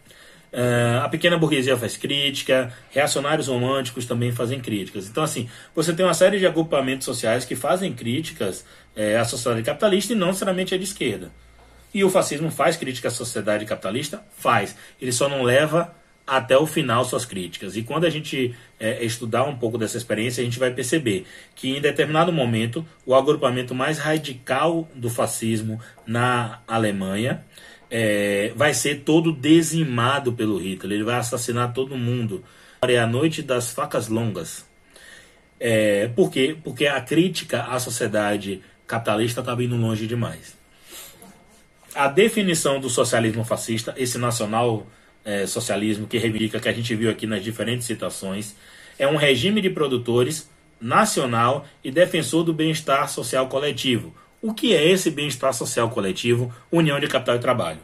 Uh, 0.52 1.02
a 1.02 1.08
pequena 1.08 1.36
burguesia 1.36 1.76
faz 1.76 1.96
crítica, 1.96 2.72
reacionários 2.90 3.48
românticos 3.48 4.06
também 4.06 4.30
fazem 4.30 4.60
críticas. 4.60 5.08
Então, 5.08 5.24
assim, 5.24 5.48
você 5.74 5.92
tem 5.92 6.06
uma 6.06 6.14
série 6.14 6.38
de 6.38 6.46
agrupamentos 6.46 7.04
sociais 7.04 7.44
que 7.44 7.56
fazem 7.56 7.92
críticas 7.92 8.64
é, 8.94 9.16
à 9.18 9.24
sociedade 9.24 9.62
capitalista 9.64 10.12
e 10.12 10.16
não 10.16 10.28
necessariamente 10.28 10.72
é 10.72 10.78
de 10.78 10.84
esquerda. 10.84 11.32
E 11.92 12.04
o 12.04 12.10
fascismo 12.10 12.50
faz 12.50 12.76
crítica 12.76 13.08
à 13.08 13.10
sociedade 13.10 13.64
capitalista? 13.64 14.22
Faz. 14.36 14.76
Ele 15.00 15.10
só 15.10 15.28
não 15.28 15.42
leva 15.42 15.92
até 16.28 16.58
o 16.58 16.66
final 16.66 17.06
suas 17.06 17.24
críticas. 17.24 17.74
E 17.74 17.82
quando 17.82 18.04
a 18.04 18.10
gente 18.10 18.54
é, 18.78 19.02
estudar 19.02 19.44
um 19.44 19.56
pouco 19.56 19.78
dessa 19.78 19.96
experiência, 19.96 20.42
a 20.42 20.44
gente 20.44 20.58
vai 20.58 20.70
perceber 20.70 21.24
que 21.54 21.74
em 21.74 21.80
determinado 21.80 22.30
momento 22.30 22.86
o 23.06 23.14
agrupamento 23.14 23.74
mais 23.74 23.98
radical 23.98 24.86
do 24.94 25.08
fascismo 25.08 25.80
na 26.06 26.60
Alemanha 26.68 27.42
é, 27.90 28.52
vai 28.54 28.74
ser 28.74 29.00
todo 29.00 29.32
dizimado 29.32 30.34
pelo 30.34 30.58
Hitler. 30.58 30.98
Ele 30.98 31.04
vai 31.04 31.16
assassinar 31.16 31.72
todo 31.72 31.96
mundo. 31.96 32.44
É 32.82 32.98
a 32.98 33.06
noite 33.06 33.42
das 33.42 33.72
facas 33.72 34.08
longas. 34.08 34.66
É, 35.58 36.08
por 36.08 36.30
quê? 36.30 36.54
Porque 36.62 36.86
a 36.86 37.00
crítica 37.00 37.62
à 37.62 37.80
sociedade 37.80 38.60
capitalista 38.86 39.40
estava 39.40 39.64
indo 39.64 39.76
longe 39.76 40.06
demais. 40.06 40.56
a 41.94 42.06
definição 42.06 42.78
do 42.78 42.88
socialismo 42.88 43.44
fascista, 43.44 43.94
esse 43.96 44.18
nacional 44.18 44.86
é, 45.28 45.46
socialismo 45.46 46.06
que 46.06 46.16
reivindica 46.16 46.58
que 46.58 46.70
a 46.70 46.72
gente 46.72 46.94
viu 46.94 47.10
aqui 47.10 47.26
nas 47.26 47.44
diferentes 47.44 47.86
situações, 47.86 48.56
é 48.98 49.06
um 49.06 49.16
regime 49.16 49.60
de 49.60 49.68
produtores 49.68 50.48
nacional 50.80 51.66
e 51.84 51.90
defensor 51.90 52.42
do 52.42 52.54
bem-estar 52.54 53.10
social 53.10 53.46
coletivo. 53.46 54.14
O 54.40 54.54
que 54.54 54.74
é 54.74 54.90
esse 54.90 55.10
bem-estar 55.10 55.52
social 55.52 55.90
coletivo? 55.90 56.50
União 56.72 56.98
de 56.98 57.06
capital 57.06 57.36
e 57.36 57.40
trabalho. 57.40 57.80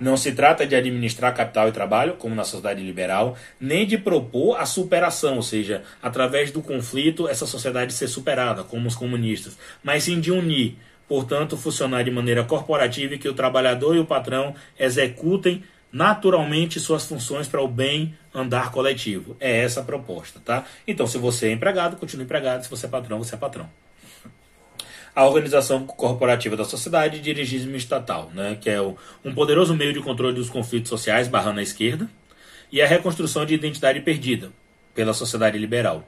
Não 0.00 0.16
se 0.16 0.32
trata 0.32 0.66
de 0.66 0.74
administrar 0.74 1.34
capital 1.34 1.68
e 1.68 1.72
trabalho, 1.72 2.14
como 2.14 2.34
na 2.34 2.44
sociedade 2.44 2.82
liberal, 2.82 3.36
nem 3.60 3.86
de 3.86 3.98
propor 3.98 4.56
a 4.58 4.64
superação, 4.64 5.36
ou 5.36 5.42
seja, 5.42 5.82
através 6.02 6.50
do 6.50 6.62
conflito 6.62 7.28
essa 7.28 7.44
sociedade 7.44 7.92
ser 7.92 8.08
superada, 8.08 8.64
como 8.64 8.88
os 8.88 8.96
comunistas, 8.96 9.58
mas 9.84 10.04
sim 10.04 10.20
de 10.20 10.32
unir, 10.32 10.76
portanto, 11.06 11.56
funcionar 11.56 12.02
de 12.02 12.10
maneira 12.10 12.44
corporativa 12.44 13.14
e 13.14 13.18
que 13.18 13.28
o 13.28 13.34
trabalhador 13.34 13.94
e 13.94 13.98
o 13.98 14.06
patrão 14.06 14.54
executem 14.78 15.62
naturalmente 15.92 16.80
suas 16.80 17.06
funções 17.06 17.48
para 17.48 17.62
o 17.62 17.68
bem 17.68 18.16
andar 18.34 18.70
coletivo. 18.70 19.36
É 19.40 19.62
essa 19.62 19.80
a 19.80 19.84
proposta, 19.84 20.40
tá? 20.44 20.64
Então, 20.86 21.06
se 21.06 21.18
você 21.18 21.48
é 21.48 21.52
empregado, 21.52 21.96
continue 21.96 22.24
empregado, 22.24 22.62
se 22.62 22.70
você 22.70 22.86
é 22.86 22.88
patrão, 22.88 23.18
você 23.18 23.34
é 23.34 23.38
patrão 23.38 23.68
a 25.16 25.24
organização 25.24 25.86
corporativa 25.86 26.58
da 26.58 26.64
sociedade 26.66 27.16
e 27.16 27.20
dirigismo 27.20 27.74
estatal, 27.74 28.30
né, 28.34 28.58
que 28.60 28.68
é 28.68 28.78
o, 28.78 28.98
um 29.24 29.34
poderoso 29.34 29.74
meio 29.74 29.94
de 29.94 30.00
controle 30.00 30.34
dos 30.34 30.50
conflitos 30.50 30.90
sociais, 30.90 31.26
barrando 31.26 31.58
a 31.58 31.62
esquerda, 31.62 32.06
e 32.70 32.82
a 32.82 32.86
reconstrução 32.86 33.46
de 33.46 33.54
identidade 33.54 34.00
perdida 34.00 34.52
pela 34.94 35.14
sociedade 35.14 35.56
liberal, 35.56 36.06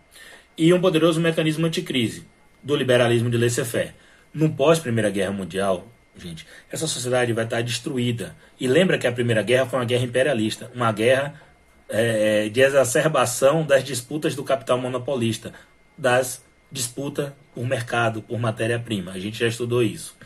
e 0.59 0.75
um 0.75 0.81
poderoso 0.81 1.23
mecanismo 1.23 1.67
anticrise 1.67 2.27
do 2.63 2.77
liberalismo 2.77 3.31
de 3.31 3.39
laissez-faire. 3.39 3.95
No 4.35 4.51
pós-Primeira 4.51 5.09
Guerra 5.09 5.33
Mundial, 5.33 5.89
gente, 6.19 6.47
essa 6.71 6.87
sociedade 6.87 7.33
vai 7.33 7.45
estar 7.45 7.63
destruída. 7.63 8.35
E 8.59 8.67
lembra 8.67 8.99
que 8.99 9.07
a 9.07 9.13
Primeira 9.13 9.43
Guerra 9.43 9.67
foi 9.67 9.79
uma 9.79 9.85
guerra 9.85 10.05
imperialista, 10.05 10.71
uma 10.75 10.91
guerra 10.93 11.41
é, 11.89 12.49
de 12.49 12.61
exacerbação 12.61 13.65
das 13.65 13.85
disputas 13.85 14.35
do 14.35 14.45
capital 14.45 14.79
monopolista, 14.79 15.53
das 15.97 16.43
disputa 16.71 17.35
por 17.55 17.65
mercado, 17.67 18.21
por 18.23 18.39
matéria-prima. 18.39 19.13
A 19.13 19.19
gente 19.19 19.39
já 19.39 19.47
estudou 19.47 19.83
isso. 19.83 20.17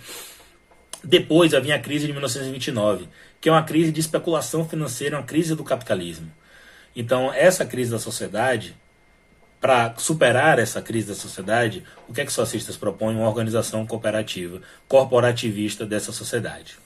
Depois 1.05 1.55
havia 1.55 1.75
a 1.75 1.79
crise 1.79 2.07
de 2.07 2.13
1929, 2.13 3.09
que 3.41 3.49
é 3.49 3.53
uma 3.53 3.63
crise 3.63 3.91
de 3.91 4.01
especulação 4.01 4.69
financeira, 4.69 5.17
uma 5.17 5.23
crise 5.23 5.55
do 5.55 5.65
capitalismo. 5.65 6.31
Então, 6.95 7.33
essa 7.33 7.65
crise 7.65 7.91
da 7.91 7.99
sociedade, 7.99 8.77
para 9.63 9.95
superar 9.97 10.59
essa 10.59 10.83
crise 10.83 11.07
da 11.07 11.15
sociedade, 11.15 11.85
o 12.09 12.13
que 12.13 12.21
é 12.21 12.25
que 12.25 12.31
os 12.31 12.35
socialistas 12.35 12.77
propõem? 12.77 13.15
Uma 13.15 13.29
organização 13.29 13.87
cooperativa, 13.87 14.61
corporativista 14.89 15.87
dessa 15.87 16.11
sociedade. 16.11 16.77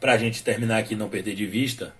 Para 0.00 0.12
a 0.12 0.18
gente 0.18 0.44
terminar 0.44 0.78
aqui 0.78 0.94
não 0.94 1.08
perder 1.08 1.34
de 1.34 1.46
vista, 1.46 1.92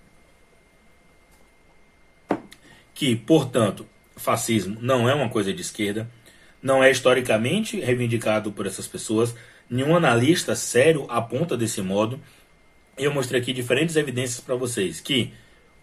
que, 2.95 3.17
portanto, 3.17 3.85
fascismo 4.17 4.79
não 4.81 5.09
é 5.11 5.15
uma 5.15 5.29
coisa 5.29 5.53
de 5.53 5.61
esquerda, 5.61 6.09
não 6.63 6.85
é 6.85 6.89
historicamente 6.89 7.81
reivindicado 7.81 8.53
por 8.53 8.65
essas 8.65 8.87
pessoas, 8.87 9.35
nenhum 9.69 9.97
analista 9.97 10.55
sério 10.55 11.05
aponta 11.09 11.57
desse 11.57 11.83
modo. 11.83 12.21
Eu 12.97 13.13
mostrei 13.13 13.41
aqui 13.41 13.53
diferentes 13.53 13.97
evidências 13.97 14.39
para 14.39 14.55
vocês 14.55 15.01
que 15.01 15.35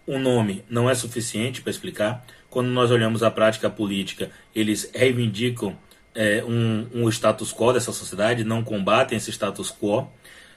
o 0.06 0.18
nome 0.18 0.64
não 0.68 0.88
é 0.88 0.94
suficiente 0.94 1.60
para 1.60 1.70
explicar. 1.70 2.24
Quando 2.50 2.68
nós 2.68 2.90
olhamos 2.90 3.22
a 3.22 3.30
prática 3.30 3.70
política, 3.70 4.30
eles 4.54 4.90
reivindicam 4.92 5.76
é, 6.14 6.42
um, 6.44 6.86
um, 6.92 7.08
status 7.08 7.52
quo 7.52 7.72
dessa 7.72 7.92
sociedade, 7.92 8.44
não 8.44 8.62
combatem 8.62 9.16
esse 9.16 9.30
status 9.30 9.70
quo, 9.70 10.10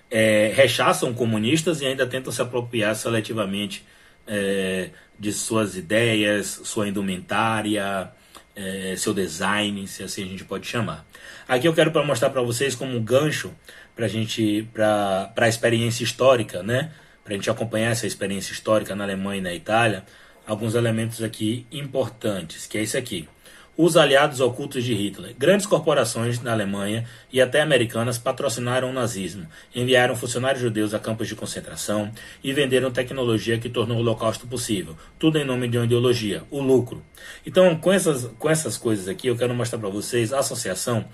é, 0.09 0.51
rechaçam 0.55 1.13
comunistas 1.13 1.81
e 1.81 1.85
ainda 1.85 2.05
tentam 2.05 2.31
se 2.31 2.41
apropriar 2.41 2.95
seletivamente 2.95 3.85
é, 4.27 4.89
de 5.19 5.31
suas 5.31 5.77
ideias, 5.77 6.61
sua 6.63 6.87
indumentária, 6.87 8.11
é, 8.55 8.95
seu 8.97 9.13
design, 9.13 9.87
se 9.87 10.03
assim 10.03 10.23
a 10.23 10.27
gente 10.27 10.43
pode 10.43 10.67
chamar. 10.67 11.05
Aqui 11.47 11.67
eu 11.67 11.73
quero 11.73 11.91
mostrar 12.05 12.29
para 12.29 12.41
vocês 12.41 12.75
como 12.75 12.95
um 12.95 13.03
gancho 13.03 13.51
para 13.95 14.07
gente 14.07 14.67
para 14.73 15.31
a 15.35 15.47
experiência 15.47 16.03
histórica, 16.03 16.63
né? 16.63 16.91
Para 17.23 17.33
a 17.33 17.37
gente 17.37 17.49
acompanhar 17.49 17.91
essa 17.91 18.07
experiência 18.07 18.51
histórica 18.51 18.95
na 18.95 19.03
Alemanha 19.03 19.39
e 19.39 19.41
na 19.41 19.53
Itália, 19.53 20.03
alguns 20.45 20.75
elementos 20.75 21.21
aqui 21.21 21.65
importantes, 21.71 22.67
que 22.67 22.77
é 22.77 22.81
esse 22.81 22.97
aqui 22.97 23.27
os 23.75 23.97
aliados 23.97 24.39
ocultos 24.39 24.83
de 24.83 24.93
Hitler. 24.93 25.35
Grandes 25.37 25.65
corporações 25.65 26.41
na 26.41 26.51
Alemanha 26.51 27.05
e 27.31 27.41
até 27.41 27.61
americanas 27.61 28.17
patrocinaram 28.17 28.89
o 28.89 28.93
nazismo, 28.93 29.47
enviaram 29.73 30.15
funcionários 30.15 30.61
judeus 30.61 30.93
a 30.93 30.99
campos 30.99 31.27
de 31.27 31.35
concentração 31.35 32.11
e 32.43 32.53
venderam 32.53 32.91
tecnologia 32.91 33.57
que 33.57 33.69
tornou 33.69 33.97
o 33.97 33.99
Holocausto 34.01 34.47
possível. 34.47 34.95
Tudo 35.17 35.39
em 35.39 35.45
nome 35.45 35.67
de 35.67 35.77
uma 35.77 35.85
ideologia, 35.85 36.43
o 36.51 36.61
lucro. 36.61 37.03
Então, 37.45 37.75
com 37.75 37.91
essas, 37.91 38.29
com 38.37 38.49
essas 38.49 38.77
coisas 38.77 39.07
aqui, 39.07 39.27
eu 39.27 39.35
quero 39.35 39.55
mostrar 39.55 39.79
para 39.79 39.89
vocês 39.89 40.31
a 40.31 40.39
associação 40.39 41.05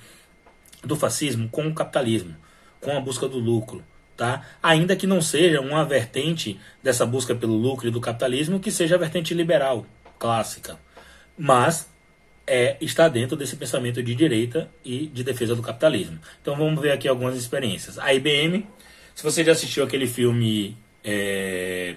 do 0.83 0.95
fascismo 0.95 1.47
com 1.49 1.67
o 1.67 1.73
capitalismo, 1.73 2.35
com 2.81 2.95
a 2.95 2.99
busca 2.99 3.27
do 3.27 3.39
lucro. 3.39 3.83
Tá? 4.19 4.45
Ainda 4.61 4.97
que 4.97 5.07
não 5.07 5.21
seja 5.21 5.61
uma 5.61 5.85
vertente 5.85 6.59
dessa 6.83 7.05
busca 7.05 7.33
pelo 7.33 7.55
lucro 7.55 7.87
e 7.87 7.89
do 7.89 8.01
capitalismo 8.01 8.59
que 8.59 8.69
seja 8.69 8.95
a 8.95 8.97
vertente 8.97 9.33
liberal, 9.33 9.85
clássica. 10.19 10.77
Mas 11.37 11.89
é, 12.45 12.75
está 12.81 13.07
dentro 13.07 13.37
desse 13.37 13.55
pensamento 13.55 14.03
de 14.03 14.13
direita 14.13 14.69
e 14.83 15.07
de 15.07 15.23
defesa 15.23 15.55
do 15.55 15.61
capitalismo. 15.61 16.19
Então 16.41 16.53
vamos 16.57 16.81
ver 16.81 16.91
aqui 16.91 17.07
algumas 17.07 17.37
experiências. 17.37 17.97
A 17.97 18.13
IBM, 18.13 18.67
se 19.15 19.23
você 19.23 19.41
já 19.41 19.53
assistiu 19.53 19.85
aquele 19.85 20.05
filme 20.05 20.75
é, 21.01 21.95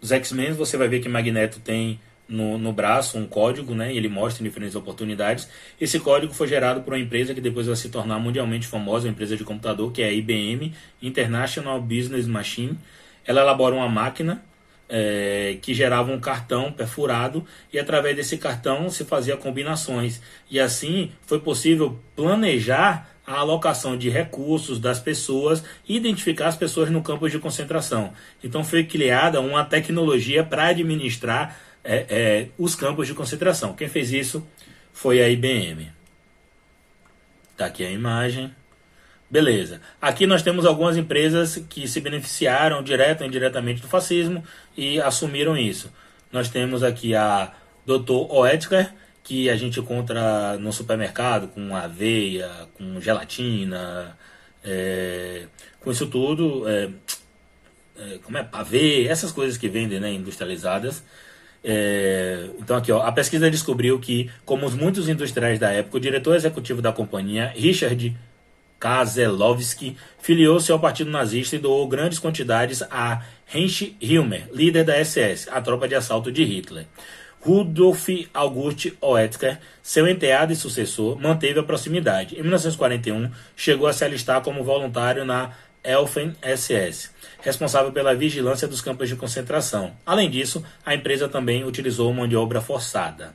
Os 0.00 0.10
X-Men, 0.10 0.52
você 0.52 0.78
vai 0.78 0.88
ver 0.88 1.00
que 1.00 1.08
Magneto 1.10 1.60
tem 1.60 2.00
no, 2.32 2.56
no 2.56 2.72
braço 2.72 3.18
um 3.18 3.26
código, 3.26 3.74
né? 3.74 3.92
E 3.92 3.96
ele 3.96 4.08
mostra 4.08 4.42
diferentes 4.42 4.74
oportunidades. 4.74 5.48
Esse 5.80 6.00
código 6.00 6.32
foi 6.32 6.48
gerado 6.48 6.80
por 6.80 6.94
uma 6.94 6.98
empresa 6.98 7.34
que 7.34 7.40
depois 7.40 7.66
vai 7.66 7.76
se 7.76 7.90
tornar 7.90 8.18
mundialmente 8.18 8.66
famosa, 8.66 9.06
uma 9.06 9.12
empresa 9.12 9.36
de 9.36 9.44
computador, 9.44 9.92
que 9.92 10.02
é 10.02 10.06
a 10.06 10.12
IBM 10.12 10.72
International 11.00 11.80
Business 11.80 12.26
Machine. 12.26 12.78
Ela 13.24 13.42
elabora 13.42 13.74
uma 13.74 13.88
máquina 13.88 14.42
é, 14.88 15.58
que 15.60 15.74
gerava 15.74 16.10
um 16.10 16.18
cartão 16.18 16.72
perfurado 16.72 17.44
e 17.72 17.78
através 17.78 18.16
desse 18.16 18.38
cartão 18.38 18.88
se 18.88 19.04
fazia 19.04 19.36
combinações. 19.36 20.20
E 20.50 20.58
assim 20.58 21.12
foi 21.26 21.38
possível 21.38 21.98
planejar 22.16 23.10
a 23.26 23.38
alocação 23.38 23.96
de 23.96 24.10
recursos 24.10 24.80
das 24.80 24.98
pessoas 24.98 25.62
e 25.88 25.96
identificar 25.96 26.48
as 26.48 26.56
pessoas 26.56 26.90
no 26.90 27.02
campo 27.02 27.28
de 27.28 27.38
concentração. 27.38 28.12
Então 28.42 28.64
foi 28.64 28.84
criada 28.84 29.40
uma 29.40 29.64
tecnologia 29.64 30.42
para 30.42 30.66
administrar 30.66 31.56
é, 31.84 32.06
é, 32.08 32.48
os 32.58 32.74
campos 32.74 33.06
de 33.06 33.14
concentração. 33.14 33.74
Quem 33.74 33.88
fez 33.88 34.12
isso 34.12 34.46
foi 34.92 35.22
a 35.22 35.28
IBM. 35.28 35.90
Está 37.52 37.66
aqui 37.66 37.84
a 37.84 37.90
imagem. 37.90 38.54
Beleza. 39.30 39.80
Aqui 40.00 40.26
nós 40.26 40.42
temos 40.42 40.66
algumas 40.66 40.96
empresas 40.96 41.56
que 41.68 41.88
se 41.88 42.00
beneficiaram 42.00 42.82
direto 42.82 43.22
ou 43.22 43.26
indiretamente 43.26 43.80
do 43.80 43.88
fascismo 43.88 44.44
e 44.76 45.00
assumiram 45.00 45.56
isso. 45.56 45.90
Nós 46.30 46.48
temos 46.50 46.82
aqui 46.82 47.14
a 47.14 47.52
Dr. 47.86 48.30
Oetker, 48.30 48.92
que 49.22 49.48
a 49.48 49.56
gente 49.56 49.80
encontra 49.80 50.58
no 50.58 50.72
supermercado 50.72 51.48
com 51.48 51.74
aveia, 51.74 52.50
com 52.74 53.00
gelatina, 53.00 54.18
é, 54.64 55.46
com 55.80 55.90
isso 55.90 56.06
tudo, 56.06 56.68
é, 56.68 56.90
é, 57.98 58.18
como 58.22 58.38
é, 58.38 58.42
pavê, 58.42 59.06
essas 59.06 59.32
coisas 59.32 59.56
que 59.56 59.68
vendem 59.68 60.00
né, 60.00 60.12
industrializadas. 60.12 61.02
É, 61.64 62.48
então 62.58 62.76
aqui 62.76 62.90
ó, 62.90 63.02
a 63.02 63.12
pesquisa 63.12 63.50
descobriu 63.50 63.98
que, 63.98 64.30
como 64.44 64.66
os 64.66 64.74
muitos 64.74 65.08
industriais 65.08 65.58
da 65.58 65.70
época, 65.70 65.96
o 65.96 66.00
diretor 66.00 66.34
executivo 66.34 66.82
da 66.82 66.92
companhia, 66.92 67.52
Richard 67.54 68.16
Kazelowski 68.80 69.96
filiou-se 70.20 70.72
ao 70.72 70.80
Partido 70.80 71.10
Nazista 71.10 71.54
e 71.54 71.58
doou 71.60 71.86
grandes 71.86 72.18
quantidades 72.18 72.82
a 72.90 73.22
Heinrich 73.54 73.96
Himmler, 74.00 74.48
líder 74.52 74.84
da 74.84 75.04
SS, 75.04 75.48
a 75.50 75.60
tropa 75.60 75.86
de 75.86 75.94
assalto 75.94 76.32
de 76.32 76.42
Hitler. 76.42 76.86
Rudolf 77.40 78.08
August 78.32 78.92
Oetker, 79.00 79.58
seu 79.82 80.06
enteado 80.06 80.52
e 80.52 80.56
sucessor, 80.56 81.18
manteve 81.20 81.58
a 81.58 81.62
proximidade. 81.62 82.36
Em 82.36 82.40
1941, 82.40 83.30
chegou 83.56 83.86
a 83.86 83.92
se 83.92 84.04
alistar 84.04 84.40
como 84.42 84.64
voluntário 84.64 85.24
na 85.24 85.52
Elfen 85.84 86.34
SS, 86.42 87.10
responsável 87.42 87.92
pela 87.92 88.14
vigilância 88.14 88.66
dos 88.66 88.80
campos 88.80 89.08
de 89.08 89.16
concentração. 89.16 89.92
Além 90.06 90.30
disso, 90.30 90.64
a 90.86 90.94
empresa 90.94 91.28
também 91.28 91.64
utilizou 91.64 92.12
mão 92.14 92.26
de 92.26 92.36
obra 92.36 92.60
forçada. 92.60 93.34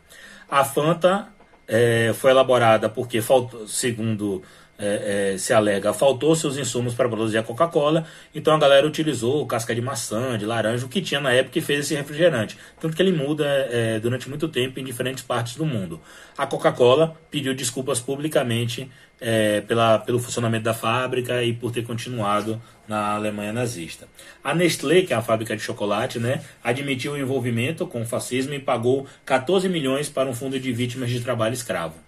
A 0.49 0.63
Fanta 0.63 1.27
é, 1.67 2.13
foi 2.15 2.31
elaborada 2.31 2.89
porque, 2.89 3.21
segundo 3.67 4.41
é, 4.77 5.33
é, 5.33 5.37
se 5.37 5.53
alega, 5.53 5.93
faltou 5.93 6.35
seus 6.35 6.57
insumos 6.57 6.93
para 6.93 7.09
produzir 7.09 7.37
a 7.37 7.43
Coca-Cola, 7.43 8.05
então 8.33 8.53
a 8.53 8.59
galera 8.59 8.85
utilizou 8.85 9.45
casca 9.45 9.73
de 9.73 9.81
maçã, 9.81 10.37
de 10.37 10.45
laranja, 10.45 10.85
o 10.85 10.89
que 10.89 11.01
tinha 11.01 11.19
na 11.19 11.31
época 11.31 11.57
e 11.57 11.61
fez 11.61 11.79
esse 11.79 11.95
refrigerante. 11.95 12.57
Tanto 12.79 12.95
que 12.95 13.01
ele 13.01 13.11
muda 13.11 13.45
é, 13.45 13.99
durante 13.99 14.29
muito 14.29 14.47
tempo 14.47 14.79
em 14.79 14.83
diferentes 14.83 15.23
partes 15.23 15.55
do 15.55 15.65
mundo. 15.65 15.99
A 16.37 16.45
Coca-Cola 16.45 17.17
pediu 17.31 17.55
desculpas 17.55 17.99
publicamente 17.99 18.89
é, 19.19 19.61
pela, 19.61 19.99
pelo 19.99 20.19
funcionamento 20.19 20.63
da 20.63 20.73
fábrica 20.73 21.43
e 21.43 21.53
por 21.53 21.71
ter 21.71 21.83
continuado 21.83 22.61
na 22.87 23.15
Alemanha 23.15 23.51
nazista. 23.51 24.07
A 24.43 24.53
Nestlé, 24.53 25.01
que 25.01 25.13
é 25.13 25.15
a 25.15 25.21
fábrica 25.21 25.55
de 25.55 25.61
chocolate, 25.61 26.19
né, 26.19 26.41
admitiu 26.63 27.13
o 27.13 27.17
envolvimento 27.17 27.87
com 27.87 28.01
o 28.01 28.05
fascismo 28.05 28.53
e 28.53 28.59
pagou 28.59 29.07
14 29.25 29.67
milhões 29.67 30.09
para 30.09 30.29
um 30.29 30.33
fundo 30.33 30.59
de 30.59 30.71
vítimas 30.71 31.09
de 31.09 31.19
trabalho 31.19 31.53
escravo. 31.53 32.06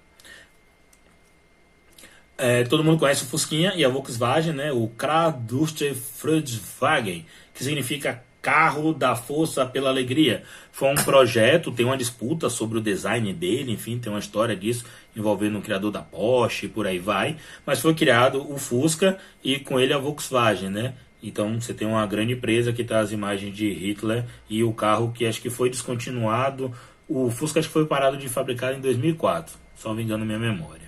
É, 2.41 2.63
todo 2.63 2.85
mundo 2.85 2.97
conhece 2.97 3.25
o 3.25 3.27
Fusquinha 3.27 3.73
e 3.75 3.83
a 3.83 3.89
Volkswagen, 3.89 4.53
né? 4.53 4.71
O 4.71 4.87
Kraduste 4.87 5.91
Volkswagen, 5.91 7.25
que 7.53 7.65
significa 7.65 8.23
carro 8.41 8.93
da 8.93 9.13
força 9.13 9.65
pela 9.65 9.89
alegria. 9.89 10.43
Foi 10.71 10.89
um 10.89 10.95
projeto, 10.95 11.69
tem 11.69 11.85
uma 11.85 11.97
disputa 11.97 12.49
sobre 12.49 12.77
o 12.77 12.81
design 12.81 13.33
dele, 13.33 13.73
enfim, 13.73 13.99
tem 13.99 14.09
uma 14.09 14.19
história 14.19 14.55
disso 14.55 14.85
envolvendo 15.13 15.59
o 15.59 15.61
criador 15.61 15.91
da 15.91 16.01
Porsche 16.01 16.67
e 16.67 16.69
por 16.69 16.87
aí 16.87 16.97
vai. 16.97 17.35
Mas 17.65 17.81
foi 17.81 17.93
criado 17.93 18.49
o 18.49 18.57
Fusca 18.57 19.17
e 19.43 19.59
com 19.59 19.77
ele 19.77 19.91
a 19.91 19.97
Volkswagen, 19.97 20.69
né? 20.69 20.93
Então 21.21 21.59
você 21.59 21.73
tem 21.73 21.85
uma 21.85 22.07
grande 22.07 22.31
empresa 22.31 22.71
que 22.71 22.83
está 22.83 23.01
as 23.01 23.11
imagens 23.11 23.53
de 23.53 23.69
Hitler 23.69 24.23
e 24.49 24.63
o 24.63 24.71
carro 24.71 25.11
que 25.11 25.25
acho 25.25 25.41
que 25.41 25.49
foi 25.49 25.69
descontinuado. 25.69 26.73
O 27.05 27.29
Fusca 27.29 27.59
acho 27.59 27.67
que 27.67 27.73
foi 27.73 27.85
parado 27.85 28.15
de 28.15 28.29
fabricar 28.29 28.73
em 28.73 28.79
2004, 28.79 29.57
só 29.75 29.93
me 29.93 30.03
engano 30.03 30.25
minha 30.25 30.39
memória. 30.39 30.78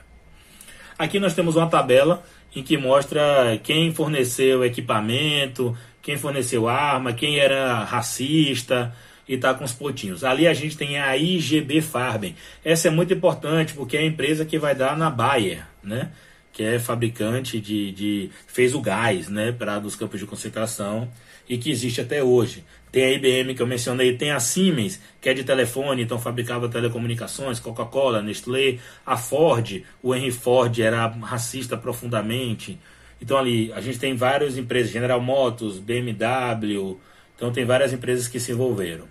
Aqui 1.01 1.19
nós 1.19 1.33
temos 1.33 1.55
uma 1.55 1.67
tabela 1.67 2.23
em 2.55 2.61
que 2.61 2.77
mostra 2.77 3.59
quem 3.63 3.91
forneceu 3.91 4.63
equipamento, 4.63 5.75
quem 5.99 6.15
forneceu 6.15 6.69
arma, 6.69 7.11
quem 7.11 7.39
era 7.39 7.83
racista 7.83 8.95
e 9.27 9.35
tá 9.35 9.51
com 9.51 9.63
os 9.63 9.73
pontinhos. 9.73 10.23
Ali 10.23 10.47
a 10.47 10.53
gente 10.53 10.77
tem 10.77 10.99
a 10.99 11.17
IGB 11.17 11.81
Farben. 11.81 12.35
Essa 12.63 12.89
é 12.89 12.91
muito 12.91 13.11
importante 13.11 13.73
porque 13.73 13.97
é 13.97 14.01
a 14.01 14.05
empresa 14.05 14.45
que 14.45 14.59
vai 14.59 14.75
dar 14.75 14.95
na 14.95 15.09
Bayer, 15.09 15.65
né? 15.83 16.11
Que 16.51 16.63
é 16.63 16.79
fabricante 16.79 17.59
de, 17.59 17.91
de 17.91 18.29
fez 18.47 18.73
o 18.73 18.81
gás, 18.81 19.29
né, 19.29 19.51
para 19.51 19.79
dos 19.79 19.95
campos 19.95 20.19
de 20.19 20.25
concentração 20.25 21.09
e 21.47 21.57
que 21.57 21.69
existe 21.69 22.01
até 22.01 22.23
hoje. 22.23 22.63
Tem 22.91 23.05
a 23.05 23.11
IBM 23.11 23.55
que 23.55 23.61
eu 23.61 23.67
mencionei, 23.67 24.17
tem 24.17 24.31
a 24.31 24.39
Siemens, 24.39 25.01
que 25.19 25.29
é 25.29 25.33
de 25.33 25.43
telefone, 25.43 26.03
então 26.03 26.19
fabricava 26.19 26.67
telecomunicações, 26.67 27.59
Coca-Cola, 27.59 28.21
Nestlé, 28.21 28.79
a 29.05 29.17
Ford, 29.17 29.83
o 30.03 30.13
Henry 30.13 30.31
Ford 30.31 30.77
era 30.79 31.07
racista 31.07 31.77
profundamente. 31.77 32.77
Então 33.21 33.37
ali 33.37 33.71
a 33.73 33.79
gente 33.81 33.99
tem 33.99 34.15
várias 34.15 34.57
empresas, 34.57 34.91
General 34.91 35.21
Motors, 35.21 35.77
BMW, 35.79 36.97
então 37.35 37.51
tem 37.51 37.65
várias 37.65 37.93
empresas 37.93 38.27
que 38.27 38.39
se 38.39 38.51
envolveram. 38.51 39.05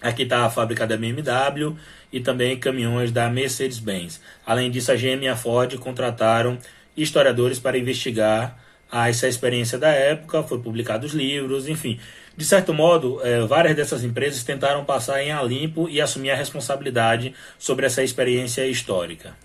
Aqui 0.00 0.22
está 0.22 0.44
a 0.44 0.50
fábrica 0.50 0.86
da 0.86 0.96
BMW 0.96 1.76
e 2.16 2.20
também 2.20 2.58
caminhões 2.58 3.12
da 3.12 3.28
Mercedes-Benz. 3.28 4.22
Além 4.46 4.70
disso, 4.70 4.90
a 4.90 4.96
GM 4.96 5.22
e 5.22 5.28
a 5.28 5.36
Ford 5.36 5.76
contrataram 5.76 6.58
historiadores 6.96 7.58
para 7.58 7.76
investigar 7.76 8.58
essa 8.90 9.28
experiência 9.28 9.76
da 9.76 9.90
época, 9.90 10.42
foi 10.42 10.58
publicados 10.58 11.12
livros, 11.12 11.68
enfim. 11.68 12.00
De 12.34 12.44
certo 12.44 12.72
modo, 12.72 13.20
é, 13.22 13.40
várias 13.40 13.76
dessas 13.76 14.02
empresas 14.02 14.42
tentaram 14.44 14.82
passar 14.82 15.22
em 15.22 15.30
a 15.30 15.42
limpo 15.42 15.90
e 15.90 16.00
assumir 16.00 16.30
a 16.30 16.36
responsabilidade 16.36 17.34
sobre 17.58 17.84
essa 17.84 18.02
experiência 18.02 18.66
histórica. 18.66 19.36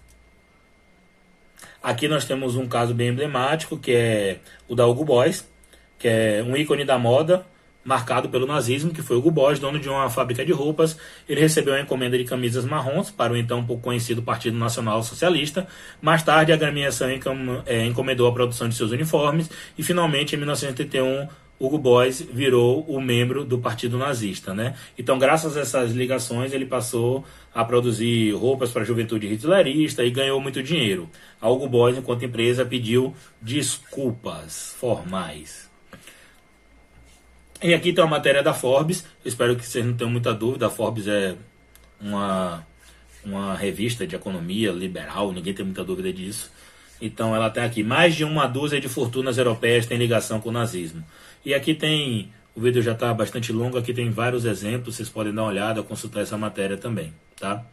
Aqui 1.83 2.07
nós 2.07 2.23
temos 2.23 2.55
um 2.55 2.69
caso 2.69 2.93
bem 2.93 3.09
emblemático, 3.09 3.77
que 3.77 3.91
é 3.91 4.37
o 4.69 4.75
da 4.75 4.87
Hugo 4.87 5.03
Boss, 5.03 5.45
que 5.99 6.07
é 6.07 6.41
um 6.47 6.55
ícone 6.55 6.85
da 6.85 6.97
moda, 6.97 7.45
marcado 7.83 8.29
pelo 8.29 8.45
nazismo, 8.45 8.91
que 8.91 9.01
foi 9.01 9.17
Hugo 9.17 9.31
Boss, 9.31 9.59
dono 9.59 9.79
de 9.79 9.89
uma 9.89 10.09
fábrica 10.09 10.45
de 10.45 10.51
roupas. 10.51 10.97
Ele 11.27 11.41
recebeu 11.41 11.73
a 11.73 11.81
encomenda 11.81 12.17
de 12.17 12.23
camisas 12.23 12.65
marrons 12.65 13.09
para 13.09 13.33
o 13.33 13.37
então 13.37 13.65
pouco 13.65 13.83
conhecido 13.83 14.21
Partido 14.21 14.57
Nacional 14.57 15.01
Socialista. 15.03 15.67
Mais 16.01 16.23
tarde, 16.23 16.51
a 16.51 16.55
agremiação 16.55 17.09
é, 17.65 17.85
encomendou 17.85 18.27
a 18.27 18.33
produção 18.33 18.69
de 18.69 18.75
seus 18.75 18.91
uniformes 18.91 19.49
e, 19.77 19.83
finalmente, 19.83 20.35
em 20.35 20.37
1981, 20.37 21.27
Hugo 21.61 21.77
Boss 21.77 22.21
virou 22.21 22.81
o 22.87 22.99
membro 22.99 23.45
do 23.45 23.59
Partido 23.59 23.95
Nazista, 23.95 24.51
né? 24.51 24.75
Então, 24.97 25.19
graças 25.19 25.55
a 25.55 25.61
essas 25.61 25.91
ligações, 25.91 26.53
ele 26.53 26.65
passou 26.65 27.23
a 27.53 27.63
produzir 27.63 28.31
roupas 28.31 28.71
para 28.71 28.81
a 28.81 28.85
juventude 28.85 29.27
hitlerista 29.27 30.03
e 30.03 30.09
ganhou 30.09 30.41
muito 30.41 30.63
dinheiro. 30.63 31.07
A 31.39 31.47
Hugo 31.47 31.67
Boss, 31.67 31.95
enquanto 31.95 32.25
empresa, 32.25 32.65
pediu 32.65 33.13
desculpas 33.39 34.75
formais. 34.79 35.70
E 37.63 37.75
aqui 37.75 37.93
tem 37.93 38.03
uma 38.03 38.09
matéria 38.09 38.41
da 38.41 38.55
Forbes, 38.55 39.05
espero 39.23 39.55
que 39.55 39.63
vocês 39.65 39.85
não 39.85 39.93
tenham 39.93 40.09
muita 40.09 40.33
dúvida, 40.33 40.65
a 40.65 40.69
Forbes 40.69 41.07
é 41.07 41.35
uma, 42.01 42.65
uma 43.23 43.55
revista 43.55 44.07
de 44.07 44.15
economia 44.15 44.71
liberal, 44.71 45.31
ninguém 45.31 45.53
tem 45.53 45.63
muita 45.63 45.83
dúvida 45.83 46.11
disso. 46.11 46.51
Então 46.99 47.35
ela 47.35 47.51
tem 47.51 47.63
aqui, 47.63 47.83
mais 47.83 48.15
de 48.15 48.23
uma 48.23 48.47
dúzia 48.47 48.81
de 48.81 48.89
fortunas 48.89 49.37
europeias 49.37 49.85
têm 49.85 49.99
ligação 49.99 50.41
com 50.41 50.49
o 50.49 50.51
nazismo. 50.51 51.05
E 51.45 51.53
aqui 51.53 51.75
tem, 51.75 52.33
o 52.55 52.61
vídeo 52.61 52.81
já 52.81 52.93
está 52.93 53.13
bastante 53.13 53.53
longo, 53.53 53.77
aqui 53.77 53.93
tem 53.93 54.09
vários 54.09 54.43
exemplos, 54.43 54.95
vocês 54.95 55.07
podem 55.07 55.31
dar 55.31 55.43
uma 55.43 55.49
olhada, 55.49 55.83
consultar 55.83 56.21
essa 56.21 56.37
matéria 56.39 56.77
também, 56.77 57.13
tá? 57.39 57.63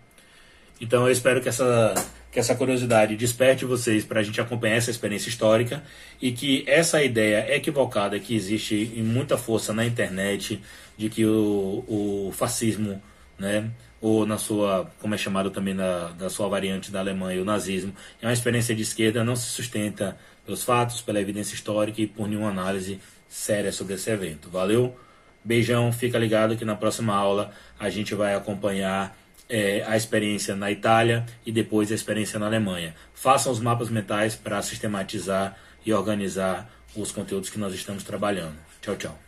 Então 0.79 1.07
eu 1.07 1.13
espero 1.13 1.41
que 1.41 1.49
essa, 1.49 1.95
que 2.39 2.41
essa 2.41 2.55
curiosidade 2.55 3.17
desperte 3.17 3.65
vocês 3.65 4.05
para 4.05 4.21
a 4.21 4.23
gente 4.23 4.41
acompanhar 4.41 4.77
essa 4.77 4.93
experiência 4.93 5.29
histórica 5.29 5.83
e 6.23 6.31
que 6.31 6.63
essa 6.69 7.03
ideia 7.03 7.53
equivocada 7.53 8.17
que 8.21 8.33
existe 8.33 8.93
em 8.95 9.03
muita 9.03 9.37
força 9.37 9.73
na 9.73 9.85
internet 9.85 10.63
de 10.97 11.09
que 11.09 11.27
o, 11.27 11.85
o 11.89 12.33
fascismo, 12.33 13.03
né, 13.37 13.69
ou 14.01 14.25
na 14.25 14.39
sua, 14.39 14.89
como 15.01 15.17
é 15.17 15.19
chamado 15.19 15.51
também 15.51 15.75
na, 15.75 16.11
da 16.11 16.31
sua 16.31 16.47
variante 16.47 16.93
da 16.93 17.01
Alemanha, 17.01 17.43
o 17.43 17.45
nazismo, 17.45 17.93
é 18.23 18.27
uma 18.29 18.33
experiência 18.33 18.73
de 18.73 18.83
esquerda, 18.83 19.25
não 19.25 19.35
se 19.35 19.47
sustenta 19.47 20.17
pelos 20.47 20.63
fatos, 20.63 21.01
pela 21.01 21.21
evidência 21.21 21.57
histórica 21.57 22.01
e 22.01 22.07
por 22.07 22.29
nenhuma 22.29 22.51
análise 22.51 23.01
séria 23.29 23.73
sobre 23.73 23.95
esse 23.95 24.09
evento. 24.11 24.49
Valeu? 24.49 24.97
Beijão, 25.45 25.91
fica 25.93 26.17
ligado 26.17 26.57
que 26.57 26.65
na 26.65 26.77
próxima 26.77 27.17
aula 27.17 27.51
a 27.81 27.91
gente 27.91 28.15
vai 28.15 28.37
acompanhar 28.37 29.19
é, 29.49 29.83
a 29.87 29.97
experiência 29.97 30.55
na 30.55 30.71
Itália 30.71 31.25
e 31.45 31.51
depois 31.51 31.91
a 31.91 31.95
experiência 31.95 32.39
na 32.39 32.47
Alemanha. 32.47 32.95
Façam 33.15 33.51
os 33.51 33.61
mapas 33.61 33.89
mentais 33.89 34.35
para 34.35 34.61
sistematizar 34.63 35.57
e 35.85 35.93
organizar 35.93 36.71
os 36.95 37.13
conteúdos 37.13 37.51
que 37.51 37.59
nós 37.59 37.75
estamos 37.75 38.03
trabalhando. 38.03 38.57
Tchau, 38.81 38.97
tchau. 38.97 39.19